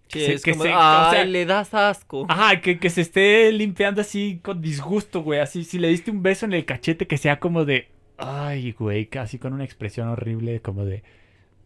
Sí, 0.09 0.19
que 0.19 0.25
se- 0.27 0.33
es 0.35 0.43
que 0.43 0.51
como, 0.51 0.63
se- 0.63 0.69
o 0.69 0.77
ay, 0.77 1.11
sea- 1.15 1.25
le 1.25 1.45
das 1.47 1.73
asco. 1.73 2.27
Ajá, 2.29 2.61
que, 2.61 2.77
que 2.77 2.89
se 2.91 3.01
esté 3.01 3.51
limpiando 3.51 3.99
así 4.01 4.39
con 4.43 4.61
disgusto, 4.61 5.21
güey. 5.23 5.39
Así, 5.39 5.63
si 5.63 5.79
le 5.79 5.87
diste 5.89 6.11
un 6.11 6.21
beso 6.21 6.45
en 6.45 6.53
el 6.53 6.63
cachete, 6.65 7.07
que 7.07 7.17
sea 7.17 7.39
como 7.39 7.65
de. 7.65 7.87
Ay, 8.17 8.71
güey, 8.71 9.05
casi 9.07 9.37
con 9.39 9.53
una 9.53 9.63
expresión 9.63 10.07
horrible, 10.09 10.59
como 10.61 10.85
de. 10.85 11.03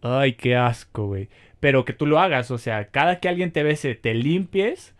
Ay, 0.02 0.34
qué 0.34 0.56
asco, 0.56 1.08
güey. 1.08 1.30
Pero 1.60 1.86
que 1.86 1.94
tú 1.94 2.06
lo 2.08 2.20
hagas, 2.20 2.52
o 2.52 2.58
sea, 2.58 2.88
cada 2.88 3.20
que 3.20 3.30
alguien 3.30 3.52
te 3.52 3.64
bese, 3.64 3.96
te 3.96 4.14
limpies. 4.14 4.94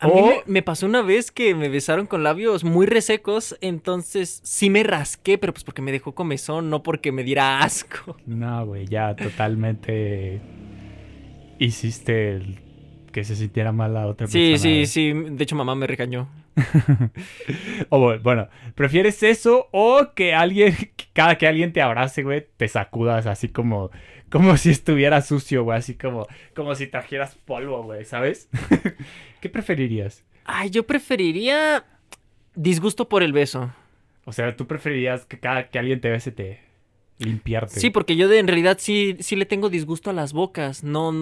A 0.00 0.08
mí 0.08 0.14
me, 0.20 0.42
me 0.46 0.62
pasó 0.62 0.86
una 0.86 1.00
vez 1.00 1.30
que 1.30 1.54
me 1.54 1.68
besaron 1.68 2.06
con 2.08 2.24
labios 2.24 2.64
muy 2.64 2.86
resecos, 2.86 3.56
entonces 3.60 4.40
sí 4.42 4.68
me 4.68 4.82
rasqué, 4.82 5.38
pero 5.38 5.52
pues 5.52 5.62
porque 5.62 5.80
me 5.80 5.92
dejó 5.92 6.12
comezón, 6.12 6.70
no 6.70 6.82
porque 6.82 7.12
me 7.12 7.22
diera 7.22 7.60
asco. 7.62 8.16
No, 8.26 8.66
güey, 8.66 8.86
ya 8.86 9.14
totalmente. 9.14 10.40
Hiciste 11.58 12.30
el- 12.32 12.58
que 13.12 13.22
se 13.24 13.36
sintiera 13.36 13.70
mal 13.72 13.94
la 13.94 14.06
otra 14.06 14.26
Sí, 14.26 14.50
persona. 14.52 14.58
sí, 14.58 14.68
güey. 14.70 14.86
sí. 14.86 15.34
De 15.36 15.44
hecho, 15.44 15.54
mamá 15.54 15.74
me 15.74 15.86
regañó. 15.86 16.28
O 17.88 18.18
bueno, 18.20 18.48
¿prefieres 18.74 19.22
eso 19.22 19.68
o 19.72 20.12
que 20.14 20.34
alguien, 20.34 20.74
cada 21.12 21.36
que 21.36 21.46
alguien 21.46 21.72
te 21.72 21.82
abrace, 21.82 22.22
güey, 22.22 22.46
te 22.56 22.68
sacudas 22.68 23.26
así 23.26 23.48
como, 23.48 23.90
como 24.30 24.56
si 24.56 24.70
estuviera 24.70 25.20
sucio, 25.22 25.64
güey, 25.64 25.78
así 25.78 25.94
como, 25.94 26.26
como 26.54 26.74
si 26.74 26.86
trajeras 26.86 27.36
polvo, 27.44 27.82
güey, 27.82 28.04
¿sabes? 28.04 28.48
¿Qué 29.40 29.48
preferirías? 29.48 30.24
Ay, 30.44 30.70
yo 30.70 30.86
preferiría 30.86 31.84
disgusto 32.54 33.08
por 33.08 33.22
el 33.22 33.32
beso. 33.32 33.72
O 34.24 34.32
sea, 34.32 34.56
¿tú 34.56 34.66
preferirías 34.66 35.24
que 35.26 35.38
cada 35.38 35.68
que 35.68 35.78
alguien 35.78 36.00
te 36.00 36.10
bese 36.10 36.32
te... 36.32 36.60
limpiarte. 37.22 37.78
Sí, 37.80 37.90
porque 37.90 38.16
yo 38.16 38.28
de, 38.28 38.38
en 38.38 38.48
realidad 38.48 38.76
sí, 38.80 39.16
sí 39.20 39.36
le 39.36 39.46
tengo 39.46 39.68
disgusto 39.70 40.10
a 40.10 40.12
las 40.12 40.32
bocas. 40.32 40.84
No, 40.84 41.12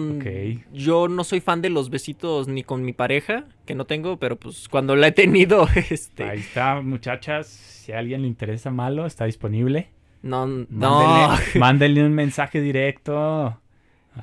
yo 0.73 1.07
no 1.07 1.23
soy 1.23 1.39
fan 1.39 1.61
de 1.61 1.69
los 1.69 1.89
besitos 1.89 2.47
ni 2.47 2.63
con 2.63 2.83
mi 2.83 2.93
pareja, 2.93 3.45
que 3.65 3.75
no 3.75 3.85
tengo, 3.85 4.17
pero 4.17 4.37
pues 4.37 4.67
cuando 4.67 4.95
la 4.95 5.07
he 5.07 5.11
tenido, 5.11 5.67
este, 5.89 6.23
Ahí 6.23 6.39
está, 6.39 6.81
muchachas. 6.81 7.47
Si 7.47 7.91
a 7.91 7.99
alguien 7.99 8.21
le 8.21 8.27
interesa 8.27 8.71
malo, 8.71 9.05
está 9.05 9.25
disponible. 9.25 9.89
no, 10.21 10.45
no. 10.45 10.67
Mándenle, 10.69 11.59
mándenle 11.59 12.03
un 12.05 12.13
mensaje 12.13 12.61
directo. 12.61 13.60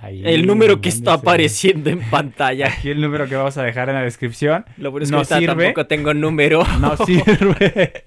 Ahí, 0.02 0.22
El 0.24 0.46
número 0.46 0.80
que 0.80 0.90
está 0.90 1.14
apareciendo 1.14 1.88
en 1.88 2.00
pantalla. 2.10 2.66
Aquí 2.78 2.90
el 2.90 3.00
número 3.00 3.26
que 3.26 3.36
vamos 3.36 3.56
a 3.56 3.62
dejar 3.62 3.88
en 3.88 3.94
la 3.94 4.02
descripción. 4.02 4.66
Lo 4.76 4.90
bueno 4.90 5.04
es 5.04 5.10
que 5.10 5.16
No 5.16 5.24
sirve. 5.24 5.46
tampoco 5.46 5.86
tengo 5.86 6.14
número. 6.14 6.62
No 6.80 6.96
sirve. 6.98 8.04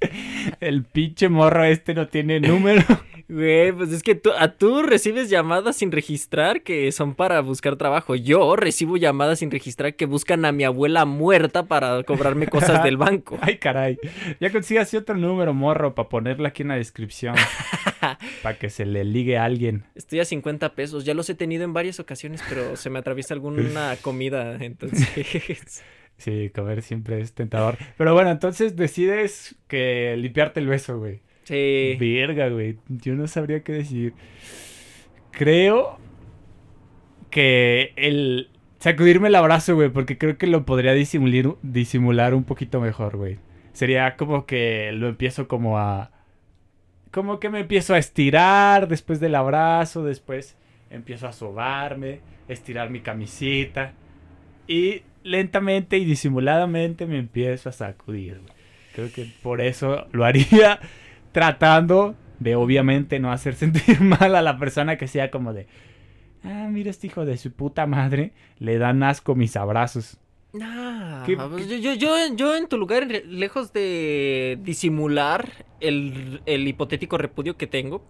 El 0.59 0.83
pinche 0.83 1.27
morro 1.29 1.63
este 1.63 1.93
no 1.93 2.07
tiene 2.07 2.39
número. 2.39 2.83
Güey, 3.31 3.71
pues 3.71 3.93
es 3.93 4.03
que 4.03 4.13
tú, 4.13 4.29
a 4.37 4.49
tú 4.49 4.83
recibes 4.83 5.29
llamadas 5.29 5.77
sin 5.77 5.89
registrar 5.93 6.63
que 6.63 6.91
son 6.91 7.15
para 7.15 7.39
buscar 7.39 7.77
trabajo. 7.77 8.13
Yo 8.13 8.57
recibo 8.57 8.97
llamadas 8.97 9.39
sin 9.39 9.49
registrar 9.49 9.95
que 9.95 10.05
buscan 10.05 10.43
a 10.43 10.51
mi 10.51 10.65
abuela 10.65 11.05
muerta 11.05 11.63
para 11.63 12.03
cobrarme 12.03 12.47
cosas 12.47 12.83
del 12.83 12.97
banco. 12.97 13.37
Ay, 13.39 13.57
caray. 13.57 13.97
Ya 14.41 14.51
consigas 14.51 14.93
otro 14.95 15.15
número, 15.15 15.53
morro, 15.53 15.95
para 15.95 16.09
ponerlo 16.09 16.45
aquí 16.45 16.63
en 16.63 16.67
la 16.69 16.75
descripción. 16.75 17.35
para 18.43 18.57
que 18.57 18.69
se 18.69 18.85
le 18.85 19.03
ligue 19.03 19.37
a 19.37 19.45
alguien. 19.45 19.83
Estoy 19.95 20.19
a 20.19 20.25
50 20.25 20.75
pesos. 20.75 21.05
Ya 21.05 21.13
los 21.13 21.29
he 21.29 21.35
tenido 21.35 21.63
en 21.63 21.73
varias 21.73 21.99
ocasiones, 21.99 22.41
pero 22.47 22.75
se 22.75 22.89
me 22.89 22.99
atraviesa 22.99 23.33
alguna 23.33 23.95
comida, 24.01 24.57
entonces... 24.59 25.83
Sí, 26.17 26.51
comer 26.53 26.83
siempre 26.83 27.19
es 27.19 27.33
tentador. 27.33 27.79
Pero 27.97 28.13
bueno, 28.13 28.29
entonces 28.29 28.75
decides 28.75 29.55
que 29.67 30.15
limpiarte 30.17 30.59
el 30.59 30.67
beso, 30.67 30.99
güey. 30.99 31.21
Sí. 31.45 31.97
Verga, 31.99 32.47
güey. 32.49 32.77
Yo 32.89 33.15
no 33.15 33.27
sabría 33.27 33.63
qué 33.63 33.73
decir. 33.73 34.13
Creo 35.31 35.97
que 37.31 37.93
el 37.95 38.51
sacudirme 38.77 39.29
el 39.29 39.35
abrazo, 39.35 39.75
güey, 39.75 39.89
porque 39.89 40.17
creo 40.19 40.37
que 40.37 40.45
lo 40.45 40.65
podría 40.65 40.93
disimular, 40.93 41.55
disimular 41.63 42.35
un 42.35 42.43
poquito 42.43 42.79
mejor, 42.81 43.17
güey. 43.17 43.39
Sería 43.73 44.15
como 44.15 44.45
que 44.45 44.91
lo 44.91 45.07
empiezo 45.07 45.47
como 45.47 45.79
a... 45.79 46.11
Como 47.11 47.39
que 47.39 47.49
me 47.49 47.59
empiezo 47.59 47.93
a 47.93 47.97
estirar 47.97 48.87
después 48.87 49.19
del 49.19 49.35
abrazo, 49.35 50.03
después 50.03 50.55
empiezo 50.89 51.27
a 51.27 51.33
sobarme, 51.33 52.21
estirar 52.47 52.89
mi 52.89 53.01
camisita 53.01 53.93
y 54.67 55.03
lentamente 55.23 55.97
y 55.97 56.05
disimuladamente 56.05 57.05
me 57.05 57.17
empiezo 57.17 57.69
a 57.69 57.73
sacudir. 57.73 58.41
Creo 58.93 59.11
que 59.11 59.31
por 59.41 59.61
eso 59.61 60.07
lo 60.11 60.25
haría 60.25 60.79
tratando 61.31 62.15
de 62.39 62.55
obviamente 62.55 63.19
no 63.19 63.31
hacer 63.31 63.55
sentir 63.55 64.01
mal 64.01 64.35
a 64.35 64.41
la 64.41 64.57
persona 64.57 64.97
que 64.97 65.07
sea 65.07 65.31
como 65.31 65.53
de, 65.53 65.67
ah, 66.43 66.67
mira 66.69 66.89
este 66.89 67.07
hijo 67.07 67.25
de 67.25 67.37
su 67.37 67.51
puta 67.51 67.85
madre, 67.85 68.33
le 68.57 68.77
dan 68.77 69.03
asco 69.03 69.35
mis 69.35 69.55
abrazos. 69.55 70.17
Nah, 70.53 71.23
¿Qué- 71.25 71.37
pues 71.37 71.67
yo, 71.69 71.77
yo, 71.77 71.93
yo, 71.93 72.15
yo 72.35 72.55
en 72.57 72.67
tu 72.67 72.77
lugar, 72.77 73.07
lejos 73.25 73.71
de 73.71 74.57
disimular 74.61 75.65
el, 75.79 76.41
el 76.45 76.67
hipotético 76.67 77.17
repudio 77.17 77.55
que 77.55 77.67
tengo, 77.67 78.05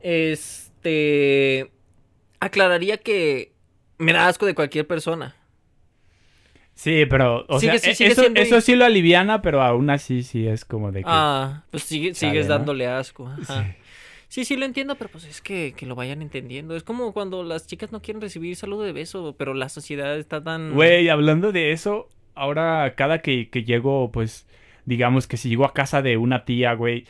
este, 0.00 1.70
aclararía 2.40 2.96
que 2.98 3.52
me 3.98 4.12
da 4.12 4.28
asco 4.28 4.46
de 4.46 4.54
cualquier 4.54 4.86
persona. 4.86 5.36
Sí, 6.74 7.06
pero, 7.06 7.46
o 7.48 7.58
Sigue- 7.58 7.78
sea, 7.78 7.90
sí, 7.90 7.94
sigue 7.96 8.10
eso, 8.12 8.20
siendo- 8.22 8.40
eso 8.40 8.60
sí 8.60 8.74
lo 8.76 8.84
aliviana, 8.84 9.40
pero 9.40 9.62
aún 9.62 9.88
así 9.88 10.22
sí 10.22 10.46
es 10.46 10.64
como 10.66 10.92
de 10.92 11.00
que... 11.00 11.08
Ah, 11.10 11.64
pues 11.70 11.84
sigue- 11.84 12.14
sigues 12.14 12.46
¿no? 12.48 12.54
dándole 12.54 12.86
asco. 12.86 13.28
ajá. 13.28 13.64
Sí. 13.64 13.70
Sí, 14.36 14.44
sí 14.44 14.54
lo 14.58 14.66
entiendo, 14.66 14.96
pero 14.96 15.08
pues 15.08 15.24
es 15.24 15.40
que, 15.40 15.72
que 15.74 15.86
lo 15.86 15.94
vayan 15.94 16.20
entendiendo. 16.20 16.76
Es 16.76 16.82
como 16.82 17.14
cuando 17.14 17.42
las 17.42 17.66
chicas 17.66 17.90
no 17.90 18.02
quieren 18.02 18.20
recibir 18.20 18.54
saludo 18.54 18.82
de 18.82 18.92
beso, 18.92 19.34
pero 19.38 19.54
la 19.54 19.70
sociedad 19.70 20.18
está 20.18 20.44
tan... 20.44 20.74
Güey, 20.74 21.08
hablando 21.08 21.52
de 21.52 21.72
eso, 21.72 22.10
ahora 22.34 22.94
cada 22.96 23.22
que, 23.22 23.48
que 23.48 23.64
llego, 23.64 24.12
pues, 24.12 24.46
digamos 24.84 25.26
que 25.26 25.38
si 25.38 25.48
llego 25.48 25.64
a 25.64 25.72
casa 25.72 26.02
de 26.02 26.18
una 26.18 26.44
tía, 26.44 26.74
güey, 26.74 27.06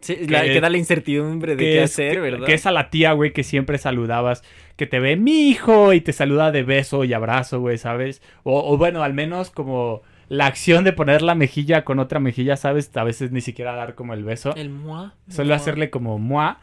Sí, 0.00 0.26
la- 0.26 0.44
que- 0.44 0.54
que 0.54 0.60
da 0.62 0.70
la 0.70 0.78
incertidumbre 0.78 1.54
de 1.54 1.62
qué 1.62 1.82
es, 1.82 1.92
hacer, 1.92 2.22
¿verdad? 2.22 2.46
que 2.46 2.54
es 2.54 2.64
a 2.64 2.70
la 2.72 2.88
tía, 2.88 3.12
güey, 3.12 3.34
que 3.34 3.44
siempre 3.44 3.76
saludabas, 3.76 4.42
que 4.76 4.86
te 4.86 5.00
ve 5.00 5.16
mi 5.16 5.50
hijo 5.50 5.92
y 5.92 6.00
te 6.00 6.14
saluda 6.14 6.50
de 6.50 6.62
beso 6.62 7.04
y 7.04 7.12
abrazo, 7.12 7.60
güey, 7.60 7.76
¿sabes? 7.76 8.22
O, 8.42 8.72
o 8.72 8.78
bueno, 8.78 9.02
al 9.02 9.12
menos 9.12 9.50
como 9.50 10.00
la 10.32 10.46
acción 10.46 10.82
de 10.82 10.94
poner 10.94 11.20
la 11.20 11.34
mejilla 11.34 11.84
con 11.84 11.98
otra 11.98 12.18
mejilla, 12.18 12.56
¿sabes? 12.56 12.90
A 12.96 13.04
veces 13.04 13.32
ni 13.32 13.42
siquiera 13.42 13.74
dar 13.74 13.94
como 13.94 14.14
el 14.14 14.24
beso. 14.24 14.56
El 14.56 14.70
moi. 14.70 15.10
Solo 15.28 15.54
hacerle 15.54 15.90
como 15.90 16.18
mua. 16.18 16.58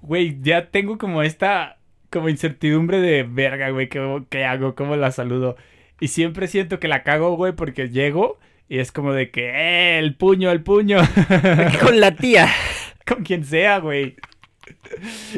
Güey, 0.00 0.40
ya 0.42 0.72
tengo 0.72 0.98
como 0.98 1.22
esta 1.22 1.78
como 2.10 2.28
incertidumbre 2.28 3.00
de 3.00 3.22
verga, 3.22 3.70
güey, 3.70 3.88
¿qué, 3.88 4.24
qué 4.28 4.44
hago? 4.44 4.74
¿Cómo 4.74 4.96
la 4.96 5.12
saludo? 5.12 5.54
Y 6.00 6.08
siempre 6.08 6.48
siento 6.48 6.80
que 6.80 6.88
la 6.88 7.04
cago, 7.04 7.36
güey, 7.36 7.52
porque 7.52 7.90
llego 7.90 8.40
y 8.68 8.80
es 8.80 8.90
como 8.90 9.12
de 9.12 9.30
que, 9.30 9.50
¡eh! 9.50 10.00
El 10.00 10.16
puño, 10.16 10.50
el 10.50 10.64
puño. 10.64 10.98
Con 11.80 12.00
la 12.00 12.16
tía. 12.16 12.48
Con 13.06 13.22
quien 13.22 13.44
sea, 13.44 13.78
güey. 13.78 14.16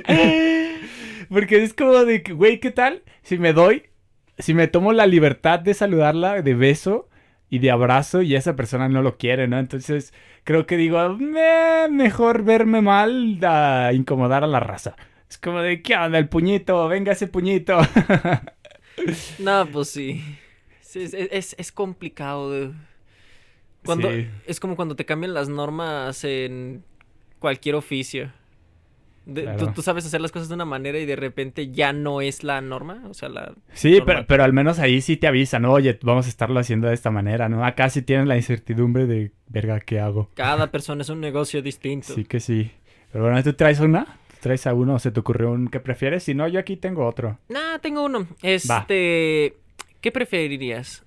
Porque 1.28 1.62
es 1.62 1.74
como 1.74 2.06
de 2.06 2.22
que, 2.22 2.32
güey, 2.32 2.60
¿qué 2.60 2.70
tal? 2.70 3.02
Si 3.22 3.36
me 3.36 3.52
doy, 3.52 3.82
si 4.38 4.54
me 4.54 4.68
tomo 4.68 4.94
la 4.94 5.06
libertad 5.06 5.58
de 5.58 5.74
saludarla 5.74 6.40
de 6.40 6.54
beso 6.54 7.10
y 7.50 7.58
de 7.60 7.70
abrazo 7.70 8.22
y 8.22 8.34
esa 8.34 8.56
persona 8.56 8.88
no 8.88 9.02
lo 9.02 9.16
quiere, 9.16 9.46
¿no? 9.48 9.58
Entonces 9.58 10.12
creo 10.44 10.66
que 10.66 10.76
digo, 10.76 11.16
"Me- 11.16 11.88
mejor 11.90 12.42
verme 12.44 12.80
mal 12.82 13.38
a 13.44 13.92
incomodar 13.92 14.44
a 14.44 14.48
la 14.48 14.60
raza. 14.60 14.96
Es 15.30 15.38
como 15.38 15.60
de, 15.60 15.82
¿qué 15.82 15.96
onda? 15.96 16.18
El 16.18 16.28
puñito, 16.28 16.86
venga 16.88 17.12
ese 17.12 17.26
puñito. 17.28 17.78
No, 19.38 19.66
pues 19.70 19.88
sí. 19.90 20.22
Es, 20.94 21.12
es- 21.14 21.56
es 21.58 21.72
complicado. 21.72 22.72
Cuando, 23.84 24.10
Sí. 24.10 24.28
Es 24.46 24.60
como 24.60 24.76
cuando 24.76 24.96
te 24.96 25.04
cambian 25.04 25.34
las 25.34 25.48
normas 25.48 26.22
en 26.24 26.84
cualquier 27.40 27.74
oficio. 27.74 28.32
De- 29.26 29.42
Claro. 29.44 29.58
tú, 29.66 29.72
tú 29.74 29.82
sabes 29.82 30.04
hacer 30.04 30.20
las 30.20 30.32
cosas 30.32 30.48
de 30.48 30.54
una 30.54 30.64
manera 30.66 30.98
y 30.98 31.06
de 31.06 31.16
repente 31.16 31.70
ya 31.70 31.92
no 31.92 32.20
es 32.20 32.44
la 32.44 32.60
norma. 32.60 33.02
O 33.08 33.14
sea, 33.14 33.28
la... 33.28 33.54
Sí, 33.72 34.00
pero, 34.04 34.26
pero 34.26 34.44
al 34.44 34.52
menos 34.52 34.78
ahí 34.78 35.00
sí 35.00 35.16
te 35.16 35.26
avisan, 35.26 35.62
¿no? 35.62 35.72
Oye, 35.72 35.98
vamos 36.02 36.26
a 36.26 36.28
estarlo 36.28 36.60
haciendo 36.60 36.88
de 36.88 36.94
esta 36.94 37.10
manera, 37.10 37.48
¿no? 37.48 37.64
Acá 37.64 37.88
sí 37.88 38.02
tienen 38.02 38.28
la 38.28 38.36
incertidumbre 38.36 39.06
de, 39.06 39.32
verga, 39.48 39.80
¿qué 39.80 39.98
hago? 40.00 40.30
Cada 40.34 40.70
persona 40.70 41.02
es 41.02 41.08
un 41.08 41.20
negocio 41.20 41.62
distinto. 41.62 42.12
Sí 42.14 42.24
que 42.24 42.40
sí. 42.40 42.70
Pero 43.12 43.24
bueno, 43.24 43.42
¿tú 43.42 43.52
traes 43.54 43.80
una? 43.80 44.18
¿Traes 44.40 44.66
a 44.66 44.74
uno 44.74 44.96
o 44.96 44.98
se 44.98 45.10
te 45.10 45.20
ocurrió 45.20 45.52
un 45.52 45.68
que 45.68 45.80
prefieres? 45.80 46.22
Si 46.24 46.34
no, 46.34 46.46
yo 46.48 46.60
aquí 46.60 46.76
tengo 46.76 47.06
otro. 47.06 47.38
Nah, 47.48 47.78
tengo 47.78 48.04
uno. 48.04 48.26
Este, 48.42 49.54
¿qué 50.02 50.12
preferirías? 50.12 51.02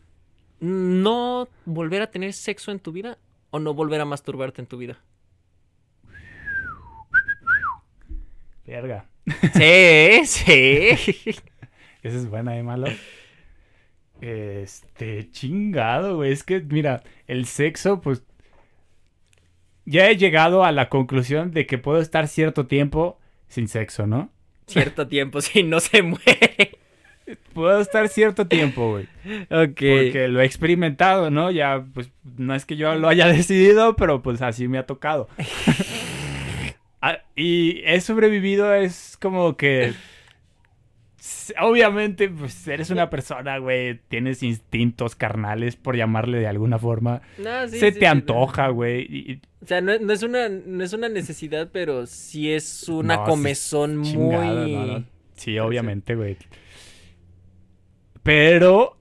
¿No 0.60 1.48
volver 1.66 2.02
a 2.02 2.08
tener 2.10 2.34
sexo 2.34 2.72
en 2.72 2.80
tu 2.80 2.92
vida 2.92 3.20
o 3.52 3.60
no 3.60 3.74
volver 3.76 4.02
a 4.02 4.06
masturbarte 4.06 4.62
en 4.62 4.68
tu 4.68 4.78
vida? 4.78 4.98
Verga. 8.68 9.06
Sí, 9.54 10.26
sí. 10.26 10.90
Esa 12.04 12.18
es 12.18 12.30
buena, 12.30 12.58
¿eh, 12.58 12.64
malo? 12.64 12.88
Este, 14.22 15.32
chingado, 15.32 16.18
güey. 16.18 16.34
Es 16.34 16.44
que, 16.44 16.60
mira, 16.60 17.02
el 17.28 17.46
sexo, 17.46 18.02
pues... 18.02 18.24
Ya 19.86 20.10
he 20.10 20.18
llegado 20.18 20.66
a 20.66 20.74
la 20.74 20.90
conclusión 20.90 21.52
de 21.52 21.66
que 21.66 21.78
puedo 21.78 22.02
estar 22.02 22.28
cierto 22.28 22.68
tiempo 22.68 23.18
sin 23.48 23.70
sexo, 23.70 24.06
¿no? 24.06 24.30
Cierto 24.68 25.08
tiempo, 25.08 25.40
si 25.42 25.64
no 25.64 25.80
se 25.80 26.02
muere. 26.02 26.78
Puedo 27.54 27.80
estar 27.80 28.10
cierto 28.10 28.48
tiempo, 28.48 28.92
güey. 28.92 29.06
Ok. 29.50 29.80
Porque 29.80 30.28
lo 30.30 30.42
he 30.42 30.46
experimentado, 30.46 31.30
¿no? 31.30 31.52
Ya, 31.52 31.86
pues, 31.94 32.12
no 32.38 32.54
es 32.54 32.66
que 32.66 32.76
yo 32.76 32.96
lo 32.96 33.08
haya 33.08 33.28
decidido, 33.34 33.96
pero 33.96 34.22
pues 34.22 34.42
así 34.42 34.68
me 34.68 34.78
ha 34.78 34.86
tocado. 34.86 35.30
Ah, 37.08 37.24
y 37.38 37.84
he 37.86 38.02
sobrevivido, 38.02 38.74
es 38.74 39.18
como 39.22 39.56
que... 39.56 39.94
Obviamente, 41.62 42.28
pues 42.30 42.68
eres 42.68 42.90
una 42.90 43.10
persona, 43.10 43.60
güey, 43.60 44.00
tienes 44.10 44.44
instintos 44.44 45.16
carnales, 45.16 45.78
por 45.78 45.96
llamarle 45.96 46.40
de 46.40 46.48
alguna 46.48 46.78
forma. 46.80 47.22
No, 47.38 47.66
sí, 47.70 47.80
Se 47.80 47.88
sí, 47.92 48.00
te 48.00 48.00
sí, 48.02 48.06
antoja, 48.06 48.68
güey. 48.68 49.40
O 49.62 49.66
sea, 49.66 49.80
no, 49.80 49.98
no 50.00 50.12
es 50.12 50.22
una, 50.24 50.50
no 50.50 50.84
es 50.84 50.92
una 50.92 51.08
necesidad, 51.08 51.70
pero 51.72 52.06
sí 52.08 52.52
es 52.52 52.90
una 52.90 53.16
No, 53.16 53.24
comezón 53.24 53.98
muy... 53.98 55.06
Sí, 55.36 55.58
obviamente, 55.60 56.16
güey. 56.16 56.36
Pero, 58.22 58.98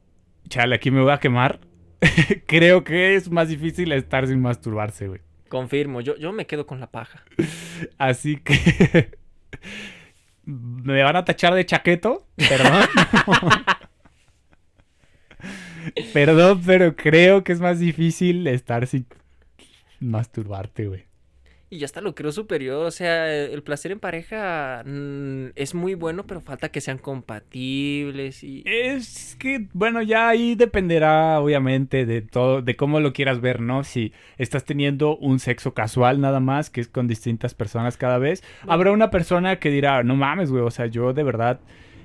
chale, 0.48 0.76
aquí 0.76 0.92
me 0.92 1.02
voy 1.02 1.10
a 1.10 1.18
quemar. 1.18 1.58
Creo 2.46 2.84
que 2.84 3.16
es 3.16 3.30
más 3.32 3.48
difícil 3.48 3.90
estar 3.90 4.28
sin 4.28 4.40
masturbarse, 4.40 5.08
güey. 5.08 5.25
Confirmo, 5.48 6.00
yo, 6.00 6.16
yo 6.16 6.32
me 6.32 6.46
quedo 6.46 6.66
con 6.66 6.80
la 6.80 6.90
paja. 6.90 7.24
Así 7.98 8.36
que 8.36 9.18
me 10.44 11.02
van 11.02 11.16
a 11.16 11.24
tachar 11.24 11.54
de 11.54 11.66
chaqueto, 11.66 12.26
perdón. 12.36 12.84
perdón, 16.12 16.62
pero 16.64 16.96
creo 16.96 17.44
que 17.44 17.52
es 17.52 17.60
más 17.60 17.78
difícil 17.78 18.46
estar 18.46 18.86
sin 18.86 19.06
masturbarte, 20.00 20.86
güey. 20.86 21.06
Y 21.68 21.78
ya 21.78 21.86
hasta 21.86 22.00
lo 22.00 22.14
creo 22.14 22.30
superior. 22.30 22.86
O 22.86 22.90
sea, 22.92 23.34
el 23.34 23.62
placer 23.64 23.90
en 23.90 23.98
pareja 23.98 24.84
mm, 24.86 25.46
es 25.56 25.74
muy 25.74 25.94
bueno, 25.94 26.24
pero 26.24 26.40
falta 26.40 26.68
que 26.68 26.80
sean 26.80 26.98
compatibles 26.98 28.44
y. 28.44 28.62
Es 28.64 29.36
que, 29.36 29.66
bueno, 29.72 30.00
ya 30.00 30.28
ahí 30.28 30.54
dependerá, 30.54 31.40
obviamente, 31.40 32.06
de 32.06 32.22
todo, 32.22 32.62
de 32.62 32.76
cómo 32.76 33.00
lo 33.00 33.12
quieras 33.12 33.40
ver, 33.40 33.60
¿no? 33.60 33.82
Si 33.82 34.12
estás 34.38 34.64
teniendo 34.64 35.16
un 35.16 35.40
sexo 35.40 35.74
casual 35.74 36.20
nada 36.20 36.38
más, 36.38 36.70
que 36.70 36.80
es 36.80 36.88
con 36.88 37.08
distintas 37.08 37.54
personas 37.54 37.96
cada 37.96 38.18
vez, 38.18 38.44
habrá 38.68 38.92
una 38.92 39.10
persona 39.10 39.58
que 39.58 39.70
dirá, 39.70 40.04
no 40.04 40.14
mames, 40.14 40.52
güey, 40.52 40.62
o 40.62 40.70
sea, 40.70 40.86
yo 40.86 41.12
de 41.14 41.24
verdad, 41.24 41.58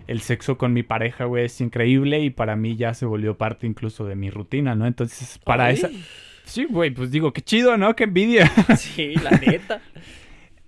el 0.07 0.21
sexo 0.21 0.57
con 0.57 0.73
mi 0.73 0.81
pareja, 0.81 1.25
güey, 1.25 1.45
es 1.45 1.61
increíble 1.61 2.19
y 2.21 2.31
para 2.31 2.55
mí 2.55 2.77
ya 2.77 2.95
se 2.95 3.05
volvió 3.05 3.37
parte 3.37 3.67
incluso 3.67 4.05
de 4.05 4.15
mi 4.15 4.31
rutina, 4.31 4.73
¿no? 4.73 4.87
Entonces, 4.87 5.39
para 5.45 5.65
Ay, 5.65 5.75
esa... 5.75 5.89
Sí, 6.45 6.65
güey, 6.65 6.91
pues 6.91 7.11
digo, 7.11 7.31
qué 7.33 7.41
chido, 7.41 7.77
¿no? 7.77 7.95
Qué 7.95 8.03
envidia. 8.05 8.51
Sí, 8.77 9.15
la 9.15 9.31
neta. 9.31 9.81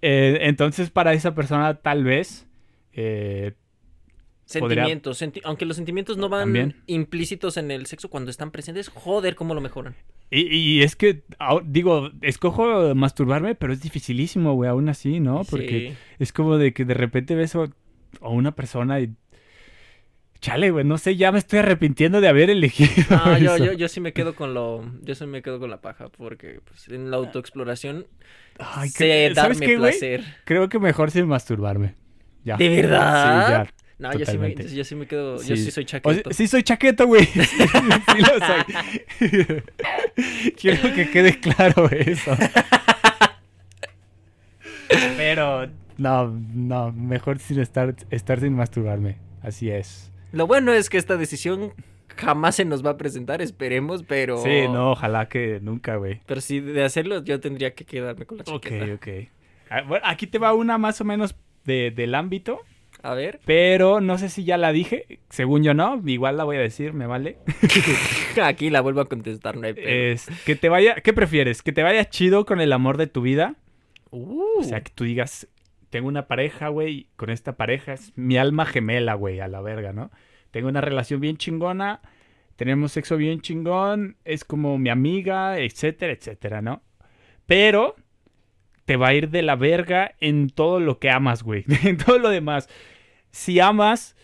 Eh, 0.06 0.40
entonces, 0.50 0.90
para 0.90 1.14
esa 1.14 1.34
persona, 1.34 1.76
tal 1.76 2.04
vez. 2.04 2.46
eh, 2.92 3.54
Podría- 4.60 4.84
Sentimientos. 4.84 5.18
senti- 5.18 5.40
Aunque 5.46 5.66
los 5.66 5.78
sentimientos 5.78 6.18
no 6.18 6.28
van 6.28 6.42
También. 6.42 6.76
implícitos 6.88 7.56
en 7.56 7.72
el 7.72 7.86
sexo 7.86 8.10
cuando 8.10 8.30
están 8.30 8.52
presentes, 8.52 8.90
joder, 8.90 9.36
cómo 9.36 9.54
lo 9.56 9.62
mejoran. 9.62 9.96
y, 10.30 10.42
y 10.54 10.82
es 10.84 10.98
que, 10.98 11.24
digo, 11.66 12.12
escojo 12.22 12.94
masturbarme, 12.96 13.56
pero 13.56 13.72
es 13.72 13.82
dificilísimo, 13.82 14.54
güey, 14.56 14.70
aún 14.70 14.90
así, 14.90 15.22
¿no? 15.22 15.44
Porque 15.50 15.92
Sí. 15.92 15.98
es 16.20 16.34
como 16.34 16.58
de 16.58 16.74
que 16.74 16.84
de 16.84 16.94
repente 16.96 17.36
ves 17.36 17.56
a 17.56 17.70
a 18.22 18.28
una 18.28 18.52
persona 18.54 19.00
y. 19.00 19.14
Chale, 20.44 20.72
güey, 20.72 20.84
no 20.84 20.98
sé, 20.98 21.16
ya 21.16 21.32
me 21.32 21.39
estoy 21.39 21.60
arrepintiendo 21.60 22.20
de 22.20 22.28
haber 22.28 22.50
elegido. 22.50 22.91
Ah, 23.10 23.39
yo, 23.39 23.56
eso. 23.56 23.64
yo, 23.64 23.72
yo 23.72 23.88
sí 23.88 24.02
me 24.02 24.12
quedo 24.12 24.36
con 24.36 24.54
lo. 24.54 24.84
Yo 25.02 25.16
sí 25.16 25.26
me 25.26 25.41
quedo 25.41 25.58
con 25.58 25.70
la 25.70 25.80
paja. 25.80 26.10
Porque 26.10 26.60
pues, 26.66 26.89
en 26.89 27.10
la 27.12 27.16
autoexploración 27.18 28.08
Ay, 28.60 28.89
sé 28.89 28.98
¿qué- 29.30 29.32
¿Sabes 29.36 29.58
darme 29.60 29.66
qué, 29.66 29.78
placer. 29.78 30.24
Creo 30.44 30.68
que 30.68 30.80
mejor 30.80 31.12
sin 31.12 31.28
masturbarme. 31.28 31.96
Ya. 32.44 32.58
¿De 32.58 32.68
verdad? 32.68 33.46
Sí, 33.48 33.52
ya. 33.54 33.74
No, 34.00 34.12
yo 34.12 34.26
sí, 34.26 34.38
me, 34.38 34.50
Totalmente. 34.50 34.76
yo 34.76 34.84
sí 34.84 34.96
me 34.96 35.08
quedo. 35.08 35.38
Yo 35.38 35.56
Sí. 35.56 35.72
soy 35.72 35.86
O 35.86 35.88
sea, 35.88 36.02
chaqueto. 36.02 36.32
sí 36.34 36.48
soy 36.48 36.64
chaqueto, 36.64 37.08
güey. 37.08 37.24
sí, 37.26 37.39
sí 37.41 38.20
lo 38.20 39.30
soy. 39.30 39.64
Quiero 40.60 40.94
que 40.94 41.10
quede 41.10 41.39
claro 41.39 41.89
eso. 41.89 42.36
Pero 45.18 45.68
no, 45.98 46.28
no, 46.54 46.91
mejor 46.91 47.39
sin 47.39 47.60
estar, 47.60 47.96
estar 48.10 48.39
sin 48.41 48.54
masturbarme. 48.56 49.18
Así 49.41 49.70
es. 49.70 50.12
Lo 50.34 50.46
bueno 50.48 50.74
es 50.74 50.90
que 50.90 50.98
esta 50.98 51.16
decisión 51.16 51.72
jamás 52.18 52.56
se 52.58 52.66
nos 52.66 52.86
va 52.86 52.90
a 52.92 52.98
presentar, 52.98 53.42
esperemos, 53.42 54.04
pero. 54.04 54.38
Sí, 54.44 54.68
no, 54.70 54.92
ojalá 54.92 55.30
que 55.30 55.60
nunca, 55.62 55.96
güey. 55.96 56.20
Pero 56.26 56.42
sí, 56.42 56.60
de 56.60 56.84
hacerlo, 56.84 57.24
yo 57.24 57.40
tendría 57.40 57.74
que 57.74 57.86
quedarme 57.86 58.26
con 58.26 58.40
la 58.40 58.44
Ok, 58.48 58.64
chaqueta. 58.64 58.94
ok. 58.96 59.08
Ah, 59.70 59.82
bueno, 59.88 60.06
aquí 60.06 60.28
te 60.28 60.40
va 60.40 60.54
una 60.54 60.78
más 60.78 61.00
o 61.00 61.06
menos 61.06 61.36
de- 61.64 61.92
del 61.92 62.14
ámbito, 62.14 62.60
A 63.02 63.14
ver. 63.16 63.40
pero 63.46 64.02
no 64.02 64.18
sé 64.18 64.30
si 64.30 64.44
ya 64.44 64.58
la 64.58 64.72
dije. 64.72 65.20
Según 65.30 65.64
yo 65.64 65.74
no, 65.74 66.02
igual 66.06 66.38
la 66.38 66.44
voy 66.44 66.58
a 66.58 66.62
decir, 66.62 66.94
me 66.94 67.08
vale. 67.08 67.38
Aquí 68.44 68.70
la 68.70 68.82
vuelvo 68.82 69.02
a 69.02 69.06
contestar, 69.10 69.58
no 69.58 69.66
hay 69.68 69.74
pedo. 69.74 69.88
Es 69.88 70.28
que 70.46 70.56
te 70.56 70.70
vaya, 70.70 70.96
¿qué 70.96 71.14
prefieres? 71.14 71.62
¿Que 71.62 71.72
te 71.72 71.84
vaya 71.84 72.10
chido 72.10 72.46
con 72.46 72.60
el 72.62 72.74
amor 72.74 72.98
de 72.98 73.08
tu 73.08 73.22
vida? 73.22 73.56
Uh, 74.12 74.60
O 74.60 74.64
sea, 74.64 74.82
que 74.82 74.92
tú 74.94 75.04
digas, 75.06 75.48
tengo 75.94 76.08
una 76.08 76.26
pareja, 76.28 76.70
güey, 76.70 77.06
con 77.16 77.30
esta 77.30 77.56
pareja 77.56 77.94
es 77.94 78.14
mi 78.16 78.36
alma 78.38 78.66
gemela, 78.66 79.14
güey, 79.14 79.39
a 79.41 79.48
la 79.48 79.62
verga, 79.62 79.94
¿no? 79.94 80.10
Tengo 80.50 80.68
una 80.68 80.82
relación 80.82 81.20
bien 81.22 81.38
chingona, 81.38 82.02
tenemos 82.56 82.94
sexo 82.94 83.16
bien 83.16 83.41
chingón, 83.41 84.18
es 84.26 84.44
como 84.44 84.80
mi 84.80 84.89
amiga, 84.89 85.60
etcétera, 85.60 86.12
etcétera, 86.12 86.64
¿no? 86.64 86.82
Pero 87.46 87.96
te 88.86 88.98
va 88.98 89.10
a 89.10 89.14
ir 89.14 89.30
de 89.30 89.44
la 89.44 89.56
verga 89.56 90.16
en 90.20 90.50
todo 90.50 90.80
lo 90.80 90.98
que 90.98 91.12
amas, 91.12 91.44
güey, 91.44 91.64
en 91.84 91.98
todo 91.98 92.18
lo 92.18 92.30
demás. 92.30 92.68
Si 93.30 93.60
amas 93.60 94.16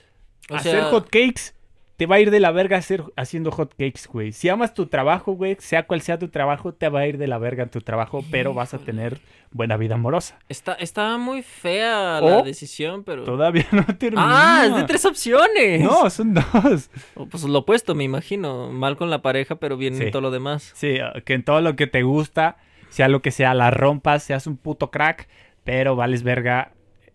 O 0.50 0.56
hacer 0.56 0.72
sea- 0.72 0.86
hot 0.86 1.06
cakes, 1.12 1.54
te 2.00 2.06
va 2.06 2.16
a 2.16 2.20
ir 2.22 2.32
de 2.32 2.40
la 2.40 2.52
verga 2.52 2.78
hacer, 2.78 3.04
haciendo 3.18 3.52
hot 3.52 3.72
cakes, 3.78 4.08
güey. 4.10 4.32
Si 4.32 4.48
amas 4.48 4.74
tu 4.74 4.86
trabajo, 4.86 5.34
güey, 5.34 5.58
sea 5.60 5.84
cual 5.86 6.00
sea 6.00 6.18
tu 6.18 6.30
trabajo, 6.30 6.74
te 6.74 6.88
va 6.88 7.02
a 7.02 7.08
ir 7.08 7.18
de 7.18 7.28
la 7.28 7.38
verga 7.38 7.64
en 7.64 7.70
tu 7.70 7.82
trabajo, 7.82 8.24
pero 8.32 8.54
vas 8.54 8.74
a 8.74 8.78
tener 8.78 9.20
buena 9.52 9.76
vida 9.76 9.96
amorosa. 9.96 10.40
está, 10.48 10.76
está 10.76 11.18
muy 11.18 11.42
fea 11.44 12.22
la 12.22 12.38
O 12.38 12.44
decisión, 12.44 13.04
pero. 13.04 13.26
Todavía 13.26 13.68
no 13.74 13.84
termina. 13.98 14.62
Ah, 14.62 14.66
es 14.66 14.76
de 14.78 14.84
tres 14.86 15.04
opciones. 15.04 15.82
No, 15.82 16.10
son 16.10 16.36
dos. 16.36 16.90
O, 17.16 17.26
Pues 17.26 17.44
lo 17.44 17.60
opuesto, 17.60 17.96
me 17.96 18.06
imagino. 18.06 18.72
Mal 18.72 18.96
con 18.96 19.10
la 19.10 19.22
pareja, 19.22 19.58
pero 19.58 19.76
bien 19.76 19.96
Sí. 19.98 20.04
en 20.04 20.12
todo 20.12 20.22
lo 20.22 20.32
demás. 20.32 20.72
Sí, 20.76 21.00
que 21.26 21.34
en 21.34 21.44
todo 21.44 21.60
lo 21.60 21.76
que 21.76 21.86
te 21.88 22.04
gusta, 22.04 22.56
sea 22.88 23.10
lo 23.10 23.22
que 23.22 23.32
sea, 23.32 23.54
la 23.54 23.72
rompas, 23.72 24.24
seas 24.24 24.48
un 24.48 24.56
puto 24.56 24.90
crack, 24.90 25.28
pero 25.66 25.98
vales 25.98 26.24
verga 26.24 26.72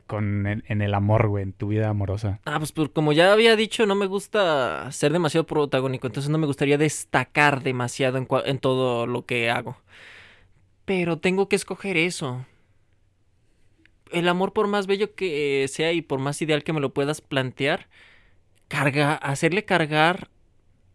con 0.06 0.46
en, 0.46 0.82
el 0.82 0.94
amor, 0.94 1.28
güey, 1.28 1.42
en 1.42 1.52
tu 1.52 1.68
vida 1.68 1.88
amorosa. 1.88 2.40
Ah, 2.44 2.58
pues 2.58 2.72
por- 2.72 2.92
como 2.92 3.12
ya 3.12 3.32
había 3.32 3.56
dicho, 3.56 3.86
no 3.86 3.94
me 3.94 4.06
gusta 4.06 4.90
ser 4.92 5.12
demasiado 5.12 5.46
protagónico, 5.46 6.06
entonces 6.06 6.30
no 6.30 6.38
me 6.38 6.46
gustaría 6.46 6.78
destacar 6.78 7.62
demasiado 7.62 8.18
en, 8.18 8.58
todo 8.58 9.06
lo 9.06 9.24
que 9.26 9.50
hago. 9.50 9.76
Pero 10.84 11.18
tengo 11.18 11.48
que 11.48 11.56
escoger 11.56 11.96
eso. 11.96 12.44
El 14.10 14.28
amor, 14.28 14.52
por 14.52 14.68
más 14.68 14.86
bello 14.86 15.14
que 15.14 15.66
sea 15.68 15.92
y 15.92 16.02
por 16.02 16.20
más 16.20 16.40
ideal 16.42 16.62
que 16.62 16.72
me 16.72 16.80
lo 16.80 16.92
puedas 16.92 17.20
plantear, 17.20 17.88
carga, 18.68 19.14
hacerle 19.14 19.64
cargar 19.64 20.28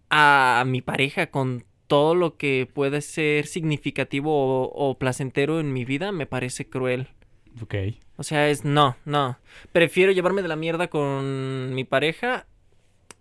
a 0.10 0.64
mi 0.66 0.82
pareja 0.82 1.28
con 1.28 1.66
todo 1.88 2.14
lo 2.14 2.38
que 2.38 2.70
puede 2.72 3.02
ser 3.02 3.48
significativo 3.48 4.70
o 4.72 4.98
placentero 5.00 5.60
en 5.60 5.74
mi 5.74 5.86
vida 5.86 6.12
me 6.12 6.28
parece 6.28 6.70
cruel. 6.70 7.10
Ok. 7.62 7.76
O 8.18 8.24
sea, 8.24 8.50
es 8.50 8.66
no, 8.66 8.98
no. 9.06 9.38
Prefiero 9.72 10.12
llevarme 10.12 10.42
de 10.42 10.48
la 10.48 10.56
mierda 10.56 10.90
con 10.90 11.74
mi 11.74 11.84
pareja 11.84 12.46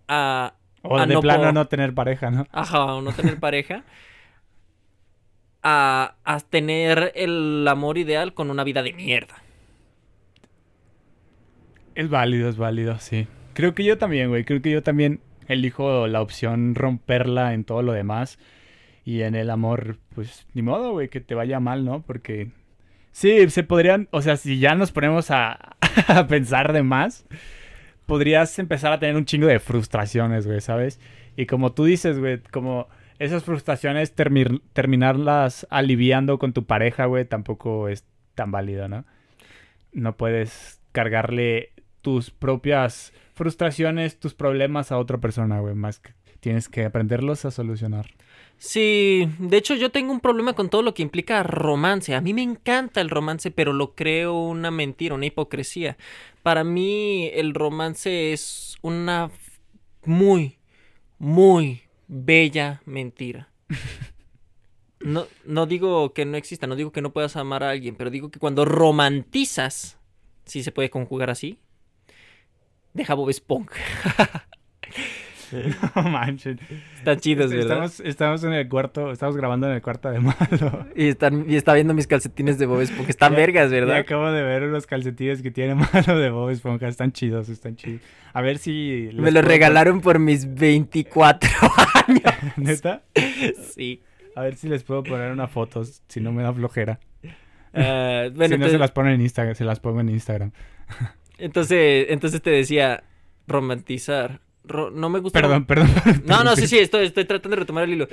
a. 0.07 0.53
O 0.81 0.97
a 0.97 1.05
de 1.05 1.13
no 1.13 1.21
plano 1.21 1.51
no 1.51 1.67
tener 1.67 1.93
pareja, 1.93 2.31
¿no? 2.31 2.47
Ajá, 2.51 2.95
o 2.95 3.01
no 3.01 3.11
tener 3.11 3.39
pareja. 3.39 3.83
A, 5.61 6.15
a 6.23 6.39
tener 6.39 7.11
el 7.15 7.67
amor 7.67 7.97
ideal 7.97 8.33
con 8.33 8.49
una 8.49 8.63
vida 8.63 8.81
de 8.81 8.93
mierda. 8.93 9.35
Es 11.95 12.09
válido, 12.09 12.47
es 12.49 12.57
válido, 12.57 12.97
sí. 12.99 13.27
Creo 13.53 13.73
que 13.75 13.83
yo 13.83 13.97
también, 13.97 14.29
güey. 14.29 14.45
Creo 14.45 14.61
que 14.61 14.71
yo 14.71 14.83
también 14.83 15.19
elijo 15.49 16.07
la 16.07 16.21
opción 16.21 16.75
romperla 16.75 17.53
en 17.53 17.65
todo 17.65 17.81
lo 17.81 17.91
demás. 17.91 18.39
Y 19.03 19.23
en 19.23 19.35
el 19.35 19.49
amor, 19.49 19.97
pues 20.15 20.45
ni 20.53 20.61
modo, 20.61 20.91
güey, 20.91 21.09
que 21.09 21.19
te 21.19 21.35
vaya 21.35 21.59
mal, 21.59 21.83
¿no? 21.83 22.01
Porque 22.01 22.51
sí, 23.11 23.49
se 23.49 23.63
podrían, 23.63 24.07
o 24.11 24.21
sea, 24.21 24.37
si 24.37 24.59
ya 24.59 24.75
nos 24.75 24.91
ponemos 24.91 25.31
a, 25.31 25.75
pensar 26.27 26.73
de 26.73 26.83
más, 26.83 27.25
podrías 28.05 28.57
empezar 28.59 28.91
a 28.91 28.99
tener 28.99 29.15
un 29.15 29.25
chingo 29.25 29.47
de 29.47 29.59
frustraciones, 29.59 30.47
güey, 30.47 30.61
¿sabes? 30.61 30.99
Y 31.35 31.45
como 31.45 31.73
tú 31.73 31.85
dices, 31.85 32.19
güey, 32.19 32.39
como 32.51 32.87
esas 33.19 33.43
frustraciones 33.43 34.15
termi- 34.15 34.61
terminarlas 34.73 35.67
aliviando 35.69 36.39
con 36.39 36.53
tu 36.53 36.65
pareja, 36.65 37.05
güey, 37.05 37.25
tampoco 37.25 37.87
es 37.89 38.05
tan 38.35 38.51
válido, 38.51 38.87
¿no? 38.87 39.05
No 39.91 40.15
puedes 40.17 40.81
cargarle 40.91 41.73
tus 42.01 42.31
propias 42.31 43.13
frustraciones, 43.33 44.19
tus 44.19 44.33
problemas 44.33 44.91
a 44.91 44.97
otra 44.97 45.17
persona, 45.17 45.59
güey, 45.59 45.75
más 45.75 45.99
que 45.99 46.11
tienes 46.39 46.69
que 46.69 46.85
aprenderlos 46.85 47.45
a 47.45 47.51
solucionar. 47.51 48.07
Sí, 48.61 49.29
de 49.39 49.55
hecho 49.55 49.73
yo 49.75 49.89
tengo 49.89 50.11
un 50.11 50.19
problema 50.19 50.53
con 50.53 50.69
todo 50.69 50.81
lo 50.81 50.93
que 50.93 51.01
implica 51.01 51.41
romance. 51.43 52.13
A 52.13 52.21
mí 52.21 52.33
me 52.33 52.43
encanta 52.43 52.99
el 52.99 53.09
romance, 53.09 53.51
pero 53.51 53.71
lo 53.71 53.95
creo 53.95 54.33
una 54.33 54.69
mentira, 54.69 55.15
una 55.15 55.25
hipocresía. 55.25 55.97
Para 56.43 56.65
mí 56.65 57.29
el 57.33 57.53
romance 57.53 58.33
es 58.33 58.77
una 58.81 59.31
muy, 60.03 60.57
muy 61.17 61.83
bella 62.07 62.81
mentira. 62.85 63.49
No, 65.01 65.27
no 65.45 65.65
digo 65.65 66.13
que 66.13 66.25
no 66.25 66.35
exista, 66.35 66.67
no 66.67 66.75
digo 66.75 66.91
que 66.91 67.01
no 67.01 67.13
puedas 67.13 67.37
amar 67.37 67.63
a 67.63 67.69
alguien, 67.69 67.95
pero 67.95 68.09
digo 68.09 68.31
que 68.31 68.39
cuando 68.39 68.65
romantizas, 68.65 69.97
si 70.43 70.61
se 70.61 70.73
puede 70.73 70.89
conjugar 70.89 71.29
así, 71.29 71.57
deja 72.93 73.13
Bob 73.13 73.29
Esponja. 73.29 74.47
No 75.95 76.03
manches. 76.03 76.57
Están 76.97 77.19
chidos, 77.19 77.51
¿verdad? 77.51 77.85
Estamos, 77.85 77.99
estamos 78.01 78.43
en 78.43 78.53
el 78.53 78.67
cuarto, 78.67 79.11
estamos 79.11 79.35
grabando 79.35 79.67
en 79.67 79.73
el 79.73 79.81
cuarto 79.81 80.09
de 80.09 80.19
malo. 80.19 80.85
Y, 80.95 81.07
están, 81.07 81.45
y 81.49 81.55
está 81.55 81.73
viendo 81.73 81.93
mis 81.93 82.07
calcetines 82.07 82.57
de 82.57 82.65
Bob 82.65 82.81
Esponja. 82.81 83.09
Están 83.09 83.33
vergas, 83.35 83.69
Y 83.71 83.75
¿verdad? 83.75 83.97
acabo 83.97 84.31
de 84.31 84.43
ver 84.43 84.63
unos 84.63 84.85
calcetines 84.87 85.41
que 85.41 85.51
tiene 85.51 85.75
malo 85.93 86.19
de 86.19 86.29
Bob 86.29 86.49
Esponja. 86.49 86.87
Están 86.87 87.11
chidos, 87.11 87.49
están 87.49 87.75
chidos. 87.75 88.01
A 88.33 88.41
ver 88.41 88.57
si... 88.57 89.09
Me 89.13 89.31
lo 89.31 89.39
puedo 89.39 89.47
regalaron 89.47 90.01
por 90.01 90.19
mis 90.19 90.53
24 90.53 91.49
años. 92.07 92.57
¿Neta? 92.57 93.03
Sí. 93.73 94.01
A 94.35 94.41
ver 94.41 94.55
si 94.55 94.69
les 94.69 94.83
puedo 94.83 95.03
poner 95.03 95.31
una 95.31 95.47
foto, 95.47 95.83
si 96.07 96.21
no 96.21 96.31
me 96.31 96.43
da 96.43 96.53
flojera. 96.53 96.99
Ah, 97.73 98.29
bueno, 98.33 98.33
si 98.33 98.37
no 98.37 98.55
entonces, 98.55 98.71
se 98.71 98.77
las 98.77 98.91
ponen 98.91 99.13
en 99.13 99.21
Instagram, 99.21 99.55
se 99.55 99.65
las 99.65 99.79
pongo 99.79 99.99
en 100.01 100.09
Instagram. 100.09 100.51
entonces, 101.37 102.07
entonces 102.09 102.41
te 102.41 102.49
decía, 102.49 103.03
romantizar. 103.47 104.41
No 104.69 105.09
me 105.09 105.19
gusta. 105.19 105.39
Perdón, 105.39 105.65
perdón. 105.67 105.89
No, 106.25 106.43
no, 106.43 106.55
sí, 106.55 106.67
sí, 106.67 106.77
estoy, 106.79 107.07
estoy 107.07 107.25
tratando 107.25 107.55
de 107.55 107.59
retomar 107.61 107.83
el 107.83 107.93
hilo. 107.93 108.07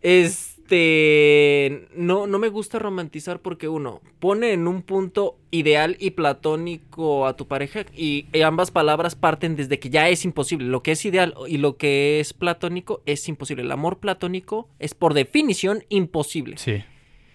Es. 0.00 0.54
Este, 0.68 1.88
no, 1.96 2.26
no 2.26 2.38
me 2.38 2.50
gusta 2.50 2.78
romantizar 2.78 3.40
porque 3.40 3.68
uno 3.68 4.02
pone 4.18 4.52
en 4.52 4.68
un 4.68 4.82
punto 4.82 5.38
ideal 5.50 5.96
y 5.98 6.10
platónico 6.10 7.26
a 7.26 7.36
tu 7.36 7.48
pareja 7.48 7.86
y, 7.96 8.26
y 8.34 8.42
ambas 8.42 8.70
palabras 8.70 9.14
parten 9.14 9.56
desde 9.56 9.78
que 9.78 9.88
ya 9.88 10.10
es 10.10 10.26
imposible. 10.26 10.66
Lo 10.66 10.82
que 10.82 10.92
es 10.92 11.06
ideal 11.06 11.34
y 11.48 11.56
lo 11.56 11.78
que 11.78 12.20
es 12.20 12.34
platónico 12.34 13.02
es 13.06 13.26
imposible. 13.30 13.62
El 13.62 13.72
amor 13.72 13.98
platónico 13.98 14.68
es 14.78 14.92
por 14.92 15.14
definición 15.14 15.84
imposible. 15.88 16.58
Sí, 16.58 16.84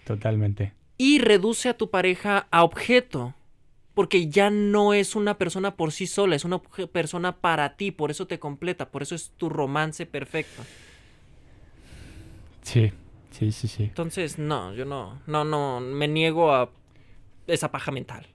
totalmente. 0.04 0.72
Y 0.96 1.18
reduce 1.18 1.68
a 1.68 1.76
tu 1.76 1.90
pareja 1.90 2.46
a 2.52 2.62
objeto. 2.62 3.34
Porque 3.94 4.28
ya 4.28 4.50
no 4.50 4.92
es 4.92 5.14
una 5.14 5.38
persona 5.38 5.76
por 5.76 5.92
sí 5.92 6.06
sola, 6.06 6.34
es 6.34 6.44
una 6.44 6.60
persona 6.92 7.36
para 7.36 7.76
ti, 7.76 7.92
por 7.92 8.10
eso 8.10 8.26
te 8.26 8.38
completa, 8.38 8.90
por 8.90 9.02
eso 9.02 9.14
es 9.14 9.30
tu 9.36 9.48
romance 9.48 10.04
perfecto. 10.04 10.62
Sí, 12.62 12.92
sí, 13.30 13.52
sí, 13.52 13.68
sí. 13.68 13.84
Entonces, 13.84 14.38
no, 14.38 14.74
yo 14.74 14.84
no, 14.84 15.20
no, 15.26 15.44
no, 15.44 15.80
me 15.80 16.08
niego 16.08 16.52
a 16.52 16.70
esa 17.46 17.70
paja 17.70 17.92
mental. 17.92 18.26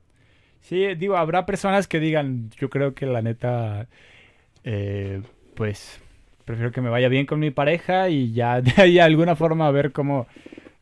Sí, 0.62 0.94
digo, 0.96 1.18
habrá 1.18 1.46
personas 1.46 1.88
que 1.88 2.00
digan, 2.00 2.52
yo 2.52 2.70
creo 2.70 2.94
que 2.94 3.06
la 3.06 3.22
neta, 3.22 3.88
eh, 4.64 5.22
pues, 5.56 6.00
prefiero 6.46 6.72
que 6.72 6.82
me 6.82 6.90
vaya 6.90 7.10
bien 7.10 7.26
con 7.26 7.40
mi 7.40 7.52
pareja 7.52 8.10
y 8.10 8.34
ya 8.34 8.62
de 8.62 8.74
ahí 8.78 8.94
de 8.96 9.02
alguna 9.02 9.36
forma 9.36 9.68
a 9.68 9.72
ver 9.72 9.92
cómo, 9.92 10.28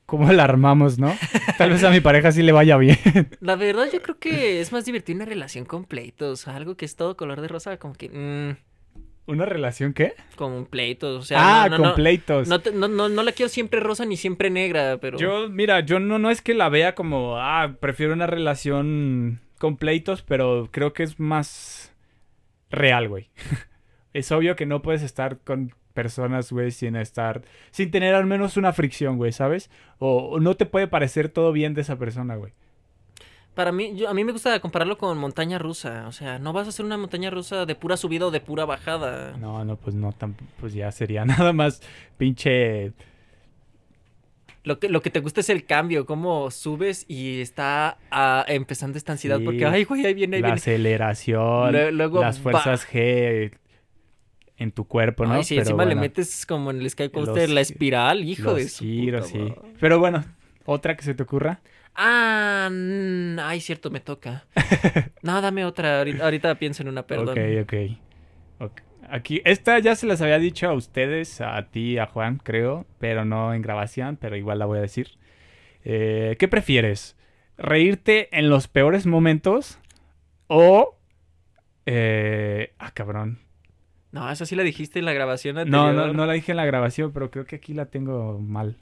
cómo 0.07 0.31
la 0.33 0.45
armamos, 0.45 0.97
¿no? 0.97 1.15
Tal 1.59 1.69
vez 1.69 1.83
a 1.83 1.91
mi 1.91 1.99
pareja 1.99 2.31
sí 2.31 2.41
le 2.41 2.51
vaya 2.53 2.77
bien. 2.77 2.97
La 3.41 3.55
verdad, 3.55 3.87
yo 3.93 4.01
creo 4.01 4.17
que 4.17 4.59
es 4.61 4.71
más 4.71 4.85
divertido 4.85 5.17
una 5.17 5.25
relación 5.25 5.65
con 5.65 5.83
pleitos, 5.83 6.47
algo 6.47 6.75
que 6.75 6.85
es 6.85 6.95
todo 6.95 7.15
color 7.15 7.41
de 7.41 7.47
rosa, 7.49 7.77
como 7.77 7.93
que, 7.93 8.09
mm, 8.09 8.57
¿Una 9.29 9.45
relación 9.45 9.93
qué? 9.93 10.13
con 10.37 10.65
pleitos, 10.65 11.19
o 11.19 11.25
sea, 11.27 11.63
ah, 11.65 11.69
no, 11.69 11.71
no, 11.71 11.83
con 11.83 11.89
no, 11.89 11.95
pleitos. 11.95 12.47
no, 12.47 12.59
te- 12.61 12.71
no, 12.71 12.87
no, 12.87 13.09
no 13.09 13.23
la 13.23 13.33
quiero 13.33 13.49
siempre 13.49 13.81
rosa 13.81 14.05
ni 14.05 14.15
siempre 14.15 14.49
negra, 14.49 14.97
pero... 15.01 15.17
Yo, 15.17 15.49
mira, 15.49 15.81
yo 15.81 15.99
no, 15.99 16.17
no 16.17 16.31
es 16.31 16.41
que 16.41 16.53
la 16.53 16.69
vea 16.69 16.95
como, 16.95 17.37
ah, 17.37 17.75
prefiero 17.81 18.13
una 18.13 18.25
relación 18.27 19.41
con 19.59 19.75
pleitos, 19.75 20.21
pero 20.21 20.69
creo 20.71 20.93
que 20.93 21.03
es 21.03 21.19
más 21.19 21.93
real, 22.69 23.09
güey. 23.09 23.29
es 24.18 24.32
obvio 24.32 24.55
que 24.55 24.65
no 24.65 24.82
puedes 24.82 25.03
estar 25.03 25.38
con 25.39 25.74
personas, 25.93 26.51
güey, 26.51 26.72
sin 26.72 26.95
estar, 26.95 27.41
sin 27.72 27.89
tener 27.91 28.13
al 28.13 28.26
menos 28.26 28.57
una 28.57 28.72
fricción, 28.74 29.18
güey, 29.18 29.32
¿sabes? 29.32 29.70
O, 29.99 30.18
o 30.30 30.39
no 30.39 30.55
te 30.55 30.65
puede 30.65 30.88
parecer 30.88 31.30
todo 31.30 31.51
bien 31.51 31.74
de 31.74 31.82
esa 31.82 31.97
persona, 31.97 32.36
güey. 32.36 32.53
Para 33.55 33.72
mí, 33.72 33.95
yo, 33.95 34.07
a 34.07 34.13
mí 34.13 34.24
me 34.24 34.32
gusta 34.32 34.59
compararlo 34.59 34.99
con 34.99 35.18
montaña 35.18 35.57
rusa, 35.57 36.05
o 36.07 36.11
sea, 36.11 36.38
no 36.38 36.53
vas 36.53 36.68
a 36.68 36.70
hacer 36.70 36.86
una 36.86 36.97
montaña 36.97 37.32
rusa 37.32 37.65
de 37.65 37.74
pura 37.74 37.97
subida 37.97 38.28
o 38.28 38.32
de 38.32 38.39
pura 38.39 38.65
bajada. 38.65 39.36
No, 39.38 39.65
no, 39.65 39.78
pues 39.78 39.95
no, 39.95 40.11
tan, 40.11 40.36
pues 40.59 40.74
ya 40.74 40.91
sería 40.91 41.26
nada 41.26 41.53
más 41.53 41.82
pinche... 42.18 42.93
Lo 44.63 44.80
que, 44.80 44.89
lo 44.89 45.01
que 45.01 45.09
te 45.09 45.22
gusta 45.22 45.39
es 45.39 45.49
el 45.49 45.65
cambio, 45.65 46.05
cómo 46.05 46.51
subes 46.51 47.05
y 47.07 47.39
está 47.39 47.97
ah, 48.11 48.43
empezando 48.49 48.97
esta 48.97 49.13
ansiedad 49.13 49.38
Sí, 49.39 49.45
porque, 49.45 49.65
ay, 49.65 49.86
güey, 49.86 50.05
ahí 50.05 50.13
viene, 50.13 50.36
ahí 50.36 50.41
la 50.41 50.47
viene. 50.49 50.59
aceleración, 50.59 51.72
Lue- 51.74 51.91
luego 51.91 52.22
las 52.22 52.38
fuerzas 52.39 52.86
G 52.88 53.53
en 54.57 54.71
tu 54.71 54.85
cuerpo, 54.85 55.25
¿no? 55.25 55.33
Ay, 55.35 55.43
si 55.43 55.55
Pero 55.55 55.61
encima 55.61 55.85
le 55.85 55.95
metes 55.95 56.45
como 56.45 56.71
en 56.71 56.81
el 56.81 56.89
Sky 56.89 57.03
Los 57.03 57.11
Coaster 57.11 57.49
la 57.49 57.61
espiral, 57.61 58.23
hijo 58.23 58.53
de 58.55 58.63
Los 58.63 58.71
su 58.73 58.83
giros, 58.83 59.31
puta 59.31 59.45
sí. 59.45 59.71
Pero 59.79 59.99
bueno, 59.99 60.23
otra 60.65 60.95
que 60.95 61.03
se 61.03 61.13
te 61.13 61.23
ocurra. 61.23 61.61
Ah, 61.95 62.69
ay, 63.41 63.61
cierto, 63.61 63.89
me 63.89 63.99
toca. 63.99 64.45
no, 65.23 65.41
dame 65.41 65.65
otra, 65.65 65.99
ahorita, 65.99 66.23
ahorita 66.23 66.55
pienso 66.55 66.83
en 66.83 66.89
una, 66.89 67.07
perdón. 67.07 67.29
Ok, 67.29 67.63
ok. 67.63 67.73
Ok. 68.59 68.81
Aquí, 69.09 69.41
esta 69.45 69.79
ya 69.79 69.95
se 69.95 70.05
las 70.05 70.21
había 70.21 70.37
dicho 70.37 70.67
a 70.67 70.73
ustedes, 70.73 71.39
a 71.41 71.61
ti, 71.69 71.97
a 71.97 72.07
Juan, 72.07 72.39
creo, 72.43 72.85
pero 72.99 73.25
no 73.25 73.53
en 73.53 73.61
grabación, 73.61 74.17
pero 74.17 74.35
igual 74.35 74.59
la 74.59 74.65
voy 74.65 74.79
a 74.79 74.81
decir. 74.81 75.17
Eh, 75.85 76.35
¿Qué 76.37 76.47
prefieres? 76.47 77.15
¿Reírte 77.57 78.27
en 78.37 78.49
los 78.49 78.67
peores 78.67 79.05
momentos 79.05 79.79
o... 80.47 80.97
eh, 81.85 82.73
ah, 82.77 82.91
cabrón. 82.91 83.39
No, 84.11 84.29
esa 84.31 84.45
sí 84.45 84.55
la 84.55 84.63
dijiste 84.63 84.99
en 84.99 85.05
la 85.05 85.13
grabación 85.13 85.57
anterior. 85.57 85.93
No, 85.93 86.07
no, 86.07 86.13
no 86.13 86.25
la 86.25 86.33
dije 86.33 86.51
en 86.53 86.57
la 86.57 86.65
grabación, 86.65 87.11
pero 87.13 87.29
creo 87.29 87.45
que 87.45 87.57
aquí 87.57 87.73
la 87.73 87.87
tengo 87.87 88.39
mal. 88.39 88.77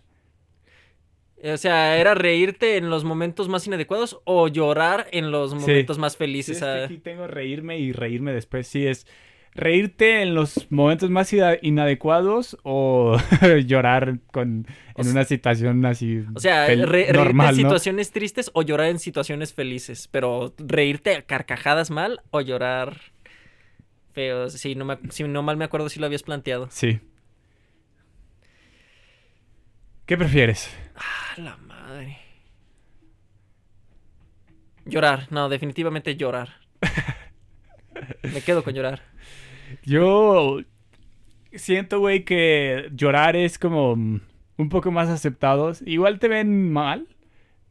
O 1.44 1.58
sea, 1.58 1.98
¿era 1.98 2.16
reírte 2.16 2.78
en 2.78 2.90
los 2.90 3.04
momentos 3.04 3.50
más 3.50 3.68
inadecuados 3.68 4.20
o 4.24 4.48
llorar 4.48 5.08
en 5.12 5.32
los 5.32 5.52
Sí. 5.52 5.58
momentos 5.58 5.98
más 6.00 6.14
Sí, 6.14 6.18
felices? 6.20 6.58
es 6.58 6.64
que 6.64 6.70
Ah, 6.70 6.86
aquí 6.86 6.98
tengo 6.98 7.28
reírme 7.28 7.78
y 7.78 7.92
reírme 7.92 8.34
después. 8.34 8.68
Sí, 8.68 8.88
es 8.88 9.06
reírte 9.54 10.22
en 10.22 10.34
los 10.34 10.68
momentos 10.72 11.10
más 11.10 11.32
ina- 11.34 11.58
inadecuados 11.62 12.58
o 12.64 13.18
llorar 13.68 14.20
con, 14.32 14.66
O 14.96 15.02
en 15.02 15.08
una 15.10 15.24
situación 15.26 15.86
así 15.86 16.24
O 16.36 16.40
sea, 16.40 16.68
re- 16.68 16.86
reírte 16.86 17.14
normal, 17.14 17.50
en 17.56 17.62
¿no? 17.62 17.68
situaciones 17.70 18.12
tristes 18.12 18.50
o 18.54 18.62
llorar 18.64 18.88
en 18.90 19.00
situaciones 19.00 19.54
felices. 19.54 20.08
Pero 20.12 20.54
reírte 20.58 21.16
a 21.16 21.22
carcajadas 21.24 21.92
mal 21.92 22.22
o 22.32 22.42
llorar 22.42 22.98
feo. 24.16 24.50
Si 24.50 24.74
no, 24.76 24.86
me, 24.86 24.98
si 25.10 25.24
no 25.24 25.44
mal 25.44 25.58
me 25.58 25.66
acuerdo 25.66 25.90
si 25.90 26.00
lo 26.00 26.06
habías 26.08 26.24
planteado. 26.24 26.68
Sí. 26.72 27.00
¿Qué 30.06 30.18
prefieres? 30.18 30.76
Ah, 30.96 31.34
la 31.42 31.58
madre. 31.58 32.18
Llorar, 34.86 35.28
no, 35.32 35.50
definitivamente 35.50 36.16
llorar. 36.16 36.50
Me 38.34 38.42
quedo 38.42 38.64
con 38.64 38.74
llorar. 38.76 39.02
Yo 39.84 40.60
siento, 41.54 42.00
güey, 42.00 42.24
que 42.24 42.90
llorar 42.94 43.36
es 43.36 43.58
como 43.58 43.96
mm, 43.96 44.22
un 44.58 44.70
poco 44.70 44.92
más 44.92 45.10
aceptado. 45.10 45.72
Igual 45.86 46.20
te 46.20 46.28
ven 46.28 46.72
mal, 46.72 47.08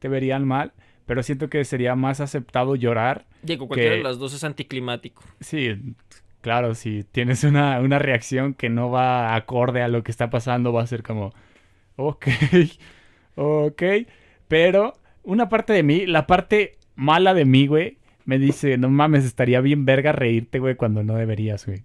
te 0.01 0.09
verían 0.09 0.45
mal, 0.45 0.72
pero 1.07 1.22
siento 1.22 1.49
que 1.49 1.64
sería 1.64 1.95
más 1.95 2.20
aceptado 2.20 2.74
llorar 2.74 3.26
Digo, 3.42 3.68
cualquiera 3.68 3.92
Que- 3.92 3.99
de 3.99 4.03
las 4.03 4.18
dos 4.18 4.34
es 4.34 4.42
anticlimático. 4.42 5.22
Sí, 5.40 5.95
claro, 6.45 6.74
si 6.74 7.05
tienes 7.05 7.42
una, 7.42 7.80
una 7.80 7.99
reacción 7.99 8.53
que 8.53 8.68
no 8.68 8.90
va 8.90 9.34
acorde 9.34 9.80
a 9.80 9.88
lo 9.88 10.05
que 10.05 10.11
está 10.11 10.28
pasando, 10.28 10.74
va 10.74 10.82
a 10.82 10.86
ser 10.86 11.03
como, 11.03 11.32
ok, 11.97 12.26
ok, 13.34 13.82
pero 14.47 14.92
una 15.22 15.49
parte 15.49 15.72
de 15.72 15.82
mí, 15.82 16.05
la 16.05 16.26
parte 16.26 16.76
mala 16.97 17.32
de 17.32 17.47
mí, 17.47 17.66
güey, 17.66 17.97
me 18.26 18.38
dice, 18.38 18.76
no 18.76 18.90
mames, 18.90 19.24
estaría 19.24 19.62
bien 19.62 19.86
verga 19.86 20.12
reírte, 20.12 20.59
güey, 20.59 20.74
cuando 20.74 21.03
no 21.03 21.14
deberías, 21.14 21.64
güey. 21.64 21.84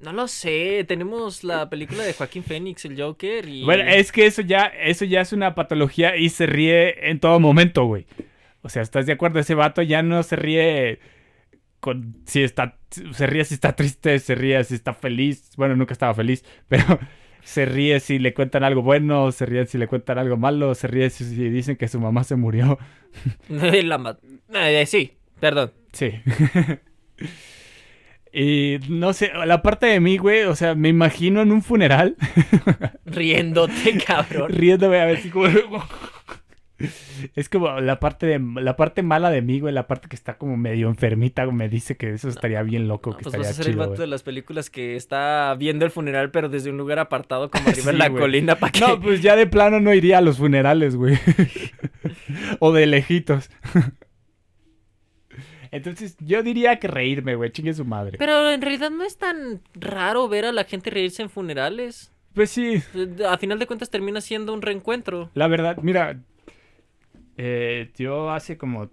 No 0.00 0.12
lo 0.12 0.28
sé, 0.28 0.84
tenemos 0.86 1.42
la 1.42 1.70
película 1.70 2.04
de 2.04 2.12
Joaquín 2.12 2.44
Phoenix, 2.44 2.84
el 2.84 3.00
Joker, 3.00 3.48
y... 3.48 3.64
Bueno, 3.64 3.84
es 3.84 4.12
que 4.12 4.26
eso 4.26 4.42
ya, 4.42 4.66
eso 4.66 5.06
ya 5.06 5.22
es 5.22 5.32
una 5.32 5.54
patología 5.54 6.14
y 6.18 6.28
se 6.28 6.44
ríe 6.44 7.08
en 7.08 7.20
todo 7.20 7.40
momento, 7.40 7.86
güey. 7.86 8.04
O 8.60 8.68
sea, 8.68 8.82
¿estás 8.82 9.06
de 9.06 9.12
acuerdo? 9.12 9.38
Ese 9.38 9.54
vato 9.54 9.80
ya 9.80 10.02
no 10.02 10.22
se 10.24 10.36
ríe 10.36 11.00
con 11.82 12.14
si 12.26 12.44
está 12.44 12.78
se 13.12 13.26
ríe 13.26 13.44
si 13.44 13.54
está 13.54 13.74
triste, 13.74 14.20
se 14.20 14.36
ríe 14.36 14.62
si 14.62 14.74
está 14.76 14.94
feliz. 14.94 15.50
Bueno, 15.56 15.74
nunca 15.74 15.92
estaba 15.92 16.14
feliz, 16.14 16.44
pero 16.68 17.00
se 17.42 17.66
ríe 17.66 17.98
si 17.98 18.20
le 18.20 18.34
cuentan 18.34 18.62
algo 18.62 18.82
bueno, 18.82 19.32
se 19.32 19.46
ríe 19.46 19.66
si 19.66 19.78
le 19.78 19.88
cuentan 19.88 20.16
algo 20.16 20.36
malo, 20.36 20.76
se 20.76 20.86
ríe 20.86 21.10
si, 21.10 21.24
si 21.24 21.48
dicen 21.48 21.76
que 21.76 21.88
su 21.88 21.98
mamá 21.98 22.22
se 22.22 22.36
murió. 22.36 22.78
La 23.48 24.16
eh, 24.54 24.86
sí, 24.86 25.14
perdón. 25.40 25.72
Sí. 25.92 26.12
y 28.32 28.78
no 28.88 29.12
sé, 29.12 29.32
la 29.44 29.60
parte 29.60 29.86
de 29.86 29.98
mí, 29.98 30.18
güey, 30.18 30.44
o 30.44 30.54
sea, 30.54 30.76
me 30.76 30.88
imagino 30.88 31.42
en 31.42 31.50
un 31.50 31.62
funeral 31.62 32.16
Riéndote, 33.04 33.98
cabrón. 34.06 34.52
riéndome 34.52 35.00
a 35.00 35.06
ver 35.06 35.20
si 35.20 35.30
como 35.30 35.48
es 37.34 37.48
como 37.48 37.80
la 37.80 37.98
parte 38.00 38.26
de 38.26 38.38
la 38.60 38.76
parte 38.76 39.02
mala 39.02 39.30
de 39.30 39.42
mí, 39.42 39.60
güey, 39.60 39.72
la 39.74 39.86
parte 39.86 40.08
que 40.08 40.16
está 40.16 40.38
como 40.38 40.56
medio 40.56 40.88
enfermita, 40.88 41.46
me 41.46 41.68
dice 41.68 41.96
que 41.96 42.10
eso 42.12 42.28
estaría 42.28 42.62
bien 42.62 42.88
loco, 42.88 43.10
No, 43.10 43.16
que 43.16 43.22
pues 43.24 43.36
vas 43.36 43.40
estaría 43.42 43.50
a 43.50 43.54
ser 43.54 43.66
el 43.66 43.72
chido, 43.72 43.78
vato 43.80 43.90
güey. 43.92 44.00
de 44.00 44.06
las 44.08 44.22
películas 44.22 44.70
que 44.70 44.96
está 44.96 45.54
viendo 45.58 45.84
el 45.84 45.90
funeral, 45.90 46.30
pero 46.30 46.48
desde 46.48 46.70
un 46.70 46.76
lugar 46.78 46.98
apartado, 46.98 47.50
como 47.50 47.68
arriba 47.68 47.90
en 47.92 47.98
la 47.98 48.08
güey. 48.08 48.20
colina, 48.22 48.56
para 48.56 48.72
que... 48.72 48.80
No, 48.80 49.00
pues 49.00 49.20
ya 49.22 49.36
de 49.36 49.46
plano 49.46 49.80
no 49.80 49.92
iría 49.94 50.18
a 50.18 50.22
los 50.22 50.38
funerales, 50.38 50.96
güey. 50.96 51.18
o 52.58 52.72
de 52.72 52.86
lejitos. 52.86 53.50
Entonces, 55.70 56.16
yo 56.20 56.42
diría 56.42 56.78
que 56.78 56.86
reírme, 56.86 57.34
güey, 57.34 57.50
chingue 57.50 57.72
su 57.72 57.84
madre. 57.84 58.18
Pero 58.18 58.50
en 58.50 58.60
realidad 58.60 58.90
no 58.90 59.04
es 59.04 59.16
tan 59.16 59.62
raro 59.74 60.28
ver 60.28 60.44
a 60.44 60.52
la 60.52 60.64
gente 60.64 60.90
reírse 60.90 61.22
en 61.22 61.30
funerales. 61.30 62.12
Pues 62.34 62.50
sí, 62.50 62.82
A 63.26 63.38
final 63.38 63.58
de 63.58 63.66
cuentas 63.66 63.90
termina 63.90 64.20
siendo 64.20 64.52
un 64.52 64.60
reencuentro. 64.62 65.30
La 65.34 65.48
verdad, 65.48 65.78
mira, 65.82 66.20
eh, 67.36 67.90
yo 67.96 68.30
hace 68.30 68.56
como 68.58 68.90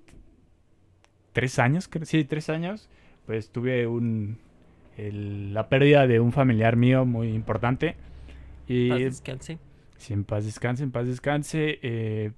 tres 1.33 1.59
años, 1.59 1.87
creo, 1.87 2.05
sí, 2.05 2.23
tres 2.23 2.49
años, 2.49 2.89
pues 3.25 3.51
tuve 3.51 3.87
un, 3.87 4.37
el- 4.97 5.53
la 5.53 5.69
pérdida 5.69 6.07
de 6.07 6.19
un 6.19 6.31
familiar 6.31 6.75
mío 6.75 7.05
muy 7.05 7.29
importante. 7.29 7.95
Y 8.67 8.89
Paz 8.89 8.99
descanse. 8.99 9.57
sí, 9.97 10.13
en 10.13 10.23
paz 10.23 10.45
descanse, 10.45 10.83
en 10.83 10.91
paz 10.91 11.07
descanse. 11.07 11.79
eh, 11.81 12.31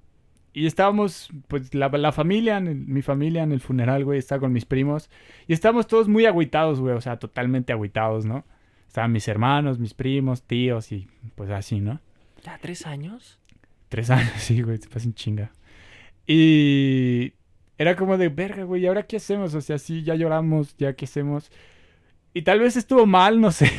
y 0.54 0.66
estábamos, 0.66 1.30
pues, 1.48 1.74
la, 1.74 1.88
la 1.88 2.12
familia, 2.12 2.58
en 2.58 2.68
el- 2.68 2.76
mi 2.76 3.02
familia 3.02 3.44
en 3.44 3.54
el 3.54 3.62
funeral, 3.62 4.04
güey, 4.04 4.20
estaba 4.20 4.42
con 4.42 4.52
mis 4.54 4.66
primos. 4.66 5.10
Y 5.48 5.54
estábamos 5.54 5.88
todos 5.88 6.08
muy 6.10 6.26
agüitados, 6.26 6.80
güey, 6.82 6.94
o 6.96 7.02
sea, 7.02 7.18
totalmente 7.20 7.72
agüitados, 7.72 8.26
¿no? 8.26 8.44
Estaban 8.88 9.14
mis 9.14 9.28
hermanos, 9.30 9.80
mis 9.80 9.94
primos, 9.94 10.44
tíos 10.44 10.92
y 10.92 11.08
pues 11.36 11.50
así, 11.52 11.80
¿no? 11.80 12.02
¿Ya 12.44 12.58
tres 12.58 12.86
años? 12.86 13.40
Tres 13.88 14.10
años, 14.10 14.32
sí, 14.38 14.62
güey, 14.62 14.78
se 14.78 14.90
pasa 14.90 15.06
en 15.06 15.14
chinga. 15.14 15.52
Y 16.28 17.34
era 17.78 17.96
como 17.96 18.18
de, 18.18 18.30
verga, 18.30 18.64
güey, 18.64 18.84
¿y 18.84 18.88
ahora 18.88 19.04
qué 19.04 19.18
hacemos? 19.18 19.54
O 19.56 19.62
sea, 19.62 19.78
sí, 19.78 20.04
ya 20.04 20.16
lloramos, 20.16 20.76
ya 20.78 20.94
qué 20.94 21.06
hacemos. 21.06 21.52
Y 22.34 22.44
tal 22.44 22.60
vez 22.60 22.78
estuvo 22.78 23.06
mal, 23.06 23.42
no 23.42 23.52
sé. 23.52 23.70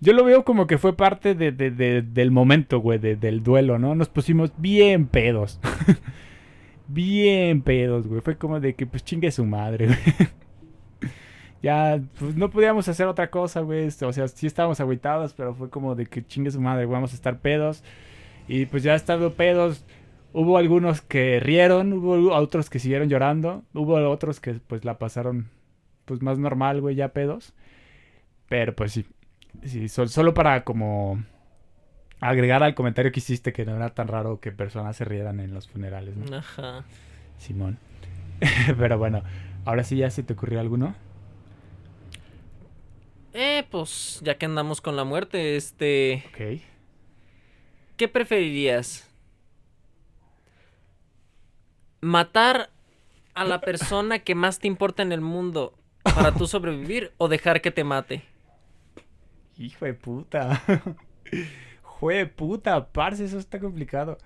Yo 0.00 0.12
lo 0.14 0.24
veo 0.24 0.44
como 0.44 0.66
que 0.66 0.78
fue 0.78 0.96
parte 0.96 1.34
de, 1.34 1.52
de- 1.52 1.70
de- 1.70 2.02
del 2.02 2.30
momento, 2.30 2.78
güey, 2.80 2.98
de- 2.98 3.16
del 3.16 3.42
duelo, 3.42 3.78
¿no? 3.78 3.94
Nos 3.94 4.08
pusimos 4.08 4.52
bien 4.56 5.06
pedos. 5.06 5.60
bien 6.88 7.62
pedos, 7.62 8.06
güey. 8.06 8.20
Fue 8.22 8.36
como 8.36 8.60
de 8.60 8.74
que, 8.74 8.86
pues, 8.86 9.04
chingue 9.04 9.30
su 9.30 9.44
madre, 9.44 9.86
güey. 9.88 9.98
ya, 11.62 12.00
pues, 12.18 12.34
no 12.36 12.48
podíamos 12.50 12.88
hacer 12.88 13.06
otra 13.06 13.30
cosa, 13.30 13.60
güey. 13.60 13.88
O 13.88 14.12
sea, 14.12 14.28
sí 14.28 14.46
estábamos 14.46 14.80
agüitados, 14.80 15.34
pero 15.34 15.54
fue 15.54 15.68
como 15.68 15.94
de 15.94 16.06
que 16.06 16.24
chingue 16.24 16.50
su 16.50 16.60
madre, 16.60 16.86
güey, 16.86 16.94
vamos 16.94 17.12
a 17.12 17.16
estar 17.16 17.40
pedos. 17.40 17.84
Y 18.48 18.66
pues 18.66 18.82
ya 18.82 18.94
estando 18.94 19.34
pedos, 19.34 19.84
hubo 20.32 20.58
algunos 20.58 21.00
que 21.02 21.40
rieron, 21.40 21.92
hubo 21.94 22.34
otros 22.34 22.70
que 22.70 22.78
siguieron 22.78 23.08
llorando, 23.08 23.64
hubo 23.74 23.94
otros 24.10 24.40
que 24.40 24.54
pues 24.54 24.84
la 24.84 24.98
pasaron 24.98 25.48
pues 26.04 26.22
más 26.22 26.38
normal, 26.38 26.80
güey, 26.80 26.94
ya 26.96 27.08
pedos. 27.12 27.52
Pero 28.48 28.74
pues 28.74 28.92
sí, 28.92 29.06
sí, 29.64 29.88
sol- 29.88 30.08
solo 30.08 30.34
para 30.34 30.64
como 30.64 31.22
agregar 32.20 32.62
al 32.62 32.74
comentario 32.74 33.12
que 33.12 33.20
hiciste 33.20 33.52
que 33.52 33.64
no 33.64 33.76
era 33.76 33.90
tan 33.94 34.08
raro 34.08 34.40
que 34.40 34.52
personas 34.52 34.96
se 34.96 35.04
rieran 35.04 35.40
en 35.40 35.54
los 35.54 35.68
funerales, 35.68 36.16
¿no? 36.16 36.36
Ajá. 36.36 36.84
Simón. 37.38 37.78
Pero 38.78 38.98
bueno, 38.98 39.22
ahora 39.64 39.84
sí 39.84 39.96
ya 39.96 40.10
se 40.10 40.22
te 40.22 40.32
ocurrió 40.34 40.60
alguno. 40.60 40.94
Eh, 43.32 43.64
pues 43.70 44.20
ya 44.24 44.36
que 44.36 44.46
andamos 44.46 44.80
con 44.80 44.96
la 44.96 45.04
muerte, 45.04 45.56
este, 45.56 46.24
Ok. 46.30 46.60
¿qué 47.96 48.08
preferirías? 48.08 49.08
¿Matar 52.00 52.70
a 53.34 53.44
la 53.44 53.60
persona 53.60 54.20
que 54.20 54.34
más 54.34 54.58
te 54.58 54.66
importa 54.66 55.02
en 55.02 55.12
el 55.12 55.20
mundo 55.20 55.74
para 56.02 56.32
tú 56.32 56.46
sobrevivir 56.46 57.12
o 57.18 57.28
dejar 57.28 57.60
que 57.60 57.70
te 57.70 57.84
mate? 57.84 58.22
Hijo 59.58 59.84
de 59.84 59.94
puta. 59.94 60.62
De 62.00 62.26
puta, 62.26 62.86
parce, 62.92 63.24
eso 63.26 63.38
está 63.38 63.60
complicado. 63.60 64.16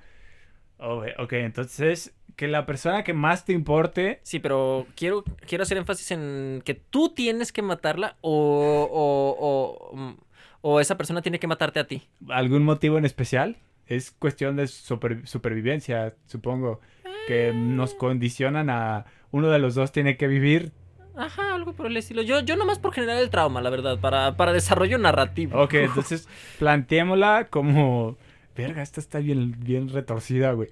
Oh, 0.78 1.02
ok, 1.18 1.32
entonces, 1.34 2.14
que 2.36 2.46
la 2.46 2.66
persona 2.66 3.02
que 3.02 3.12
más 3.12 3.44
te 3.44 3.52
importe. 3.52 4.20
Sí, 4.22 4.38
pero 4.38 4.86
quiero, 4.94 5.24
quiero 5.46 5.62
hacer 5.62 5.78
énfasis 5.78 6.12
en 6.12 6.62
que 6.64 6.74
tú 6.74 7.08
tienes 7.08 7.50
que 7.50 7.62
matarla 7.62 8.16
o, 8.20 8.88
o, 8.92 9.36
o, 9.40 10.16
o 10.60 10.80
esa 10.80 10.96
persona 10.96 11.20
tiene 11.20 11.40
que 11.40 11.48
matarte 11.48 11.80
a 11.80 11.86
ti. 11.86 12.02
¿Algún 12.28 12.64
motivo 12.64 12.96
en 12.96 13.04
especial? 13.04 13.56
Es 13.86 14.12
cuestión 14.12 14.54
de 14.56 14.68
super- 14.68 15.26
supervivencia, 15.26 16.14
supongo. 16.26 16.80
Que 17.26 17.52
nos 17.52 17.94
condicionan 17.94 18.70
a. 18.70 19.06
Uno 19.30 19.50
de 19.50 19.58
los 19.58 19.74
dos 19.74 19.92
tiene 19.92 20.16
que 20.16 20.28
vivir. 20.28 20.72
Ajá, 21.16 21.54
algo 21.54 21.72
por 21.72 21.86
el 21.86 21.96
estilo. 21.96 22.22
Yo, 22.22 22.40
yo 22.40 22.56
nomás 22.56 22.78
por 22.78 22.92
generar 22.92 23.18
el 23.18 23.30
trauma, 23.30 23.60
la 23.60 23.70
verdad, 23.70 23.98
para, 23.98 24.36
para 24.36 24.52
desarrollo 24.52 24.98
narrativo. 24.98 25.60
Ok, 25.60 25.74
entonces 25.74 26.28
planteémosla 26.58 27.48
como. 27.50 28.16
Verga, 28.56 28.82
esta 28.82 29.00
está 29.00 29.18
bien, 29.18 29.56
bien 29.58 29.88
retorcida, 29.88 30.52
güey. 30.52 30.68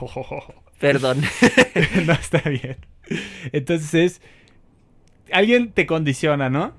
Perdón. 0.78 1.20
no 2.06 2.12
está 2.12 2.48
bien. 2.48 2.76
Entonces, 3.52 4.22
alguien 5.32 5.72
te 5.72 5.86
condiciona, 5.86 6.48
¿no? 6.48 6.72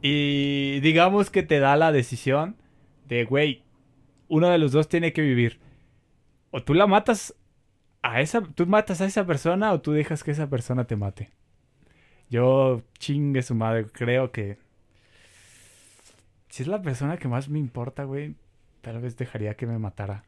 Y 0.00 0.80
digamos 0.80 1.30
que 1.30 1.42
te 1.42 1.58
da 1.58 1.76
la 1.76 1.90
decisión 1.90 2.56
de, 3.08 3.24
güey, 3.24 3.62
uno 4.28 4.48
de 4.48 4.58
los 4.58 4.72
dos 4.72 4.88
tiene 4.88 5.12
que 5.12 5.22
vivir. 5.22 5.60
O 6.50 6.62
tú 6.62 6.74
la 6.74 6.86
matas 6.86 7.34
a 8.06 8.20
esa, 8.20 8.42
tú 8.42 8.66
matas 8.66 9.00
a 9.00 9.06
esa 9.06 9.24
persona 9.26 9.72
o 9.72 9.80
tú 9.80 9.92
dejas 9.92 10.22
que 10.22 10.30
esa 10.30 10.48
persona 10.50 10.86
te 10.86 10.94
mate. 10.94 11.30
Yo, 12.28 12.82
chingue 12.98 13.42
su 13.42 13.54
madre, 13.54 13.86
creo 13.86 14.30
que 14.30 14.58
si 16.50 16.62
es 16.62 16.68
la 16.68 16.82
persona 16.82 17.16
que 17.16 17.28
más 17.28 17.48
me 17.48 17.58
importa, 17.58 18.04
güey, 18.04 18.34
tal 18.82 19.00
vez 19.00 19.16
dejaría 19.16 19.54
que 19.54 19.66
me 19.66 19.78
matara. 19.78 20.22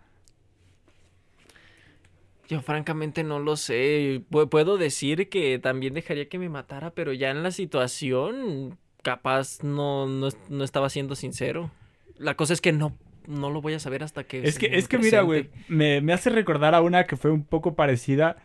Yo 2.48 2.62
francamente 2.62 3.24
no 3.24 3.40
lo 3.40 3.56
sé. 3.56 4.22
Pu- 4.30 4.48
Puedo 4.48 4.78
decir 4.78 5.28
que 5.28 5.58
también 5.58 5.92
dejaría 5.94 6.28
que 6.28 6.38
me 6.38 6.48
matara, 6.48 6.90
pero 6.92 7.12
ya 7.12 7.30
en 7.30 7.42
la 7.42 7.50
situación 7.50 8.78
capaz 9.02 9.62
no, 9.62 10.06
no, 10.06 10.28
no 10.48 10.64
estaba 10.64 10.88
siendo 10.88 11.14
sincero. 11.14 11.70
La 12.16 12.36
cosa 12.36 12.54
es 12.54 12.60
que 12.60 12.72
no, 12.72 12.96
no 13.28 13.50
lo 13.50 13.60
voy 13.62 13.74
a 13.74 13.78
saber 13.78 14.02
hasta 14.02 14.24
que... 14.24 14.42
Es 14.46 14.58
que, 14.58 14.66
es 14.72 14.88
que 14.88 14.98
mira, 14.98 15.22
güey, 15.22 15.50
me, 15.68 16.00
me 16.00 16.12
hace 16.12 16.30
recordar 16.30 16.74
a 16.74 16.80
una 16.82 17.04
que 17.04 17.16
fue 17.16 17.30
un 17.30 17.44
poco 17.44 17.74
parecida, 17.74 18.36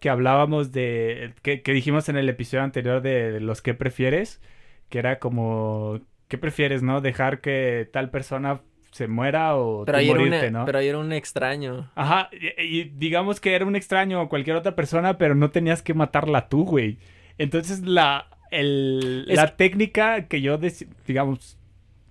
que 0.00 0.08
hablábamos 0.10 0.72
de, 0.72 1.32
que, 1.42 1.62
que 1.62 1.72
dijimos 1.72 2.08
en 2.08 2.16
el 2.16 2.28
episodio 2.28 2.62
anterior 2.64 3.00
de 3.02 3.40
los 3.40 3.62
que 3.62 3.74
prefieres, 3.74 4.40
que 4.88 4.98
era 4.98 5.18
como, 5.18 6.00
¿qué 6.28 6.38
prefieres, 6.38 6.82
no? 6.82 7.00
Dejar 7.00 7.40
que 7.40 7.88
tal 7.92 8.10
persona 8.10 8.60
se 8.92 9.08
muera 9.08 9.56
o 9.56 9.84
Pero 9.84 9.96
tú 9.96 10.00
ahí, 10.00 10.08
era 10.10 10.18
morirte, 10.18 10.48
una- 10.48 10.58
¿no? 10.60 10.64
pero 10.64 10.78
ahí 10.78 10.88
era 10.88 10.98
un 10.98 11.12
extraño. 11.12 11.90
Ajá, 11.94 12.30
y, 12.32 12.80
y 12.80 12.84
digamos 12.84 13.40
que 13.40 13.54
era 13.54 13.66
un 13.66 13.76
extraño 13.76 14.22
o 14.22 14.28
cualquier 14.28 14.56
otra 14.56 14.74
persona, 14.74 15.18
pero 15.18 15.34
no 15.34 15.50
tenías 15.50 15.82
que 15.82 15.92
matarla 15.94 16.48
tú, 16.48 16.64
güey. 16.64 16.98
Entonces 17.38 17.80
la, 17.82 18.28
el, 18.50 19.26
Es- 19.28 19.36
la 19.36 19.56
técnica 19.56 20.26
que 20.28 20.40
yo, 20.40 20.58
digamos, 21.06 21.58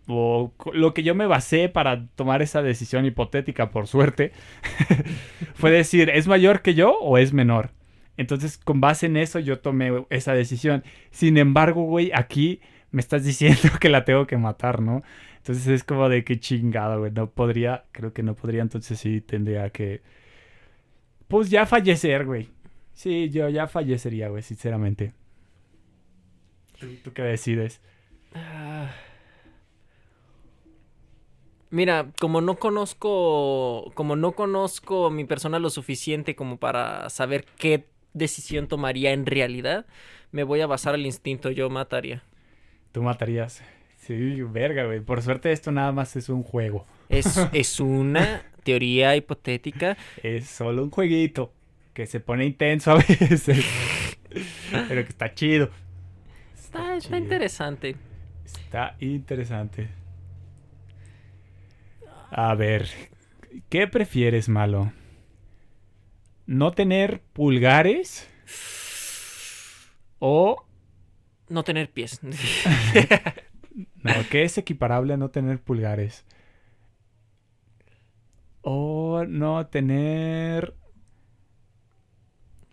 o 0.08 0.53
lo 0.74 0.93
que 0.93 1.03
yo 1.03 1.16
me 1.16 1.28
basé 1.28 1.70
para 1.70 2.08
tomar 2.16 2.41
esa 2.41 2.62
decisión 2.62 3.06
hipotética, 3.06 3.72
por 3.72 3.88
suerte, 3.88 4.32
fue 5.56 5.72
decir, 5.72 6.10
¿es 6.10 6.28
mayor 6.28 6.62
que 6.62 6.74
yo 6.76 6.97
o 6.99 7.18
es 7.18 7.34
menor? 7.34 7.72
Entonces, 8.18 8.58
con 8.58 8.82
base 8.82 9.08
en 9.08 9.18
eso, 9.18 9.39
yo 9.39 9.60
tomé 9.60 10.06
esa 10.10 10.34
decisión. 10.34 10.84
Sin 11.12 11.38
embargo, 11.38 11.84
güey, 11.84 12.12
aquí 12.14 12.62
me 12.91 13.01
estás 13.01 13.26
diciendo 13.26 13.62
que 13.80 13.89
la 13.89 14.06
tengo 14.06 14.26
que 14.28 14.38
matar, 14.38 14.82
¿no? 14.82 15.03
Entonces 15.38 15.68
es 15.68 15.84
como 15.84 16.10
de 16.10 16.24
que 16.24 16.39
chingado, 16.39 16.99
güey. 16.99 17.12
No 17.12 17.30
podría, 17.30 17.86
creo 17.91 18.14
que 18.14 18.24
no 18.24 18.36
podría, 18.36 18.62
entonces 18.62 18.99
sí 18.99 19.22
tendría 19.22 19.70
que. 19.70 20.01
Pues 21.28 21.49
ya 21.49 21.66
fallecer, 21.66 22.26
güey. 22.26 22.49
Sí, 22.93 23.30
yo 23.30 23.49
ya 23.49 23.68
fallecería, 23.68 24.30
güey, 24.30 24.43
sinceramente. 24.43 25.14
¿Tú, 26.80 26.88
tú 27.03 27.14
qué 27.14 27.24
decides? 27.24 27.82
Ah. 28.34 28.89
Mira, 31.76 32.07
como 32.21 32.39
no 32.39 32.55
conozco, 32.55 33.91
como 33.95 34.15
no 34.15 34.32
conozco 34.32 35.09
mi 35.09 35.26
persona 35.26 35.59
lo 35.59 35.69
suficiente 35.69 36.34
como 36.34 36.55
para 36.55 37.09
saber 37.09 37.43
qué 37.57 37.84
decisión 38.13 38.69
tomaría 38.69 39.11
en 39.11 39.26
realidad, 39.26 39.86
me 40.32 40.43
voy 40.43 40.61
a 40.61 40.67
basar 40.67 40.93
al 40.93 41.05
instinto, 41.05 41.51
yo 41.51 41.69
mataría. 41.69 42.23
Tú 42.93 43.03
matarías. 43.03 43.61
Sí, 43.97 44.41
verga, 44.43 44.86
güey. 44.86 45.01
Por 45.01 45.21
suerte 45.21 45.51
esto 45.51 45.69
nada 45.73 45.91
más 45.91 46.15
es 46.15 46.30
un 46.30 46.43
juego. 46.43 46.86
Es, 47.09 47.36
es 47.51 47.82
una 47.82 48.43
teoría 48.63 49.13
hipotética. 49.17 49.97
Es 50.23 50.47
solo 50.47 50.82
un 50.82 50.91
jueguito 50.91 51.51
que 51.93 52.05
se 52.05 52.21
pone 52.21 52.45
intenso 52.45 52.91
a 52.91 52.95
veces. 53.09 53.65
Pero 54.71 55.03
que 55.03 55.09
está 55.09 55.34
chido. 55.34 55.71
Está, 56.55 56.95
está 56.95 57.09
chido. 57.09 57.17
interesante. 57.17 57.97
Está 58.45 58.95
interesante. 59.01 60.05
A 62.38 62.53
ver, 62.53 62.89
¿qué 63.69 63.88
prefieres, 63.88 64.49
malo? 64.49 64.91
¿No 66.45 66.73
tener 66.73 67.21
pulgares? 67.31 68.29
¿O 70.19 70.65
No 71.47 71.63
tener 71.63 71.89
pies. 71.91 72.19
no, 74.03 74.11
qué 74.29 74.43
es 74.43 74.57
equiparable 74.57 75.13
a 75.13 75.17
no 75.17 75.29
tener 75.29 75.61
pulgares? 75.61 76.25
¿O 78.61 79.23
no 79.25 79.67
tener... 79.67 80.75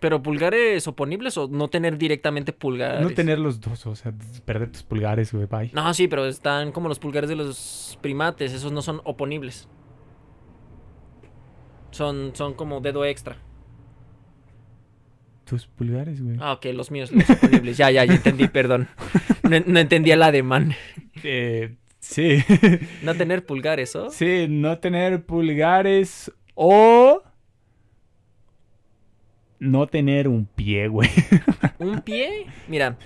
Pero 0.02 0.20
pulgares 0.20 0.88
oponibles 0.88 1.38
o 1.38 1.46
no 1.46 1.68
tener 1.68 1.96
directamente 1.96 2.52
pulgares. 2.52 3.02
No 3.02 3.10
tener 3.10 3.38
los 3.38 3.60
dos, 3.60 3.86
o 3.86 3.94
sea, 3.94 4.12
perder 4.44 4.72
tus 4.72 4.82
pulgares, 4.82 5.32
güey, 5.32 5.46
bye. 5.46 5.70
No, 5.72 5.94
sí, 5.94 6.08
pero 6.08 6.26
están 6.26 6.72
como 6.72 6.88
los 6.88 6.98
pulgares 6.98 7.30
de 7.30 7.36
los 7.36 7.96
primates, 8.02 8.52
esos 8.52 8.72
no 8.72 8.82
son 8.82 9.00
oponibles. 9.04 9.68
Son, 11.92 12.34
son 12.34 12.54
como 12.54 12.80
dedo 12.80 13.04
extra. 13.04 13.36
Tus 15.44 15.68
pulgares, 15.68 16.20
güey. 16.20 16.36
Ah, 16.40 16.54
ok, 16.54 16.66
los 16.74 16.90
míos, 16.90 17.12
los 17.12 17.30
oponibles. 17.30 17.76
Ya, 17.76 17.92
ya, 17.92 18.04
ya 18.04 18.14
entendí, 18.14 18.48
perdón. 18.48 18.88
No, 19.44 19.60
no 19.64 19.78
entendía 19.78 20.14
el 20.14 20.22
ademán. 20.24 20.74
Eh, 21.22 21.76
sí. 22.00 22.42
No 23.04 23.14
tener 23.14 23.46
pulgares, 23.46 23.94
¿o? 23.94 24.10
Sí, 24.10 24.46
no 24.48 24.80
tener 24.80 25.24
pulgares 25.24 26.32
o 26.54 27.22
no 29.62 29.86
tener 29.86 30.26
un 30.26 30.44
pie, 30.44 30.88
güey. 30.88 31.08
¿Un 31.78 32.00
pie? 32.00 32.46
Mira, 32.66 32.98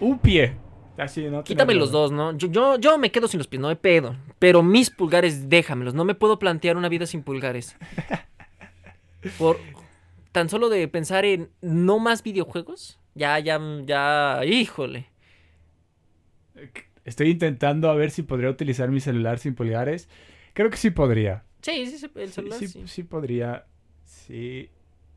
un 0.00 0.18
pie. 0.18 0.54
Así, 0.98 1.24
no 1.24 1.42
quítame 1.42 1.74
los 1.74 1.90
dos, 1.90 2.12
¿no? 2.12 2.36
Yo, 2.36 2.48
yo, 2.48 2.78
yo 2.78 2.98
me 2.98 3.10
quedo 3.10 3.26
sin 3.26 3.38
los 3.38 3.48
pies, 3.48 3.60
no 3.60 3.68
hay 3.68 3.76
pedo. 3.76 4.14
Pero 4.38 4.62
mis 4.62 4.90
pulgares, 4.90 5.48
déjamelos. 5.48 5.94
No 5.94 6.04
me 6.04 6.14
puedo 6.14 6.38
plantear 6.38 6.76
una 6.76 6.90
vida 6.90 7.06
sin 7.06 7.22
pulgares. 7.22 7.76
Por 9.38 9.58
tan 10.30 10.50
solo 10.50 10.68
de 10.68 10.86
pensar 10.88 11.24
en 11.24 11.48
no 11.62 11.98
más 11.98 12.22
videojuegos. 12.22 13.00
Ya, 13.14 13.38
ya, 13.38 13.58
ya, 13.86 14.42
híjole. 14.44 15.06
Estoy 17.04 17.30
intentando 17.30 17.88
a 17.88 17.94
ver 17.94 18.10
si 18.10 18.22
podría 18.22 18.50
utilizar 18.50 18.90
mi 18.90 19.00
celular 19.00 19.38
sin 19.38 19.54
pulgares. 19.54 20.08
Creo 20.52 20.68
que 20.68 20.76
sí 20.76 20.90
podría. 20.90 21.44
Sí, 21.62 21.86
sí, 21.86 21.98
sí, 21.98 22.10
el 22.14 22.30
celular 22.30 22.58
sí, 22.58 22.68
sí. 22.68 22.82
sí 22.86 23.02
podría. 23.04 23.64
Sí. 24.04 24.68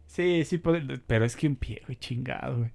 Sí, 0.08 0.43
sí. 0.45 0.58
Pero 0.58 1.26
es 1.26 1.36
que 1.36 1.47
un 1.47 1.55
pie, 1.55 1.82
güey, 1.86 1.97
chingado, 1.99 2.58
güey. 2.60 2.72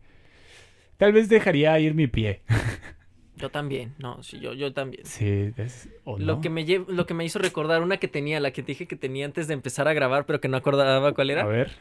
Tal 0.97 1.12
vez 1.12 1.28
dejaría 1.28 1.78
ir 1.80 1.95
mi 1.95 2.07
pie. 2.07 2.43
Yo 3.37 3.51
también, 3.51 3.95
no, 3.99 4.22
sí, 4.22 4.39
yo, 4.41 4.53
yo 4.53 4.72
también. 4.72 5.05
Sí, 5.07 5.53
es, 5.57 5.89
o 6.05 6.18
Lo, 6.18 6.37
no. 6.37 6.41
que 6.43 6.51
me 6.51 6.64
lle- 6.66 6.87
lo 6.87 7.07
que 7.07 7.14
me 7.14 7.24
hizo 7.24 7.39
recordar 7.41 7.83
una 7.83 7.97
que 7.97 8.07
tenía, 8.07 8.39
la 8.41 8.53
que 8.53 8.62
te 8.62 8.68
dije 8.72 8.87
que 8.87 8.95
tenía 8.95 9.24
antes 9.24 9.49
de 9.49 9.55
empezar 9.55 9.89
a 9.89 9.95
grabar, 9.95 10.26
pero 10.26 10.41
que 10.41 10.49
no 10.49 10.57
acordaba 10.59 11.12
cuál 11.14 11.30
A 11.30 11.33
era. 11.33 11.45
ver. 11.47 11.72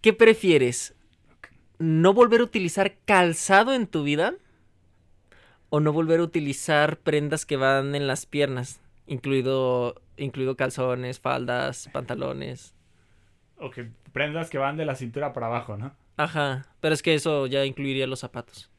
¿Qué 0.00 0.12
prefieres? 0.12 0.94
¿No 1.78 2.12
volver 2.14 2.40
a 2.40 2.44
utilizar 2.44 2.96
calzado 3.04 3.72
en 3.74 3.86
tu 3.86 4.02
vida? 4.04 4.34
¿O 5.70 5.80
no 5.80 5.92
volver 5.92 6.20
a 6.20 6.24
utilizar 6.24 6.98
prendas 6.98 7.44
que 7.44 7.56
van 7.56 7.94
en 7.94 8.06
las 8.06 8.26
piernas? 8.26 8.80
Incluido, 9.06 10.00
incluido 10.16 10.56
calzones, 10.56 11.20
faldas, 11.20 11.88
pantalones. 11.92 12.74
Ok, 13.58 13.78
prendas 14.12 14.50
que 14.50 14.58
van 14.58 14.76
de 14.76 14.84
la 14.84 14.94
cintura 14.94 15.32
para 15.32 15.46
abajo, 15.46 15.76
¿no? 15.76 15.94
Ajá, 16.16 16.66
pero 16.80 16.94
es 16.94 17.02
que 17.02 17.14
eso 17.14 17.46
ya 17.46 17.64
incluiría 17.64 18.06
los 18.06 18.20
zapatos. 18.20 18.70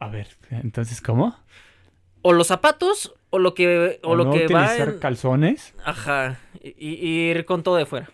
A 0.00 0.08
ver, 0.08 0.28
entonces, 0.50 1.00
¿cómo? 1.00 1.36
O 2.22 2.32
los 2.32 2.46
zapatos, 2.48 3.14
o 3.30 3.38
lo 3.38 3.54
que, 3.54 4.00
o, 4.02 4.14
lo 4.14 4.24
no 4.24 4.30
que 4.30 4.48
va 4.48 4.76
utilizar 4.76 4.88
en... 4.88 4.98
calzones. 4.98 5.74
Ajá, 5.84 6.38
y, 6.60 6.74
y 6.78 7.30
ir 7.30 7.44
con 7.44 7.62
todo 7.62 7.76
de 7.76 7.86
fuera. 7.86 8.10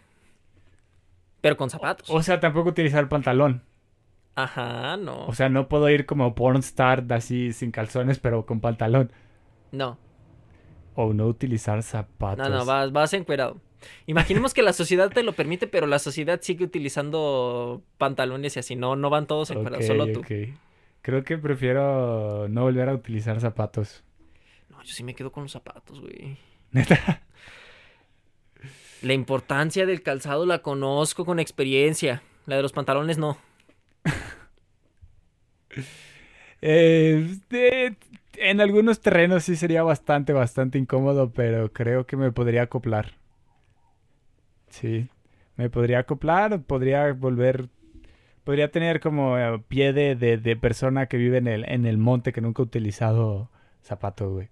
Pero 1.41 1.57
con 1.57 1.71
zapatos. 1.71 2.09
O 2.11 2.23
sea, 2.23 2.41
tampoco 2.41 2.71
utilizar 2.71 3.09
pantalón. 3.09 3.63
Ajá, 4.35 4.97
no. 4.97 5.27
O 5.27 5.35
sea, 5.35 5.49
no 5.49 5.69
puedo 5.69 5.89
ir 5.91 6.07
como 6.07 6.35
pornstar 6.35 7.05
así 7.13 7.53
sin 7.53 7.71
calzones, 7.71 8.19
pero 8.19 8.47
con 8.47 8.61
pantalón. 8.61 9.13
no, 9.73 9.99
O 10.95 11.13
no 11.13 11.27
utilizar 11.27 11.83
zapatos. 11.83 12.49
no, 12.49 12.49
no, 12.49 12.65
vas, 12.65 12.93
vas 12.93 13.13
encuerado. 13.15 13.61
Imaginemos 14.07 14.55
que 14.55 14.63
la 14.63 14.73
sociedad 14.73 15.11
te 15.11 15.23
lo 15.23 15.33
permite, 15.33 15.67
pero 15.67 15.87
la 15.87 15.99
sociedad 15.99 16.41
sigue 16.43 16.65
utilizando 16.65 17.83
pantalones 17.99 18.57
y 18.57 18.61
así. 18.61 18.77
No, 18.77 18.97
no 18.97 19.11
van 19.11 19.27
todos 19.27 19.51
encuerados, 19.51 19.85
Ok, 19.85 19.87
solo 19.87 20.13
tú. 20.13 20.23
Creo 21.03 21.23
que 21.23 21.37
prefiero 21.39 22.49
no 22.49 22.63
volver 22.63 22.89
a 22.89 22.95
utilizar 22.95 23.41
zapatos. 23.41 24.03
No, 24.71 24.83
yo 24.83 24.93
sí 24.93 25.05
me 25.05 25.15
quedo 25.15 25.31
con 25.33 25.43
los 25.45 25.53
zapatos, 25.53 26.01
güey. 26.01 26.37
Neta. 26.73 27.23
La 29.03 29.13
importancia 29.13 29.85
del 29.85 30.03
calzado 30.03 30.47
la 30.47 30.61
conozco 30.63 31.25
con 31.27 31.39
experiencia. 31.41 32.23
La 32.47 32.57
de 32.57 32.63
los 32.63 32.73
pantalones 32.73 33.19
no. 33.19 33.37
Eh, 36.63 37.37
de- 37.51 37.97
en 38.37 38.61
algunos 38.61 39.01
terrenos 39.01 39.45
sí 39.45 39.57
sería 39.57 39.83
bastante, 39.83 40.33
bastante 40.33 40.79
incómodo, 40.79 41.31
pero 41.33 41.73
creo 41.73 42.07
que 42.07 42.17
me 42.17 42.33
podría 42.33 42.63
acoplar. 42.63 43.13
Sí, 44.81 45.09
me 45.57 45.71
podría 45.71 46.01
acoplar, 46.01 46.61
podría 46.63 47.13
volver, 47.13 47.69
podría 48.43 48.73
tener 48.73 48.99
como 48.99 49.39
eh, 49.39 49.63
pie 49.69 49.93
de, 49.93 50.17
de, 50.17 50.37
de 50.37 50.57
persona 50.57 51.07
que 51.07 51.17
vive 51.17 51.39
en 51.39 51.47
el, 51.47 51.65
en 51.69 51.87
el 51.87 51.97
monte 51.97 52.33
que 52.33 52.41
nunca 52.41 52.61
ha 52.63 52.65
utilizado 52.67 53.51
zapato, 53.83 54.31
güey. 54.33 54.49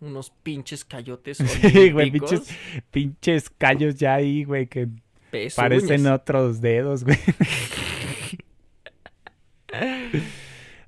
Unos 0.00 0.30
pinches 0.30 0.84
cayotes. 0.84 1.38
Sí, 1.44 1.90
güey, 1.90 2.12
pinches, 2.12 2.56
pinches 2.92 3.50
callos 3.50 3.96
ya 3.96 4.14
ahí, 4.14 4.44
güey, 4.44 4.68
que 4.68 4.86
parecen 5.56 6.06
otros 6.06 6.60
dedos, 6.60 7.02
güey. 7.02 7.18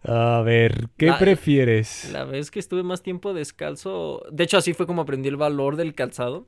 A 0.05 0.43
ver, 0.45 0.89
¿qué 0.97 1.07
La- 1.07 1.19
prefieres? 1.19 2.11
La 2.13 2.23
vez 2.25 2.53
que 2.53 2.61
estuve 2.61 2.85
más 2.85 3.03
tiempo 3.03 3.35
descalzo, 3.35 4.23
de 4.31 4.45
hecho 4.45 4.59
así 4.59 4.73
fue 4.73 4.87
como 4.87 5.03
aprendí 5.03 5.29
el 5.29 5.37
valor 5.37 5.75
del 5.77 5.95
calzado. 5.95 6.47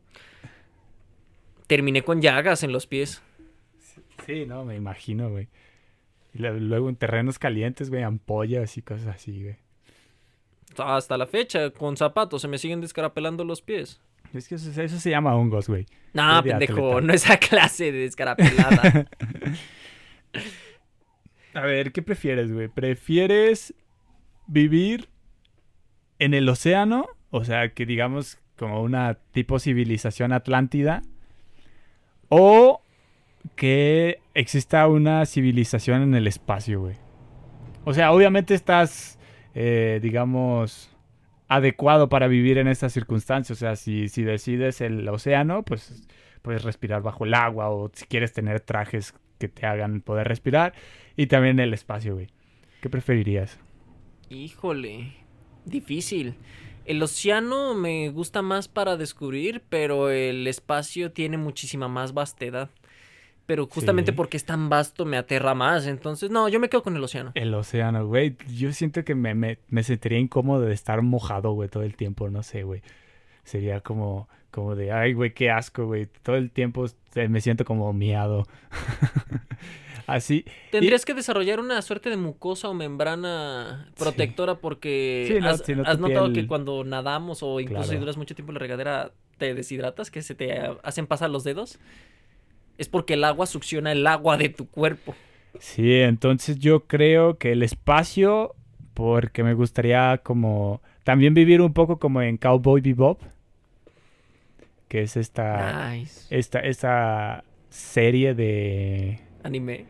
Terminé 1.69 2.03
con 2.03 2.21
llagas 2.21 2.65
en 2.65 2.73
los 2.73 2.89
pies. 2.89 3.23
Sí, 4.27 4.45
no, 4.45 4.65
me 4.65 4.75
imagino, 4.75 5.31
güey. 5.31 5.49
Y 6.35 6.39
luego 6.39 6.89
en 6.89 6.97
terrenos 6.97 7.39
calientes, 7.39 7.91
güey, 7.91 8.03
ampollas 8.03 8.77
y 8.77 8.83
cosas 8.83 9.07
así, 9.07 9.43
güey. 9.43 9.57
Hasta 10.77 11.17
la 11.17 11.27
fecha, 11.27 11.71
con 11.71 11.97
zapatos, 11.97 12.43
se 12.43 12.49
me 12.49 12.59
siguen 12.59 12.81
descarapelando 12.81 13.45
los 13.45 13.63
pies. 13.63 14.01
Es 14.35 14.49
que 14.49 14.57
eso, 14.57 14.83
eso 14.83 14.99
se 14.99 15.11
llama 15.11 15.35
hongos, 15.35 15.69
güey. 15.69 15.87
No, 16.13 16.43
de 16.43 16.51
pendejo, 16.51 16.89
atleta. 16.89 17.07
no 17.07 17.13
esa 17.15 17.37
clase 17.39 17.93
de 17.93 17.99
descarapelada. 18.01 19.07
A 21.55 21.63
ver, 21.63 21.93
¿qué 21.93 22.03
prefieres, 22.03 22.53
güey? 22.53 22.69
¿Prefieres 22.69 23.75
vivir 24.47 25.09
en 26.19 26.35
el 26.35 26.49
océano? 26.49 27.07
O 27.31 27.45
sea, 27.45 27.71
que 27.71 27.87
digamos 27.87 28.39
como 28.57 28.83
una 28.83 29.15
tipo 29.33 29.59
civilización 29.59 30.33
atlántida. 30.33 31.03
O 32.29 32.83
que 33.57 34.21
exista 34.35 34.87
una 34.87 35.25
civilización 35.27 36.03
en 36.03 36.15
el 36.15 36.27
espacio, 36.27 36.81
güey. 36.81 36.97
O 37.85 37.95
sea, 37.95 38.13
obviamente 38.13 38.55
estás, 38.55 39.19
eh, 39.55 39.99
digamos, 40.03 40.95
adecuado 41.49 42.09
para 42.09 42.29
vivir 42.29 42.59
en 42.59 42.69
estas 42.69 42.93
circunstancias. 42.93 43.59
O 43.59 43.61
sea, 43.61 43.77
si, 43.77 44.09
si 44.09 44.23
decides 44.23 44.81
el 44.81 45.09
océano, 45.09 45.63
pues 45.63 46.07
puedes 46.43 46.65
respirar 46.65 47.03
bajo 47.03 47.25
el 47.25 47.35
agua. 47.35 47.71
O 47.71 47.91
si 47.95 48.07
quieres 48.07 48.33
tener 48.33 48.61
trajes 48.61 49.15
que 49.39 49.49
te 49.49 49.67
hagan 49.67 50.01
poder 50.01 50.29
respirar. 50.29 50.75
Y 51.17 51.27
también 51.27 51.59
el 51.61 51.73
espacio, 51.73 52.15
güey. 52.15 52.29
¿Qué 52.81 52.91
preferirías? 52.91 53.59
Híjole, 54.29 55.15
difícil. 55.65 56.35
El 56.89 57.03
océano 57.03 57.75
me 57.75 58.09
gusta 58.09 58.43
más 58.43 58.67
para 58.67 58.97
descubrir, 58.97 59.63
pero 59.69 60.11
el 60.11 60.47
espacio 60.47 61.13
tiene 61.13 61.37
muchísima 61.37 61.87
más 61.87 62.15
vastedad. 62.15 62.71
Pero 63.47 63.67
justamente 63.67 64.13
Sí. 64.13 64.17
porque 64.17 64.37
es 64.37 64.45
tan 64.45 64.69
vasto 64.69 65.05
me 65.07 65.17
aterra 65.17 65.55
más. 65.55 65.87
Entonces, 65.87 66.31
no, 66.31 66.49
yo 66.49 66.61
me 66.61 66.69
quedo 66.69 66.83
con 66.83 66.97
el 66.97 67.05
océano. 67.05 67.33
El 67.35 67.55
océano, 67.55 68.07
güey. 68.07 68.37
Yo 68.55 68.73
siento 68.73 69.05
que 69.05 69.15
me, 69.15 69.35
me, 69.35 69.59
me 69.69 69.83
sentiría 69.83 70.19
incómodo 70.19 70.63
de 70.63 70.75
estar 70.75 71.01
mojado, 71.03 71.53
güey, 71.53 71.69
todo 71.69 71.83
el 71.83 71.95
tiempo. 71.95 72.29
No 72.31 72.43
sé, 72.43 72.63
güey. 72.65 72.83
Sería 73.45 73.81
como, 73.81 74.29
como 74.51 74.75
de, 74.77 74.93
ay, 74.93 75.15
güey, 75.15 75.33
qué 75.33 75.51
asco, 75.51 75.87
güey. 75.87 76.07
Todo 76.23 76.37
el 76.37 76.51
tiempo 76.51 76.85
eh, 77.15 77.29
me 77.29 77.41
siento 77.41 77.65
como 77.65 77.91
miado. 77.95 78.47
Así. 80.09 80.45
Tendrías 80.73 81.05
que 81.05 81.13
desarrollar 81.15 81.61
una 81.61 81.81
suerte 81.83 82.09
de 82.11 82.17
mucosa 82.17 82.69
o 82.69 82.75
membrana 82.75 83.93
protectora 83.97 84.57
porque 84.57 85.27
Sí, 85.29 85.39
no, 85.41 85.51
has, 85.51 85.61
si 85.65 85.75
no 85.75 85.85
tu 85.85 85.91
has 85.91 85.99
notado 85.99 86.29
piel- 86.29 86.35
que 86.35 86.47
cuando 86.47 86.83
nadamos 86.83 87.43
o 87.43 87.61
incluso 87.61 87.85
si 87.85 87.97
duras 87.97 88.17
mucho 88.17 88.35
tiempo 88.35 88.51
en 88.51 88.55
la 88.55 88.61
regadera 88.61 89.13
te 89.37 89.55
deshidratas, 89.55 90.11
que 90.11 90.23
se 90.23 90.35
te 90.35 90.53
hacen 90.83 91.07
pasar 91.07 91.29
los 91.31 91.45
dedos. 91.45 91.79
Es 92.79 92.89
porque 92.89 93.15
el 93.15 93.25
agua 93.25 93.47
succiona 93.47 93.93
el 93.93 94.07
agua 94.07 94.37
de 94.39 94.49
tu 94.49 94.67
cuerpo. 94.69 95.15
Sí, 95.61 95.95
entonces 96.01 96.59
yo 96.59 96.81
creo 96.87 97.37
que 97.37 97.53
el 97.53 97.63
espacio, 97.63 98.55
porque 98.95 99.43
me 99.45 99.53
gustaría 99.55 100.19
como 100.23 100.81
también 101.05 101.35
vivir 101.35 101.61
un 101.61 101.73
poco 101.73 101.99
como 101.99 102.23
en 102.23 102.37
Cowboy 102.37 102.81
Bebop, 102.81 103.21
que 104.89 105.03
es 105.03 105.17
esta, 105.17 105.91
Nice. 105.93 106.27
esta, 106.35 106.61
esta 106.61 107.45
serie 107.69 108.35
de, 108.35 109.21
Anime. 109.43 109.87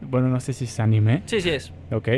Bueno, 0.00 0.28
no 0.28 0.40
sé 0.40 0.52
si 0.52 0.64
es 0.64 0.80
anime, 0.80 1.22
Sí, 1.26 1.40
sí 1.40 1.50
es. 1.50 1.72
ok, 1.90 2.08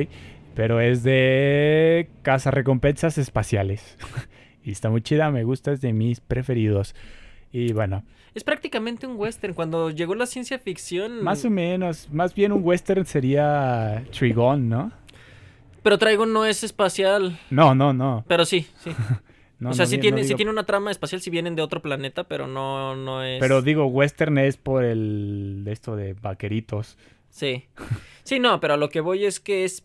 pero 0.55 0.81
es 0.81 1.03
de 1.03 2.09
cazarrecompensas 2.23 3.19
espaciales. 3.19 3.97
y 4.65 4.71
está 4.73 4.91
muy 4.91 5.03
chida, 5.03 5.31
me 5.31 5.45
gusta, 5.45 5.73
es 5.73 5.81
de 5.81 5.93
mis 5.93 6.21
preferidos. 6.21 6.95
Y 7.53 7.73
bueno, 7.73 8.03
Es 8.35 8.45
prácticamente 8.45 9.07
un 9.07 9.17
western. 9.17 9.55
Cuando 9.55 9.91
llegó 9.91 10.15
la 10.15 10.27
ciencia 10.27 10.59
ficción. 10.59 11.23
más 11.23 11.45
o 11.45 11.51
menos, 11.51 12.09
más 12.13 12.35
bien 12.35 12.53
un 12.53 12.61
western 12.65 13.07
sería 13.07 14.05
Trigon, 14.11 14.69
¿no? 14.69 14.93
Pero 15.83 15.99
Trigon 15.99 16.33
no 16.33 16.45
es 16.45 16.65
espacial. 16.65 17.39
No, 17.51 17.75
no, 17.75 17.93
no. 17.93 18.25
Pero 18.27 18.45
sí, 18.45 18.67
sí. 18.83 18.91
no 19.61 19.71
o 19.71 19.73
sea, 19.73 19.85
no 19.85 19.91
sí, 19.91 19.97
di- 19.97 20.01
tiene, 20.03 20.21
no 20.23 20.27
sí 20.27 20.35
tiene 20.35 20.51
una 20.51 20.65
trama 20.65 20.91
espacial 20.91 21.21
si 21.23 21.31
vienen 21.31 21.55
de 21.55 21.63
otro 21.63 21.81
planeta, 21.81 22.25
pero 22.25 22.47
no, 22.47 22.97
no 22.97 23.23
es. 23.23 23.39
Pero 23.41 23.63
digo, 23.63 23.87
western 23.87 24.37
es 24.39 24.57
por 24.57 24.85
el 24.85 25.65
esto 25.69 25.95
de 25.97 26.15
vaqueritos. 26.15 26.99
Sí. 27.31 27.69
Sí, 28.25 28.41
no, 28.41 28.61
pero 28.61 28.75
a 28.75 28.77
lo 28.77 28.89
que 28.89 29.01
voy 29.01 29.25
es 29.25 29.41
que 29.41 29.65
es. 29.65 29.85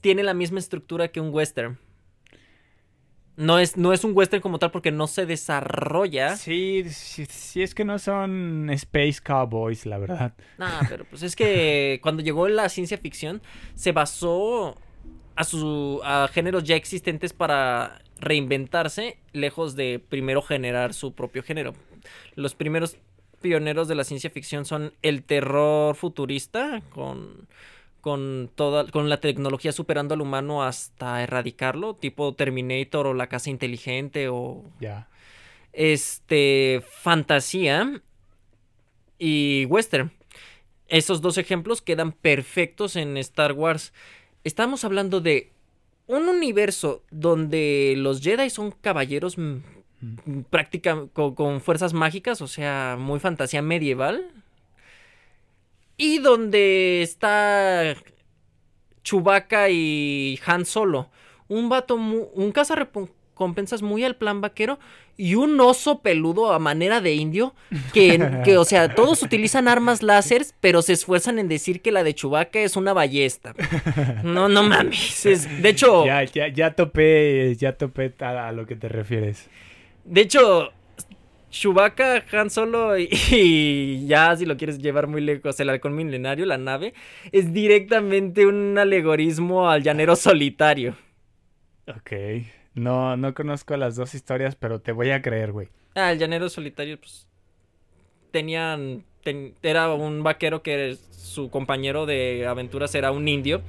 Tiene 0.00 0.22
la 0.22 0.34
misma 0.34 0.58
estructura 0.58 1.08
que 1.08 1.20
un 1.20 1.32
western. 1.32 1.78
No 3.36 3.58
es, 3.58 3.76
no 3.76 3.92
es 3.92 4.02
un 4.02 4.16
western 4.16 4.40
como 4.40 4.58
tal 4.58 4.70
porque 4.70 4.90
no 4.90 5.06
se 5.06 5.26
desarrolla. 5.26 6.36
Sí, 6.36 6.84
sí, 6.88 7.26
sí, 7.26 7.62
es 7.62 7.74
que 7.74 7.84
no 7.84 7.98
son 7.98 8.70
Space 8.70 9.18
Cowboys, 9.22 9.84
la 9.84 9.98
verdad. 9.98 10.34
Nah, 10.56 10.80
pero 10.88 11.04
pues 11.04 11.22
es 11.22 11.36
que 11.36 11.98
cuando 12.02 12.22
llegó 12.22 12.48
la 12.48 12.68
ciencia 12.70 12.96
ficción 12.96 13.42
se 13.74 13.92
basó 13.92 14.78
a 15.34 15.44
su 15.44 16.00
a 16.02 16.28
géneros 16.32 16.64
ya 16.64 16.76
existentes 16.76 17.34
para 17.34 18.00
reinventarse, 18.18 19.18
lejos 19.32 19.76
de 19.76 19.98
primero 19.98 20.40
generar 20.40 20.94
su 20.94 21.14
propio 21.14 21.42
género. 21.42 21.74
Los 22.36 22.54
primeros 22.54 22.96
pioneros 23.40 23.88
de 23.88 23.94
la 23.94 24.04
ciencia 24.04 24.30
ficción 24.30 24.64
son 24.64 24.92
el 25.02 25.22
terror 25.22 25.94
futurista 25.96 26.82
con 26.90 27.48
con 28.00 28.48
toda 28.54 28.88
con 28.90 29.08
la 29.08 29.20
tecnología 29.20 29.72
superando 29.72 30.14
al 30.14 30.20
humano 30.20 30.62
hasta 30.62 31.22
erradicarlo, 31.24 31.94
tipo 31.94 32.34
Terminator 32.34 33.06
o 33.08 33.14
la 33.14 33.28
casa 33.28 33.50
inteligente 33.50 34.28
o 34.28 34.62
Ya. 34.80 35.08
este 35.72 36.82
fantasía 37.02 38.00
y 39.18 39.64
western. 39.66 40.12
Esos 40.88 41.20
dos 41.20 41.36
ejemplos 41.36 41.82
quedan 41.82 42.12
perfectos 42.12 42.94
en 42.94 43.16
Star 43.16 43.52
Wars. 43.52 43.92
Estamos 44.44 44.84
hablando 44.84 45.20
de 45.20 45.50
un 46.06 46.28
universo 46.28 47.02
donde 47.10 47.94
los 47.96 48.20
Jedi 48.20 48.50
son 48.50 48.70
caballeros. 48.70 49.36
Práctica 50.50 51.06
con, 51.12 51.34
con 51.34 51.60
fuerzas 51.60 51.92
mágicas, 51.92 52.40
o 52.42 52.46
sea, 52.48 52.96
muy 52.98 53.18
fantasía 53.20 53.62
medieval. 53.62 54.24
Y 55.96 56.18
donde 56.18 57.02
está 57.02 57.94
Chewbacca 59.02 59.70
y 59.70 60.38
Han 60.46 60.64
Solo. 60.66 61.08
Un 61.48 61.68
vato, 61.68 61.96
mu- 61.96 62.28
un 62.34 62.52
cazarrecompensas 62.52 63.80
muy 63.82 64.04
al 64.04 64.16
plan 64.16 64.40
vaquero 64.40 64.78
y 65.16 65.36
un 65.36 65.58
oso 65.60 66.02
peludo 66.02 66.52
a 66.52 66.58
manera 66.58 67.00
de 67.00 67.14
indio. 67.14 67.54
Que, 67.94 68.18
que, 68.44 68.58
o 68.58 68.64
sea, 68.66 68.94
todos 68.94 69.22
utilizan 69.22 69.68
armas 69.68 70.02
láseres, 70.02 70.54
pero 70.60 70.82
se 70.82 70.92
esfuerzan 70.92 71.38
en 71.38 71.48
decir 71.48 71.80
que 71.80 71.92
la 71.92 72.02
de 72.04 72.14
Chewbacca 72.14 72.58
es 72.58 72.76
una 72.76 72.92
ballesta. 72.92 73.54
No, 74.22 74.48
no 74.50 74.64
mames. 74.64 75.24
es- 75.24 75.62
de 75.62 75.68
hecho, 75.70 76.04
Ya, 76.04 76.24
ya, 76.24 76.48
ya 76.48 76.74
topé, 76.74 77.54
ya 77.56 77.78
topé 77.78 78.12
a, 78.20 78.48
a 78.48 78.52
lo 78.52 78.66
que 78.66 78.76
te 78.76 78.88
refieres. 78.88 79.48
De 80.06 80.20
hecho, 80.22 80.70
Chewbacca, 81.50 82.24
Han 82.32 82.50
Solo 82.50 82.98
y, 82.98 83.08
y 83.32 84.06
ya 84.06 84.36
si 84.36 84.46
lo 84.46 84.56
quieres 84.56 84.78
llevar 84.78 85.06
muy 85.08 85.20
lejos, 85.20 85.58
el 85.60 85.70
halcón 85.70 85.94
milenario, 85.96 86.46
la 86.46 86.58
nave, 86.58 86.94
es 87.32 87.52
directamente 87.52 88.46
un 88.46 88.78
alegorismo 88.78 89.68
al 89.70 89.82
llanero 89.82 90.16
solitario. 90.16 90.96
Ok. 91.88 92.12
No, 92.74 93.16
no 93.16 93.34
conozco 93.34 93.76
las 93.76 93.96
dos 93.96 94.14
historias, 94.14 94.54
pero 94.56 94.80
te 94.80 94.92
voy 94.92 95.10
a 95.10 95.22
creer, 95.22 95.52
güey. 95.52 95.68
Ah, 95.94 96.12
el 96.12 96.18
llanero 96.18 96.48
solitario, 96.48 96.98
pues, 97.00 97.26
tenían, 98.30 99.04
ten- 99.22 99.54
era 99.62 99.92
un 99.92 100.22
vaquero 100.22 100.62
que 100.62 100.96
su 101.10 101.50
compañero 101.50 102.06
de 102.06 102.46
aventuras 102.46 102.94
era 102.94 103.12
un 103.12 103.28
indio. 103.28 103.62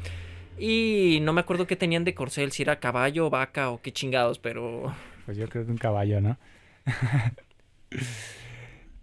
Y 0.59 1.19
no 1.21 1.33
me 1.33 1.41
acuerdo 1.41 1.67
qué 1.67 1.75
tenían 1.75 2.03
de 2.03 2.15
corcel, 2.15 2.51
si 2.51 2.63
era 2.63 2.79
caballo, 2.79 3.29
vaca 3.29 3.69
o 3.71 3.81
qué 3.81 3.91
chingados, 3.91 4.39
pero... 4.39 4.93
Pues 5.27 5.37
yo 5.37 5.49
creo 5.49 5.65
que 5.65 5.71
un 5.71 5.77
caballo, 5.79 6.21
¿no? 6.21 6.37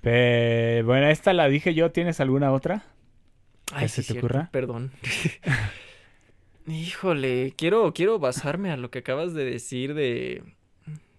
Pe- 0.02 0.82
bueno, 0.84 1.06
esta 1.08 1.32
la 1.32 1.48
dije 1.48 1.74
yo. 1.74 1.90
¿Tienes 1.92 2.20
alguna 2.20 2.52
otra? 2.52 2.84
Ay, 3.72 3.88
se 3.88 4.02
sí, 4.02 4.02
te 4.04 4.12
cierto, 4.12 4.14
ocurra? 4.14 4.50
Perdón. 4.50 4.92
Híjole, 6.66 7.54
quiero, 7.56 7.92
quiero 7.92 8.18
basarme 8.18 8.70
a 8.70 8.76
lo 8.76 8.90
que 8.90 9.00
acabas 9.00 9.34
de 9.34 9.44
decir 9.44 9.94
de 9.94 10.42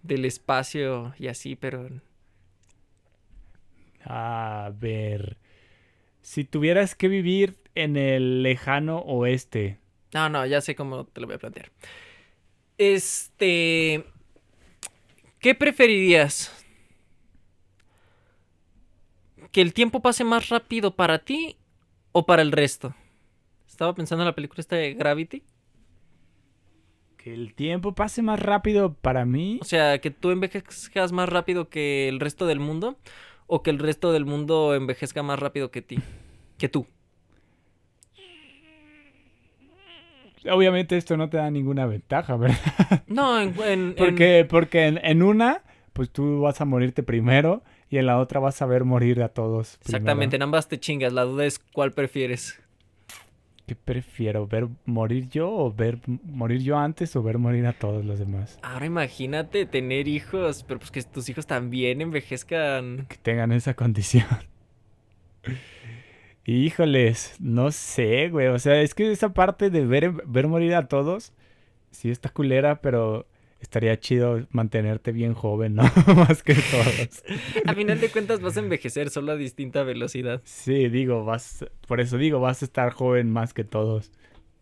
del 0.02 0.24
espacio 0.26 1.14
y 1.18 1.28
así, 1.28 1.56
pero 1.56 1.88
A 4.04 4.72
ver. 4.78 5.36
Si 6.22 6.44
tuvieras 6.44 6.94
que 6.94 7.08
vivir 7.08 7.58
en 7.74 7.96
el 7.96 8.42
lejano 8.44 9.00
oeste. 9.00 9.78
no, 10.12 10.28
no, 10.28 10.46
ya 10.46 10.60
sé 10.60 10.74
cómo 10.74 11.06
te 11.06 11.20
lo 11.20 11.26
voy 11.26 11.36
a 11.36 11.38
plantear. 11.38 11.70
Este, 12.78 14.04
¿qué 15.38 15.54
preferirías? 15.54 16.52
¿Que 19.52 19.62
el 19.62 19.72
tiempo 19.72 20.00
pase 20.00 20.24
más 20.24 20.48
rápido 20.48 20.96
para 20.96 21.20
ti 21.20 21.56
o 22.12 22.26
para 22.26 22.42
el 22.42 22.52
resto? 22.52 22.94
Estaba 23.66 23.94
pensando 23.94 24.22
en 24.22 24.26
la 24.26 24.34
película 24.34 24.60
esta 24.60 24.76
de 24.76 24.94
Gravity. 24.94 25.42
Que 27.16 27.34
el 27.34 27.54
tiempo 27.54 27.94
pase 27.94 28.22
más 28.22 28.40
rápido 28.40 28.94
para 28.94 29.24
mí. 29.24 29.58
O 29.60 29.64
sea, 29.64 30.00
que 30.00 30.10
tú 30.10 30.30
envejezcas 30.30 31.12
más 31.12 31.28
rápido 31.28 31.68
que 31.68 32.08
el 32.08 32.20
resto 32.20 32.46
del 32.46 32.60
mundo 32.60 32.98
o 33.46 33.62
que 33.62 33.70
el 33.70 33.78
resto 33.78 34.12
del 34.12 34.24
mundo 34.24 34.74
envejezca 34.74 35.22
más 35.22 35.38
rápido 35.38 35.70
que 35.70 35.82
ti, 35.82 35.98
que 36.58 36.68
tú. 36.68 36.86
Obviamente 40.50 40.96
esto 40.96 41.16
no 41.16 41.28
te 41.28 41.36
da 41.36 41.50
ninguna 41.50 41.86
ventaja, 41.86 42.36
¿verdad? 42.38 42.56
No, 43.06 43.40
en, 43.40 43.54
en- 43.60 43.80
en- 43.88 43.94
Porque, 43.96 44.46
porque 44.48 44.86
en, 44.86 44.98
en 45.04 45.22
una, 45.22 45.62
pues 45.92 46.10
tú 46.10 46.40
vas 46.42 46.60
a 46.60 46.64
morirte 46.64 47.02
primero 47.02 47.62
y 47.90 47.98
en 47.98 48.06
la 48.06 48.18
otra 48.18 48.40
vas 48.40 48.60
a 48.62 48.66
ver 48.66 48.84
morir 48.84 49.22
a 49.22 49.28
todos. 49.28 49.76
primero. 49.78 49.98
exactamente, 49.98 50.36
en 50.36 50.42
ambas 50.42 50.68
te 50.68 50.78
chingas. 50.80 51.12
La 51.12 51.22
duda 51.22 51.44
es 51.46 51.58
cuál 51.58 51.92
prefieres. 51.92 52.60
¿Qué 53.66 53.74
prefiero? 53.74 54.46
¿Ver 54.46 54.68
morir 54.84 55.28
yo 55.28 55.50
o 55.50 55.72
ver 55.72 55.98
morir 56.06 56.62
yo 56.62 56.78
antes 56.78 57.16
o 57.16 57.22
ver 57.24 57.38
morir 57.38 57.66
a 57.66 57.72
todos 57.72 58.04
los 58.04 58.18
demás? 58.20 58.60
Ahora 58.62 58.86
imagínate 58.86 59.66
tener 59.66 60.06
hijos, 60.06 60.62
pero 60.68 60.78
pues 60.78 60.92
que 60.92 61.02
tus 61.02 61.28
hijos 61.28 61.48
también 61.48 62.00
envejezcan. 62.00 63.06
Que 63.08 63.16
tengan 63.16 63.50
esa 63.50 63.74
condición. 63.74 64.26
Híjoles, 66.46 67.34
no 67.40 67.72
sé, 67.72 68.28
güey. 68.30 68.46
O 68.48 68.58
sea, 68.58 68.80
es 68.80 68.94
que 68.94 69.10
esa 69.10 69.32
parte 69.34 69.68
de 69.70 69.84
ver, 69.84 70.12
ver 70.26 70.46
morir 70.46 70.74
a 70.74 70.86
todos, 70.88 71.32
sí 71.90 72.10
está 72.10 72.28
culera, 72.28 72.80
pero 72.80 73.26
estaría 73.58 73.98
chido 73.98 74.46
mantenerte 74.50 75.10
bien 75.12 75.34
joven, 75.34 75.74
¿no? 75.74 75.82
Más 76.16 76.42
que 76.44 76.54
todos. 76.54 77.24
A 77.66 77.74
final 77.74 78.00
de 78.00 78.10
cuentas 78.10 78.40
vas 78.40 78.56
a 78.56 78.60
envejecer 78.60 79.10
solo 79.10 79.32
a 79.32 79.36
distinta 79.36 79.82
velocidad. 79.82 80.40
Sí, 80.44 80.88
digo, 80.88 81.24
vas, 81.24 81.64
por 81.88 82.00
eso 82.00 82.16
digo, 82.16 82.38
vas 82.38 82.62
a 82.62 82.64
estar 82.66 82.92
joven 82.92 83.30
más 83.32 83.52
que 83.52 83.64
todos. 83.64 84.12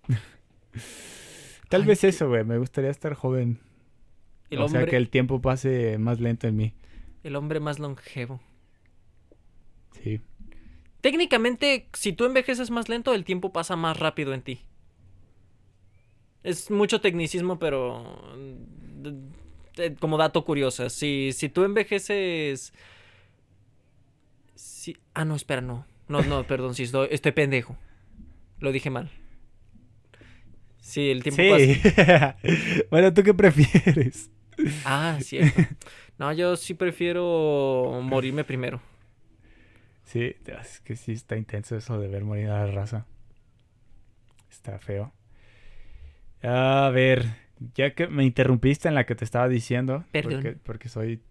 Tal 1.69 1.83
Ay, 1.83 1.89
vez 1.89 2.01
qué- 2.01 2.09
eso, 2.09 2.29
güey, 2.29 2.45
me 2.45 2.59
gustaría 2.59 2.91
estar 2.91 3.15
joven. 3.15 3.59
El 4.51 4.61
o 4.61 4.67
hombre, 4.67 4.83
sea, 4.83 4.91
que 4.91 4.97
el 4.97 5.09
tiempo 5.11 5.41
pase 5.43 5.99
más 5.99 6.21
lento 6.21 6.47
en 6.47 6.57
mí. 6.57 6.75
el 7.25 7.37
hombre 7.37 7.61
más 7.61 7.79
longevo. 7.79 8.41
Sí. 10.03 10.21
Técnicamente, 11.05 11.87
si 11.93 12.15
tú 12.15 12.25
envejeces 12.25 12.71
más 12.71 12.89
lento, 12.89 13.13
el 13.13 13.27
tiempo 13.27 13.53
pasa 13.53 13.77
más 13.77 13.99
rápido 13.99 14.33
en 14.33 14.41
ti. 14.41 14.63
Es 16.43 16.71
mucho 16.71 17.03
tecnicismo, 17.03 17.59
pero 17.59 18.33
mm, 18.39 19.03
d- 19.77 19.97
como 19.97 20.17
dato 20.17 20.47
curioso, 20.47 20.89
si, 20.89 21.33
si 21.33 21.51
tú 21.51 21.65
envejeces... 21.65 22.73
si- 24.55 24.97
Ah, 25.13 25.27
no, 25.27 25.35
espera, 25.37 25.61
no. 25.61 25.85
No, 26.09 26.23
no, 26.23 26.43
perdón, 26.47 26.75
si 26.75 26.85
estoy, 26.85 27.09
estoy 27.11 27.33
pendejo. 27.33 27.77
Lo 28.59 28.73
dije 28.73 28.89
mal. 28.89 29.11
Sí, 30.81 31.11
el 31.11 31.23
tiempo 31.23 31.47
pasa... 31.47 31.67
Sí. 31.67 31.83
bueno, 32.91 33.13
¿tú 33.13 33.23
qué 33.23 33.35
prefieres? 33.35 34.31
Ah, 34.85 35.19
cierto. 35.21 35.67
No, 36.19 36.33
yo 36.33 36.57
sí 36.57 36.75
prefiero 36.75 38.01
morirme 38.03 38.45
primero. 38.45 38.81
Sí, 40.05 40.35
es 40.47 40.81
que 40.81 40.97
sí 40.97 41.13
está 41.13 41.37
intenso 41.37 41.77
eso 41.77 41.99
de 41.99 42.09
ver 42.09 42.25
morir 42.25 42.49
a 42.51 42.67
la 42.67 42.73
raza. 42.73 43.07
Está 44.51 44.79
feo. 44.79 45.13
A 46.43 46.91
ver, 46.93 47.25
ya 47.75 47.95
que 47.95 48.07
me 48.09 48.25
interrumpiste 48.25 48.89
en 48.89 48.95
la 48.95 49.07
que 49.07 49.15
te 49.15 49.25
estaba 49.25 49.49
diciendo, 49.49 50.05
Perdón. 50.13 50.35
Porque, 50.35 50.53
porque 50.53 50.89
soy 50.89 51.23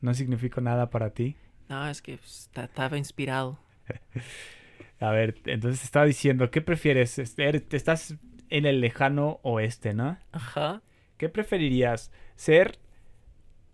no 0.00 0.14
significo 0.14 0.60
nada 0.60 0.90
para 0.90 1.10
ti. 1.10 1.36
No, 1.68 1.88
es 1.88 2.02
que 2.02 2.18
pues, 2.18 2.50
ta- 2.52 2.64
estaba 2.64 2.96
inspirado. 2.98 3.58
A 5.00 5.10
ver, 5.10 5.36
entonces 5.46 5.80
te 5.80 5.86
estaba 5.86 6.06
diciendo, 6.06 6.50
¿qué 6.50 6.60
prefieres? 6.60 7.14
Te 7.34 7.76
estás 7.76 8.14
en 8.48 8.64
el 8.64 8.80
lejano 8.80 9.40
oeste, 9.42 9.92
¿no? 9.92 10.16
Ajá. 10.32 10.82
¿Qué 11.16 11.28
preferirías? 11.28 12.12
¿Ser 12.36 12.78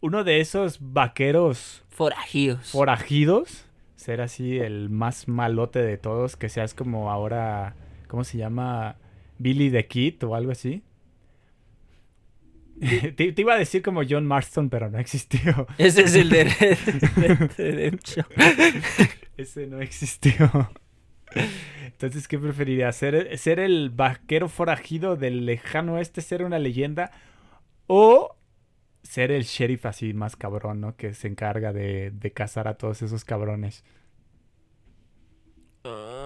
uno 0.00 0.24
de 0.24 0.40
esos 0.40 0.78
vaqueros 0.80 1.84
Forajidos. 1.90 2.70
forajidos? 2.70 3.66
¿Ser 4.00 4.22
así 4.22 4.58
el 4.58 4.88
más 4.88 5.28
malote 5.28 5.82
de 5.82 5.98
todos? 5.98 6.34
Que 6.34 6.48
seas 6.48 6.72
como 6.72 7.10
ahora, 7.10 7.74
¿cómo 8.08 8.24
se 8.24 8.38
llama? 8.38 8.96
Billy 9.36 9.70
the 9.70 9.86
Kid 9.86 10.24
o 10.24 10.34
algo 10.34 10.52
así. 10.52 10.82
te, 12.80 13.32
te 13.32 13.40
iba 13.42 13.52
a 13.52 13.58
decir 13.58 13.82
como 13.82 14.00
John 14.08 14.24
Marston, 14.24 14.70
pero 14.70 14.88
no 14.88 14.98
existió. 14.98 15.66
Ese 15.76 16.04
es 16.04 16.14
el 16.14 16.30
de 16.30 16.44
Redemption. 17.58 18.24
Ese 19.36 19.66
no 19.66 19.82
existió. 19.82 20.70
Entonces, 21.84 22.26
¿qué 22.26 22.38
preferirías? 22.38 22.96
¿Ser, 22.96 23.36
¿Ser 23.36 23.60
el 23.60 23.90
vaquero 23.90 24.48
forajido 24.48 25.16
del 25.16 25.44
lejano 25.44 25.96
oeste, 25.96 26.22
ser 26.22 26.42
una 26.42 26.58
leyenda? 26.58 27.10
¿O 27.86 28.34
ser 29.02 29.30
el 29.30 29.44
sheriff 29.44 29.86
así 29.86 30.12
más 30.12 30.36
cabrón, 30.36 30.80
¿no? 30.80 30.96
Que 30.96 31.14
se 31.14 31.28
encarga 31.28 31.72
de, 31.72 32.10
de 32.10 32.30
cazar 32.32 32.68
a 32.68 32.74
todos 32.74 33.02
esos 33.02 33.24
cabrones. 33.24 33.84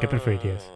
¿Qué 0.01 0.09
preferirías? 0.09 0.71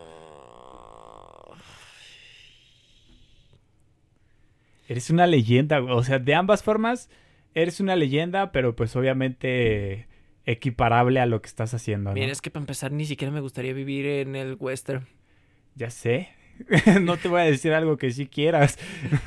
Eres 4.88 5.10
una 5.10 5.26
leyenda, 5.26 5.82
o 5.82 6.02
sea, 6.02 6.18
de 6.18 6.34
ambas 6.34 6.62
formas 6.62 7.10
eres 7.54 7.80
una 7.80 7.96
leyenda, 7.96 8.52
pero 8.52 8.74
pues 8.76 8.94
obviamente 8.96 10.06
equiparable 10.46 11.20
a 11.20 11.26
lo 11.26 11.42
que 11.42 11.48
estás 11.48 11.74
haciendo, 11.74 12.10
¿no? 12.10 12.14
Mira, 12.14 12.32
es 12.32 12.40
que 12.40 12.50
para 12.50 12.62
empezar 12.62 12.92
ni 12.92 13.04
siquiera 13.04 13.32
me 13.32 13.40
gustaría 13.40 13.74
vivir 13.74 14.06
en 14.06 14.34
el 14.34 14.56
western. 14.58 15.06
Ya 15.74 15.90
sé. 15.90 16.30
no 17.02 17.16
te 17.18 17.28
voy 17.28 17.42
a 17.42 17.44
decir 17.44 17.72
algo 17.74 17.98
que 17.98 18.10
sí 18.10 18.26
quieras. 18.26 18.78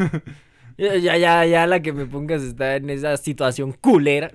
Ya, 0.77 0.95
ya, 0.95 1.45
ya, 1.45 1.67
la 1.67 1.81
que 1.81 1.93
me 1.93 2.05
pongas 2.05 2.41
está 2.41 2.75
en 2.75 2.89
esa 2.89 3.17
situación 3.17 3.73
culera. 3.73 4.31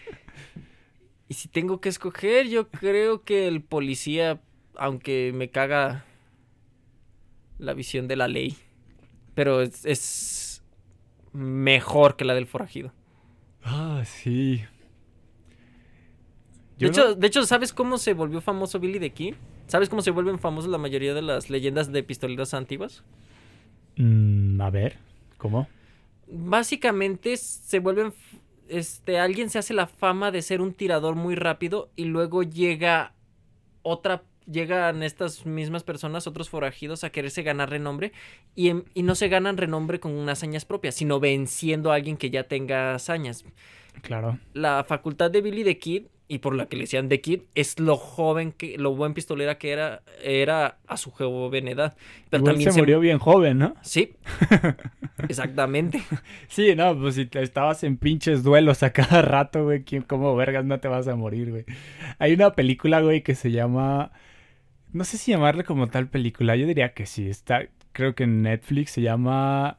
y 1.28 1.34
si 1.34 1.48
tengo 1.48 1.80
que 1.80 1.88
escoger, 1.88 2.48
yo 2.48 2.68
creo 2.68 3.24
que 3.24 3.48
el 3.48 3.62
policía, 3.62 4.40
aunque 4.76 5.32
me 5.34 5.50
caga 5.50 6.04
la 7.58 7.74
visión 7.74 8.08
de 8.08 8.16
la 8.16 8.28
ley, 8.28 8.56
pero 9.34 9.62
es, 9.62 9.84
es 9.84 10.62
mejor 11.32 12.16
que 12.16 12.24
la 12.24 12.34
del 12.34 12.46
forajido. 12.46 12.92
Ah, 13.62 14.02
sí. 14.04 14.62
De 16.78 16.86
hecho, 16.86 17.14
de 17.14 17.26
hecho, 17.26 17.44
¿sabes 17.44 17.74
cómo 17.74 17.98
se 17.98 18.14
volvió 18.14 18.40
famoso 18.40 18.80
Billy 18.80 18.98
the 18.98 19.10
Kid? 19.10 19.34
¿Sabes 19.66 19.90
cómo 19.90 20.00
se 20.00 20.10
vuelven 20.10 20.38
famosos 20.38 20.70
la 20.70 20.78
mayoría 20.78 21.12
de 21.12 21.20
las 21.20 21.50
leyendas 21.50 21.92
de 21.92 22.02
pistoleros 22.02 22.54
antiguas? 22.54 23.04
Mm, 23.96 24.60
a 24.60 24.70
ver, 24.70 24.96
¿cómo? 25.40 25.66
Básicamente 26.28 27.36
se 27.36 27.80
vuelven. 27.80 28.12
Este, 28.68 29.18
alguien 29.18 29.50
se 29.50 29.58
hace 29.58 29.74
la 29.74 29.88
fama 29.88 30.30
de 30.30 30.42
ser 30.42 30.60
un 30.60 30.72
tirador 30.74 31.16
muy 31.16 31.34
rápido 31.34 31.90
y 31.96 32.04
luego 32.04 32.44
llega 32.44 33.14
otra. 33.82 34.22
Llegan 34.50 35.02
estas 35.04 35.46
mismas 35.46 35.84
personas, 35.84 36.26
otros 36.26 36.48
forajidos, 36.48 37.04
a 37.04 37.10
quererse 37.10 37.42
ganar 37.42 37.70
renombre 37.70 38.12
y, 38.56 38.68
em- 38.68 38.84
y 38.94 39.04
no 39.04 39.14
se 39.14 39.28
ganan 39.28 39.56
renombre 39.56 40.00
con 40.00 40.28
hazañas 40.28 40.64
propias, 40.64 40.96
sino 40.96 41.20
venciendo 41.20 41.92
a 41.92 41.94
alguien 41.94 42.16
que 42.16 42.30
ya 42.30 42.44
tenga 42.44 42.94
hazañas. 42.94 43.44
Claro. 44.02 44.38
La 44.52 44.82
facultad 44.84 45.30
de 45.30 45.40
Billy 45.42 45.62
the 45.62 45.78
Kid, 45.78 46.06
y 46.30 46.38
por 46.38 46.54
la 46.54 46.66
que 46.66 46.76
le 46.76 46.84
decían 46.84 47.08
The 47.08 47.20
Kid, 47.20 47.40
es 47.56 47.80
lo 47.80 47.96
joven 47.96 48.52
que, 48.52 48.78
lo 48.78 48.94
buen 48.94 49.14
pistolera 49.14 49.58
que 49.58 49.72
era, 49.72 50.02
era 50.22 50.78
a 50.86 50.96
su 50.96 51.10
joven 51.10 51.66
edad. 51.66 51.96
Pero 52.30 52.42
Igual 52.42 52.54
también 52.54 52.72
se 52.72 52.78
murió 52.78 53.00
bien 53.00 53.18
joven, 53.18 53.58
¿no? 53.58 53.74
Sí, 53.82 54.14
exactamente. 55.28 56.00
Sí, 56.48 56.74
no, 56.76 56.96
pues 56.98 57.16
si 57.16 57.26
te 57.26 57.42
estabas 57.42 57.82
en 57.84 57.96
pinches 57.96 58.42
duelos 58.44 58.82
a 58.82 58.92
cada 58.92 59.22
rato, 59.22 59.64
güey, 59.64 59.82
¿quién- 59.82 60.02
¿cómo 60.02 60.36
vergas 60.36 60.64
no 60.64 60.78
te 60.80 60.88
vas 60.88 61.08
a 61.08 61.16
morir, 61.16 61.50
güey? 61.50 61.64
Hay 62.20 62.32
una 62.32 62.54
película, 62.54 63.00
güey, 63.00 63.22
que 63.22 63.34
se 63.34 63.50
llama... 63.50 64.12
No 64.92 65.04
sé 65.04 65.18
si 65.18 65.32
llamarle 65.32 65.64
como 65.64 65.88
tal 65.88 66.08
película, 66.08 66.56
yo 66.56 66.66
diría 66.66 66.94
que 66.94 67.06
sí, 67.06 67.28
está, 67.28 67.62
creo 67.92 68.14
que 68.14 68.24
en 68.24 68.42
Netflix 68.42 68.92
se 68.92 69.02
llama... 69.02 69.78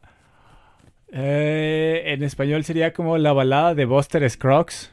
eh, 1.11 2.03
en 2.07 2.23
español 2.23 2.63
sería 2.63 2.93
como 2.93 3.17
La 3.17 3.33
balada 3.33 3.75
de 3.75 3.85
Buster 3.85 4.29
Scruggs. 4.29 4.91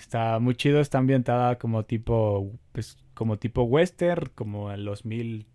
Está 0.00 0.38
muy 0.38 0.54
chido, 0.54 0.80
está 0.80 0.98
ambientada 0.98 1.58
como 1.58 1.84
tipo, 1.84 2.58
pues, 2.72 2.96
como 3.12 3.38
tipo 3.38 3.62
western, 3.62 4.30
como 4.34 4.72
en 4.72 4.84
los 4.84 5.04
mil... 5.04 5.46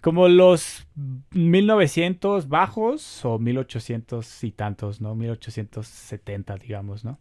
Como 0.00 0.28
los 0.28 0.86
1900 1.32 2.48
bajos 2.48 3.24
o 3.24 3.40
1800 3.40 4.44
y 4.44 4.52
tantos, 4.52 5.00
¿no? 5.00 5.16
1870, 5.16 6.54
digamos, 6.58 7.04
¿no? 7.04 7.18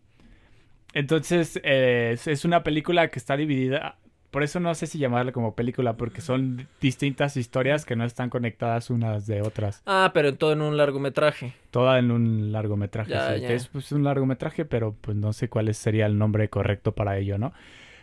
Entonces, 0.93 1.59
eh, 1.63 2.11
es, 2.13 2.27
es 2.27 2.45
una 2.45 2.63
película 2.63 3.09
que 3.09 3.17
está 3.17 3.35
dividida. 3.35 3.97
Por 4.35 4.43
eso 4.43 4.59
no 4.59 4.75
sé 4.75 4.85
si 4.85 4.97
llamarla 4.97 5.31
como 5.31 5.55
película, 5.55 5.95
porque 5.95 6.19
son 6.19 6.67
distintas 6.81 7.37
historias 7.37 7.85
que 7.85 7.95
no 7.95 8.03
están 8.03 8.29
conectadas 8.29 8.89
unas 8.89 9.27
de 9.27 9.41
otras. 9.41 9.81
Ah, 9.85 10.11
pero 10.13 10.35
todo 10.35 10.51
en 10.51 10.61
un 10.61 10.75
largometraje. 10.75 11.53
Toda 11.71 11.99
en 11.99 12.11
un 12.11 12.51
largometraje. 12.51 13.11
Ya, 13.11 13.33
sí, 13.33 13.39
ya. 13.39 13.53
es 13.53 13.67
pues, 13.69 13.93
un 13.93 14.03
largometraje, 14.03 14.65
pero 14.65 14.93
pues 14.99 15.15
no 15.15 15.31
sé 15.31 15.47
cuál 15.47 15.73
sería 15.73 16.05
el 16.05 16.17
nombre 16.17 16.49
correcto 16.49 16.91
para 16.91 17.17
ello, 17.17 17.37
¿no? 17.37 17.53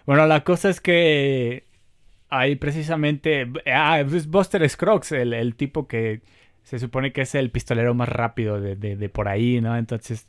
Bueno, 0.07 0.27
la 0.27 0.43
cosa 0.43 0.71
es 0.71 0.81
que 0.81 1.67
hay 2.31 2.57
precisamente... 2.57 3.47
Ah, 3.67 4.01
es 4.01 4.27
Buster 4.27 4.67
Scruggs, 4.67 5.13
el, 5.13 5.35
el 5.35 5.55
tipo 5.55 5.87
que 5.87 6.23
se 6.63 6.79
supone 6.79 7.13
que 7.13 7.21
es 7.21 7.35
el 7.35 7.51
pistolero 7.51 7.93
más 7.93 8.09
rápido 8.09 8.59
de, 8.59 8.75
de- 8.75 8.97
de 8.97 9.09
por 9.11 9.29
ahí, 9.29 9.61
¿no? 9.61 9.77
Entonces, 9.77 10.29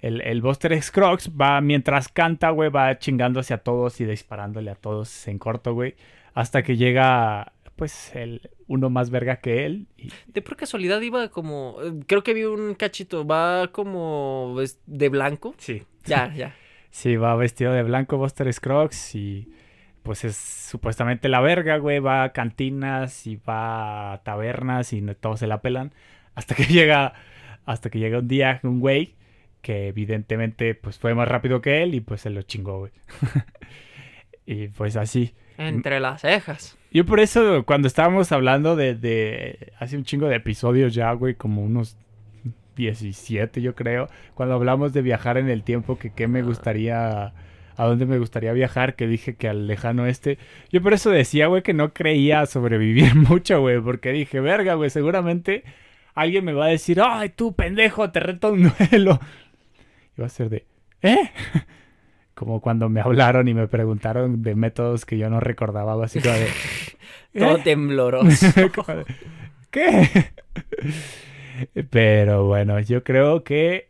el, 0.00 0.20
el 0.22 0.42
Buster 0.42 0.80
Scruggs 0.82 1.30
va, 1.30 1.60
mientras 1.60 2.08
canta, 2.08 2.50
güey, 2.50 2.70
va 2.70 2.98
chingándose 2.98 3.54
a 3.54 3.58
todos 3.58 4.00
y 4.00 4.04
disparándole 4.04 4.70
a 4.70 4.74
todos 4.74 5.28
en 5.28 5.38
corto, 5.38 5.74
güey. 5.74 5.94
Hasta 6.34 6.62
que 6.62 6.76
llega, 6.76 7.52
pues, 7.76 8.14
el 8.14 8.50
uno 8.66 8.90
más 8.90 9.10
verga 9.10 9.40
que 9.40 9.64
él. 9.64 9.86
Y, 9.96 10.10
De 10.26 10.42
por 10.42 10.56
casualidad 10.56 11.00
iba 11.00 11.28
como. 11.30 11.76
Creo 12.06 12.22
que 12.22 12.34
vi 12.34 12.44
un 12.44 12.74
cachito. 12.74 13.26
Va 13.26 13.68
como 13.72 14.56
de 14.86 15.08
blanco. 15.08 15.54
sí, 15.58 15.82
Ya, 16.04 16.32
ya. 16.36 16.54
Sí, 16.90 17.16
va 17.16 17.36
vestido 17.36 17.72
de 17.72 17.82
blanco 17.82 18.16
Buster 18.16 18.50
Scruggs 18.52 19.14
y 19.14 19.52
pues 20.02 20.24
es 20.24 20.36
supuestamente 20.36 21.28
la 21.28 21.40
verga, 21.40 21.78
güey. 21.78 21.98
Va 21.98 22.22
a 22.22 22.32
cantinas 22.32 23.26
y 23.26 23.36
va 23.36 24.14
a 24.14 24.22
tabernas 24.22 24.92
y 24.92 25.02
todos 25.20 25.40
se 25.40 25.46
la 25.46 25.60
pelan. 25.60 25.92
Hasta 26.34 26.54
que 26.54 26.64
llega, 26.66 27.14
hasta 27.64 27.90
que 27.90 27.98
llega 27.98 28.18
un 28.18 28.28
día 28.28 28.60
un 28.62 28.80
güey 28.80 29.15
que 29.66 29.88
evidentemente 29.88 30.76
pues 30.76 30.96
fue 30.96 31.12
más 31.16 31.26
rápido 31.26 31.60
que 31.60 31.82
él 31.82 31.96
y 31.96 32.00
pues 32.00 32.20
se 32.20 32.30
lo 32.30 32.42
chingó, 32.42 32.78
güey. 32.78 32.92
y 34.46 34.68
pues 34.68 34.94
así. 34.94 35.34
Entre 35.58 35.98
las 35.98 36.20
cejas. 36.20 36.78
Yo 36.92 37.04
por 37.04 37.18
eso 37.18 37.64
cuando 37.64 37.88
estábamos 37.88 38.30
hablando 38.30 38.76
de, 38.76 38.94
de 38.94 39.72
hace 39.80 39.96
un 39.96 40.04
chingo 40.04 40.28
de 40.28 40.36
episodios 40.36 40.94
ya, 40.94 41.10
güey, 41.14 41.34
como 41.34 41.64
unos 41.64 41.96
17 42.76 43.60
yo 43.60 43.74
creo, 43.74 44.08
cuando 44.34 44.54
hablamos 44.54 44.92
de 44.92 45.02
viajar 45.02 45.36
en 45.36 45.50
el 45.50 45.64
tiempo, 45.64 45.98
que 45.98 46.10
qué 46.10 46.28
me 46.28 46.42
gustaría, 46.42 47.32
a 47.76 47.84
dónde 47.84 48.06
me 48.06 48.20
gustaría 48.20 48.52
viajar, 48.52 48.94
que 48.94 49.08
dije 49.08 49.34
que 49.34 49.48
al 49.48 49.66
lejano 49.66 50.04
oeste, 50.04 50.38
yo 50.70 50.80
por 50.80 50.92
eso 50.92 51.10
decía, 51.10 51.48
güey, 51.48 51.62
que 51.62 51.74
no 51.74 51.92
creía 51.92 52.46
sobrevivir 52.46 53.14
mucho, 53.16 53.60
güey, 53.60 53.80
porque 53.80 54.12
dije, 54.12 54.38
verga, 54.38 54.74
güey, 54.74 54.90
seguramente 54.90 55.64
alguien 56.16 56.44
me 56.44 56.54
va 56.54 56.64
a 56.64 56.68
decir, 56.68 57.00
ay, 57.00 57.28
tú 57.28 57.54
pendejo, 57.54 58.10
te 58.10 58.18
reto 58.18 58.50
un 58.52 58.72
duelo. 58.90 59.20
Y 60.16 60.20
va 60.20 60.26
a 60.26 60.30
ser 60.30 60.48
de, 60.50 60.66
¿eh? 61.02 61.30
Como 62.34 62.60
cuando 62.60 62.88
me 62.88 63.00
hablaron 63.00 63.48
y 63.48 63.54
me 63.54 63.66
preguntaron 63.66 64.42
de 64.42 64.54
métodos 64.54 65.06
que 65.06 65.16
yo 65.16 65.30
no 65.30 65.40
recordaba, 65.40 66.02
así 66.04 66.20
como 66.20 66.34
de... 66.34 66.48
Todo 67.38 67.56
¿eh? 67.56 67.60
tembloroso. 67.64 68.46
¿Qué? 69.70 70.08
Pero 71.90 72.46
bueno, 72.46 72.80
yo 72.80 73.02
creo 73.04 73.42
que 73.44 73.88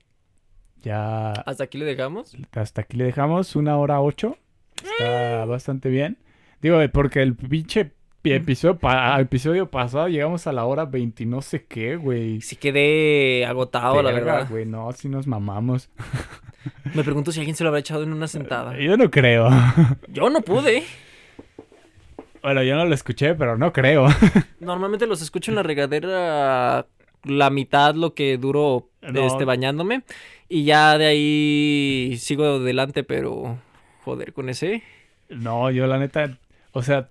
ya 0.83 1.33
Hasta 1.33 1.64
aquí 1.64 1.79
le 1.79 1.85
dejamos. 1.85 2.37
hasta 2.53 2.83
aquí 2.83 2.97
le 2.97 3.05
dejamos 3.05 3.57
una 3.57 3.77
hora 3.79 4.01
ocho. 4.01 4.37
Está 4.83 5.45
bastante 5.45 5.89
bien. 5.89 6.18
Digo, 6.62 6.79
porque 6.93 7.22
el 7.22 7.35
pinche 7.35 7.85
pi- 7.87 7.95
episodio, 8.33 8.79
pa- 8.79 9.20
episodio 9.20 9.70
pasado 9.70 10.09
llegamos 10.09 10.47
a 10.47 10.53
la 10.53 10.64
hora 10.64 10.85
20 10.85 11.22
y 11.22 11.27
no 11.27 11.43
sé 11.43 11.64
qué, 11.64 11.97
güey. 11.97 12.41
Sí 12.41 12.57
quedé 12.57 13.45
agotado, 13.47 14.03
la 14.03 14.11
verdad. 14.12 14.47
güey, 14.49 14.64
no, 14.66 14.91
si 14.93 15.09
nos 15.09 15.27
mamamos. 15.27 15.89
Me 16.95 17.05
pregunto 17.05 17.31
si 17.33 17.41
alguien 17.41 17.55
se 17.57 17.62
lo 17.64 17.68
habrá 17.68 17.81
echado 17.81 18.03
en 18.03 18.12
una 18.12 18.27
sentada. 18.29 18.77
Yo 18.79 18.97
no 18.97 19.11
creo. 19.11 19.49
Yo 20.09 20.29
no 20.31 20.41
pude. 20.41 20.83
Bueno, 22.43 22.62
yo 22.62 22.77
no 22.77 22.85
lo 22.85 22.94
escuché, 22.94 23.35
pero 23.35 23.59
no 23.59 23.73
creo. 23.73 24.07
Normalmente 24.61 25.07
los 25.09 25.20
escucho 25.20 25.51
en 25.51 25.57
la 25.57 25.65
regadera 25.65 26.86
la 27.24 27.51
mitad 27.51 27.97
lo 27.97 28.15
que 28.15 28.39
duro 28.39 28.89
No. 29.03 29.27
este, 29.27 29.44
bañándome. 29.44 30.03
Y 30.48 30.62
ya 30.65 30.97
de 30.97 31.07
ahí 31.07 32.16
sigo 32.20 32.44
adelante, 32.44 33.03
pero 33.03 33.59
joder, 34.05 34.32
con 34.32 34.48
ese. 34.48 34.85
No, 35.28 35.73
yo 35.73 35.89
la 35.89 35.98
neta, 35.98 36.39
o 36.70 36.82
sea, 36.82 37.09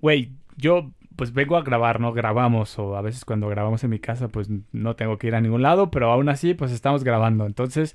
güey, 0.00 0.30
yo 0.62 0.90
pues 1.16 1.34
vengo 1.34 1.58
a 1.58 1.62
grabar, 1.62 2.00
¿no? 2.00 2.12
Grabamos, 2.14 2.78
o 2.78 2.96
a 2.96 3.02
veces 3.02 3.26
cuando 3.26 3.46
grabamos 3.48 3.84
en 3.84 3.90
mi 3.90 3.98
casa, 3.98 4.28
pues 4.28 4.48
no 4.72 4.96
tengo 4.96 5.18
que 5.18 5.26
ir 5.26 5.34
a 5.34 5.40
ningún 5.42 5.60
lado, 5.60 5.90
pero 5.90 6.10
aún 6.10 6.30
así, 6.30 6.54
pues 6.54 6.72
estamos 6.72 7.04
grabando. 7.04 7.44
Entonces, 7.44 7.94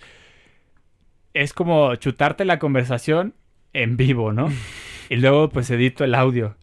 es 1.33 1.53
como 1.53 1.95
chutarte 1.95 2.45
la 2.45 2.59
conversación 2.59 3.33
en 3.73 3.97
vivo, 3.97 4.33
¿no? 4.33 4.47
Y 5.09 5.15
luego, 5.15 5.47
pues 5.49 5.69
edito 5.69 6.03
el 6.03 6.13
audio. 6.15 6.57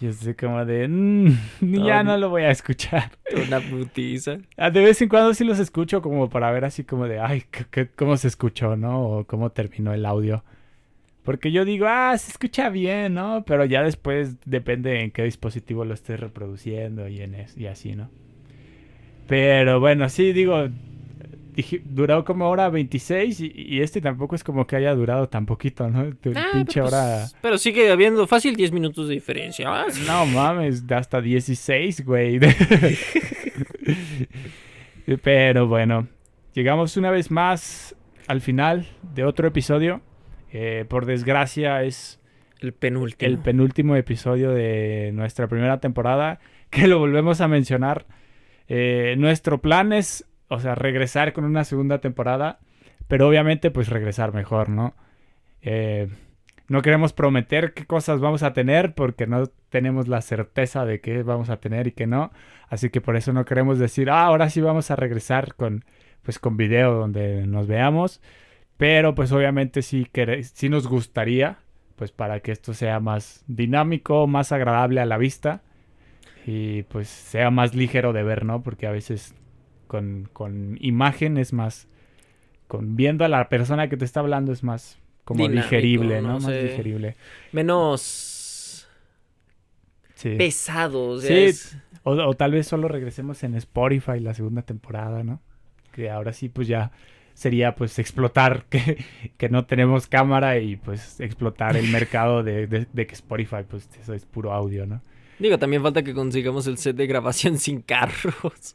Y 0.00 0.06
es 0.06 0.22
así 0.22 0.32
como 0.34 0.64
de, 0.64 0.88
"Mm, 0.88 1.32
ya 1.60 2.02
no 2.02 2.16
lo 2.16 2.30
voy 2.30 2.42
a 2.44 2.50
escuchar. 2.50 3.10
Una 3.46 3.60
putiza. 3.60 4.38
Ah, 4.56 4.70
De 4.70 4.80
vez 4.82 5.02
en 5.02 5.08
cuando 5.10 5.34
sí 5.34 5.44
los 5.44 5.58
escucho 5.58 6.00
como 6.00 6.30
para 6.30 6.50
ver 6.50 6.64
así 6.64 6.84
como 6.84 7.06
de, 7.06 7.20
ay, 7.20 7.42
¿qué- 7.50 7.66
qué- 7.70 7.88
¿cómo 7.88 8.16
se 8.16 8.28
escuchó, 8.28 8.74
no? 8.76 9.02
O 9.02 9.24
cómo 9.26 9.50
terminó 9.50 9.92
el 9.92 10.06
audio. 10.06 10.44
Porque 11.28 11.52
yo 11.52 11.66
digo, 11.66 11.84
ah, 11.86 12.16
se 12.16 12.30
escucha 12.30 12.70
bien, 12.70 13.12
¿no? 13.12 13.44
Pero 13.46 13.66
ya 13.66 13.82
después 13.82 14.36
depende 14.46 15.02
en 15.02 15.10
qué 15.10 15.24
dispositivo 15.24 15.84
lo 15.84 15.92
estés 15.92 16.18
reproduciendo 16.18 17.06
y, 17.06 17.20
en 17.20 17.34
es- 17.34 17.54
y 17.54 17.66
así, 17.66 17.94
¿no? 17.94 18.08
Pero 19.26 19.78
bueno, 19.78 20.08
sí, 20.08 20.32
digo, 20.32 20.68
dije- 21.54 21.82
duró 21.84 22.24
como 22.24 22.48
hora 22.48 22.70
26 22.70 23.40
y, 23.40 23.52
y 23.54 23.82
este 23.82 24.00
tampoco 24.00 24.36
es 24.36 24.42
como 24.42 24.66
que 24.66 24.76
haya 24.76 24.94
durado 24.94 25.28
tan 25.28 25.44
poquito, 25.44 25.90
¿no? 25.90 26.16
Tu 26.16 26.32
Ah, 26.34 26.46
pinche 26.54 26.80
pero, 26.80 26.86
hora... 26.86 27.18
pues, 27.20 27.36
pero 27.42 27.58
sigue 27.58 27.90
habiendo 27.90 28.26
fácil 28.26 28.56
10 28.56 28.72
minutos 28.72 29.06
de 29.08 29.12
diferencia. 29.14 29.68
Sí. 29.90 30.04
No 30.06 30.24
mames, 30.24 30.82
hasta 30.90 31.20
16, 31.20 32.06
güey. 32.06 32.40
Pero 35.22 35.66
bueno, 35.66 36.06
llegamos 36.54 36.96
una 36.96 37.10
vez 37.10 37.30
más 37.30 37.94
al 38.26 38.40
final 38.40 38.86
de 39.14 39.24
otro 39.24 39.46
episodio. 39.48 40.00
Eh, 40.52 40.84
por 40.88 41.06
desgracia 41.06 41.82
es 41.82 42.20
El 42.60 42.72
penúltimo. 42.72 43.30
el 43.30 43.38
penúltimo 43.38 43.96
episodio 43.96 44.50
de 44.50 45.10
nuestra 45.14 45.46
primera 45.48 45.80
temporada, 45.80 46.40
que 46.70 46.86
lo 46.86 46.98
volvemos 46.98 47.40
a 47.40 47.48
mencionar. 47.48 48.06
Eh, 48.68 49.14
nuestro 49.18 49.58
plan 49.60 49.92
es, 49.92 50.26
o 50.48 50.60
sea, 50.60 50.74
regresar 50.74 51.32
con 51.32 51.44
una 51.44 51.64
segunda 51.64 51.98
temporada, 52.00 52.58
pero 53.06 53.28
obviamente 53.28 53.70
pues 53.70 53.88
regresar 53.88 54.34
mejor, 54.34 54.68
¿no? 54.68 54.94
Eh, 55.62 56.08
no 56.68 56.82
queremos 56.82 57.14
prometer 57.14 57.72
qué 57.72 57.86
cosas 57.86 58.20
vamos 58.20 58.42
a 58.42 58.52
tener 58.52 58.94
porque 58.94 59.26
no 59.26 59.46
tenemos 59.70 60.06
la 60.06 60.20
certeza 60.20 60.84
de 60.84 61.00
qué 61.00 61.22
vamos 61.22 61.48
a 61.48 61.56
tener 61.58 61.86
y 61.86 61.92
qué 61.92 62.06
no. 62.06 62.30
Así 62.68 62.90
que 62.90 63.00
por 63.00 63.16
eso 63.16 63.32
no 63.32 63.46
queremos 63.46 63.78
decir, 63.78 64.10
ah, 64.10 64.24
ahora 64.24 64.50
sí 64.50 64.60
vamos 64.60 64.90
a 64.90 64.96
regresar 64.96 65.54
con, 65.54 65.84
pues, 66.22 66.38
con 66.38 66.58
video 66.58 66.92
donde 66.92 67.46
nos 67.46 67.66
veamos. 67.66 68.20
Pero 68.78 69.14
pues 69.14 69.30
obviamente 69.32 69.82
sí, 69.82 70.06
quere- 70.12 70.42
sí 70.42 70.68
nos 70.70 70.86
gustaría, 70.86 71.58
pues 71.96 72.10
para 72.12 72.40
que 72.40 72.52
esto 72.52 72.72
sea 72.74 73.00
más 73.00 73.44
dinámico, 73.46 74.26
más 74.26 74.52
agradable 74.52 75.00
a 75.00 75.06
la 75.06 75.18
vista 75.18 75.62
y 76.46 76.84
pues 76.84 77.08
sea 77.08 77.50
más 77.50 77.74
ligero 77.74 78.12
de 78.14 78.22
ver, 78.22 78.44
¿no? 78.46 78.62
Porque 78.62 78.86
a 78.86 78.90
veces 78.92 79.34
con, 79.88 80.28
con 80.32 80.78
imagen 80.80 81.36
es 81.38 81.52
más, 81.52 81.88
con 82.68 82.94
viendo 82.96 83.24
a 83.24 83.28
la 83.28 83.48
persona 83.48 83.88
que 83.88 83.96
te 83.96 84.04
está 84.04 84.20
hablando 84.20 84.52
es 84.52 84.62
más 84.62 84.96
como 85.24 85.42
Dinámico, 85.42 85.64
digerible, 85.66 86.22
¿no? 86.22 86.28
no 86.28 86.34
Más 86.34 86.44
sé. 86.44 86.62
digerible. 86.62 87.16
Menos 87.52 88.88
Sí. 90.14 90.36
pesado. 90.36 91.08
O 91.10 91.18
sea, 91.18 91.28
Sí. 91.36 91.42
es- 91.44 91.76
O, 92.04 92.12
o 92.12 92.34
tal 92.34 92.52
vez 92.52 92.66
solo 92.66 92.88
regresemos 92.88 93.42
en 93.42 93.54
Spotify 93.56 94.20
la 94.20 94.32
segunda 94.32 94.62
temporada, 94.62 95.22
¿no? 95.24 95.40
Que 95.92 96.10
ahora 96.10 96.32
sí, 96.32 96.48
pues 96.48 96.66
ya 96.68 96.90
sería 97.38 97.76
pues 97.76 97.98
explotar 98.00 98.64
que, 98.68 99.04
que 99.36 99.48
no 99.48 99.64
tenemos 99.64 100.08
cámara 100.08 100.58
y 100.58 100.74
pues 100.74 101.20
explotar 101.20 101.76
el 101.76 101.88
mercado 101.88 102.42
de, 102.42 102.66
de- 102.66 102.88
de 102.92 103.06
que 103.06 103.14
Spotify 103.14 103.62
pues 103.68 103.88
eso 104.00 104.12
es 104.12 104.26
puro 104.26 104.52
audio, 104.52 104.86
¿no? 104.86 105.00
Digo, 105.38 105.56
también 105.56 105.82
falta 105.82 106.02
que 106.02 106.14
consigamos 106.14 106.66
el 106.66 106.78
set 106.78 106.96
de 106.96 107.06
grabación 107.06 107.58
sin 107.60 107.80
carros. 107.80 108.74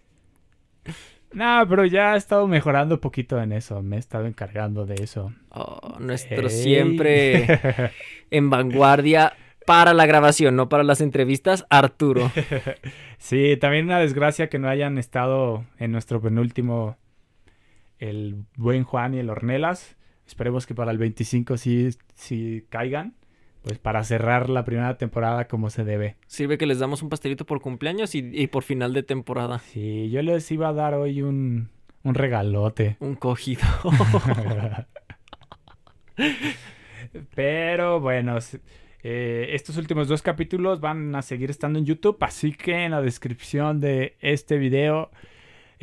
No, 1.33 1.65
pero 1.67 1.83
ya 1.85 2.13
he 2.13 2.17
estado 2.17 2.47
mejorando 2.47 2.95
un 2.95 3.01
poquito 3.01 3.41
en 3.41 3.51
eso, 3.51 3.81
me 3.81 3.95
he 3.95 3.99
estado 3.99 4.27
encargando 4.27 4.85
de 4.85 4.95
eso. 5.03 5.33
Oh, 5.49 5.97
nuestro 5.99 6.47
siempre 6.47 7.91
en 8.31 8.49
vanguardia 8.49 9.33
para 9.65 9.93
la 9.93 10.05
grabación, 10.05 10.55
no 10.55 10.69
para 10.69 10.83
las 10.83 11.01
entrevistas, 11.01 11.65
Arturo. 11.69 12.31
Sí, 13.17 13.57
también 13.59 13.85
una 13.85 13.99
desgracia 13.99 14.47
que 14.47 14.59
no 14.59 14.69
hayan 14.69 14.97
estado 14.97 15.65
en 15.79 15.91
nuestro 15.91 16.21
penúltimo 16.21 16.97
el 18.09 18.45
buen 18.57 18.83
Juan 18.83 19.13
y 19.13 19.19
el 19.19 19.29
Ornelas. 19.29 19.95
Esperemos 20.27 20.65
que 20.65 20.75
para 20.75 20.91
el 20.91 20.97
25 20.97 21.57
sí, 21.57 21.89
sí 22.15 22.65
caigan. 22.69 23.15
Pues 23.63 23.79
para 23.79 24.03
cerrar 24.03 24.49
la 24.49 24.65
primera 24.65 24.97
temporada 24.97 25.47
como 25.47 25.69
se 25.69 25.85
debe. 25.85 26.17
Sirve 26.27 26.57
que 26.57 26.65
les 26.65 26.79
damos 26.79 27.01
un 27.01 27.07
pastelito 27.07 27.45
por 27.45 27.61
cumpleaños 27.61 28.13
y, 28.13 28.29
y 28.33 28.47
por 28.47 28.63
final 28.63 28.93
de 28.93 29.03
temporada. 29.03 29.59
Sí, 29.59 30.09
yo 30.09 30.21
les 30.21 30.51
iba 30.51 30.67
a 30.67 30.73
dar 30.73 30.95
hoy 30.95 31.21
un, 31.21 31.69
un 32.03 32.13
regalote. 32.13 32.97
Un 32.99 33.15
cogido. 33.15 33.63
Pero 37.35 38.01
bueno, 38.01 38.37
eh, 39.01 39.47
estos 39.51 39.77
últimos 39.77 40.09
dos 40.09 40.21
capítulos 40.21 40.81
van 40.81 41.15
a 41.15 41.21
seguir 41.21 41.49
estando 41.49 41.79
en 41.79 41.85
YouTube, 41.85 42.17
así 42.19 42.51
que 42.51 42.83
en 42.83 42.91
la 42.91 43.01
descripción 43.01 43.79
de 43.79 44.17
este 44.19 44.57
video 44.57 45.09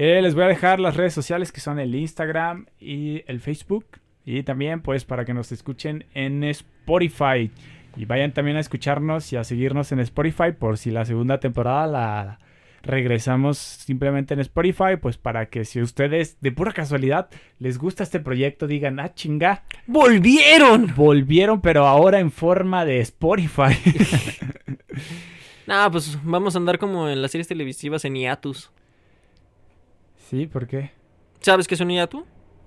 eh, 0.02 0.22
les 0.22 0.34
voy 0.34 0.44
a 0.44 0.48
dejar 0.48 0.80
las 0.80 0.96
redes 0.96 1.12
sociales 1.12 1.52
que 1.52 1.60
son 1.60 1.78
el 1.78 1.94
Instagram 1.94 2.64
y 2.80 3.22
el 3.26 3.38
Facebook. 3.38 3.84
Y 4.24 4.42
también 4.44 4.80
pues 4.80 5.04
para 5.04 5.26
que 5.26 5.34
nos 5.34 5.52
escuchen 5.52 6.06
en 6.14 6.42
Spotify. 6.42 7.50
Y 7.96 8.06
vayan 8.06 8.32
también 8.32 8.56
a 8.56 8.60
escucharnos 8.60 9.30
y 9.34 9.36
a 9.36 9.44
seguirnos 9.44 9.92
en 9.92 10.00
Spotify 10.00 10.52
por 10.58 10.78
si 10.78 10.90
la 10.90 11.04
segunda 11.04 11.38
temporada 11.38 11.86
la 11.86 12.38
regresamos 12.82 13.58
simplemente 13.58 14.32
en 14.32 14.40
Spotify. 14.40 14.96
Pues 14.98 15.18
para 15.18 15.50
que 15.50 15.66
si 15.66 15.82
ustedes 15.82 16.40
de 16.40 16.50
pura 16.50 16.72
casualidad 16.72 17.28
les 17.58 17.76
gusta 17.76 18.02
este 18.02 18.20
proyecto 18.20 18.66
digan, 18.66 19.00
ah 19.00 19.12
chinga, 19.12 19.64
¡Volvieron! 19.86 20.94
volvieron, 20.96 21.60
pero 21.60 21.86
ahora 21.86 22.20
en 22.20 22.30
forma 22.30 22.86
de 22.86 23.00
Spotify. 23.00 23.76
Nah, 25.66 25.88
pues 25.88 26.18
vamos 26.24 26.56
a 26.56 26.58
andar 26.58 26.78
como 26.78 27.08
en 27.08 27.22
las 27.22 27.30
series 27.30 27.46
televisivas 27.46 28.04
en 28.04 28.16
hiatus. 28.16 28.72
Sí, 30.30 30.46
¿por 30.46 30.66
qué? 30.66 30.92
¿Sabes 31.40 31.66
qué 31.66 31.74
es 31.74 31.80
un 31.80 31.88
hiatus? 31.90 32.22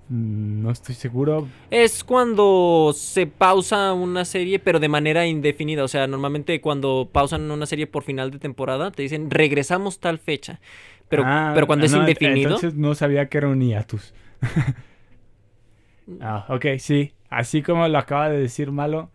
Mm, 0.08 0.62
No 0.62 0.70
estoy 0.70 0.94
seguro. 0.94 1.48
Es 1.70 2.04
cuando 2.04 2.92
se 2.94 3.26
pausa 3.26 3.92
una 3.94 4.24
serie, 4.24 4.58
pero 4.58 4.78
de 4.78 4.88
manera 4.88 5.26
indefinida. 5.26 5.82
O 5.82 5.88
sea, 5.88 6.06
normalmente 6.06 6.60
cuando 6.60 7.08
pausan 7.10 7.50
una 7.50 7.66
serie 7.66 7.86
por 7.86 8.02
final 8.02 8.30
de 8.30 8.38
temporada, 8.38 8.90
te 8.90 9.02
dicen 9.02 9.30
regresamos 9.30 9.98
tal 9.98 10.18
fecha. 10.18 10.60
Pero, 11.08 11.22
Ah, 11.24 11.52
pero 11.54 11.66
cuando 11.66 11.86
es 11.86 11.94
indefinido. 11.94 12.50
Entonces 12.54 12.74
no 12.74 12.94
sabía 12.94 13.28
que 13.28 13.38
era 13.38 13.48
un 13.48 13.60
hiatus. 13.60 14.12
ah, 16.20 16.46
ok, 16.48 16.66
sí. 16.78 17.12
Así 17.30 17.62
como 17.62 17.88
lo 17.88 17.98
acaba 17.98 18.28
de 18.28 18.38
decir 18.38 18.70
Malo, 18.72 19.10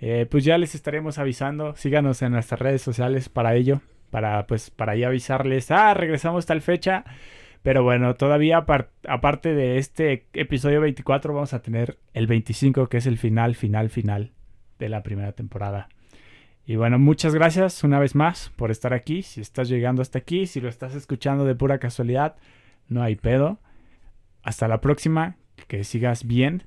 eh, 0.00 0.26
pues 0.30 0.44
ya 0.44 0.58
les 0.58 0.74
estaremos 0.74 1.18
avisando. 1.18 1.74
Síganos 1.76 2.22
en 2.22 2.32
nuestras 2.32 2.60
redes 2.60 2.82
sociales 2.82 3.28
para 3.28 3.54
ello. 3.54 3.80
Para, 4.10 4.46
pues, 4.46 4.70
para 4.70 4.92
ahí 4.92 5.02
avisarles, 5.02 5.70
ah, 5.72 5.92
regresamos 5.92 6.46
tal 6.46 6.60
fecha. 6.62 7.04
Pero 7.64 7.82
bueno, 7.82 8.14
todavía 8.14 8.58
apar- 8.58 8.90
aparte 9.08 9.54
de 9.54 9.78
este 9.78 10.26
episodio 10.34 10.82
24 10.82 11.32
vamos 11.32 11.54
a 11.54 11.62
tener 11.62 11.98
el 12.12 12.26
25, 12.26 12.88
que 12.90 12.98
es 12.98 13.06
el 13.06 13.16
final, 13.16 13.54
final, 13.54 13.88
final 13.88 14.32
de 14.78 14.90
la 14.90 15.02
primera 15.02 15.32
temporada. 15.32 15.88
Y 16.66 16.76
bueno, 16.76 16.98
muchas 16.98 17.34
gracias 17.34 17.82
una 17.82 17.98
vez 17.98 18.14
más 18.14 18.50
por 18.56 18.70
estar 18.70 18.92
aquí. 18.92 19.22
Si 19.22 19.40
estás 19.40 19.70
llegando 19.70 20.02
hasta 20.02 20.18
aquí, 20.18 20.46
si 20.46 20.60
lo 20.60 20.68
estás 20.68 20.94
escuchando 20.94 21.46
de 21.46 21.54
pura 21.54 21.78
casualidad, 21.78 22.36
no 22.88 23.02
hay 23.02 23.16
pedo. 23.16 23.58
Hasta 24.42 24.68
la 24.68 24.82
próxima, 24.82 25.36
que 25.66 25.84
sigas 25.84 26.26
bien. 26.26 26.64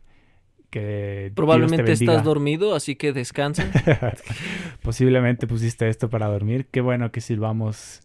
Que 0.72 0.80
Dios 0.80 1.30
te 1.30 1.36
Probablemente 1.36 1.92
estás 1.92 2.24
dormido, 2.24 2.74
así 2.74 2.96
que 2.96 3.14
descansa. 3.14 3.64
Posiblemente 4.82 5.46
pusiste 5.46 5.88
esto 5.90 6.10
para 6.10 6.26
dormir. 6.26 6.66
Qué 6.72 6.82
bueno 6.82 7.12
que 7.12 7.22
sirvamos 7.22 8.02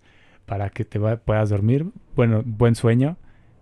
para 0.46 0.70
que 0.70 0.84
te 0.84 0.98
puedas 1.16 1.50
dormir. 1.50 1.86
Bueno, 2.14 2.42
buen 2.44 2.74
sueño. 2.74 3.16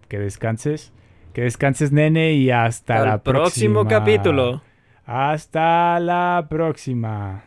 Que 0.08 0.18
descanses. 0.18 0.92
Que 1.32 1.42
descanses, 1.42 1.92
nene, 1.92 2.32
y 2.32 2.50
hasta 2.50 2.96
Al 2.98 3.06
la 3.06 3.22
próximo 3.22 3.82
próxima. 3.82 4.00
capítulo. 4.00 4.62
Hasta 5.06 6.00
la 6.00 6.46
próxima. 6.48 7.44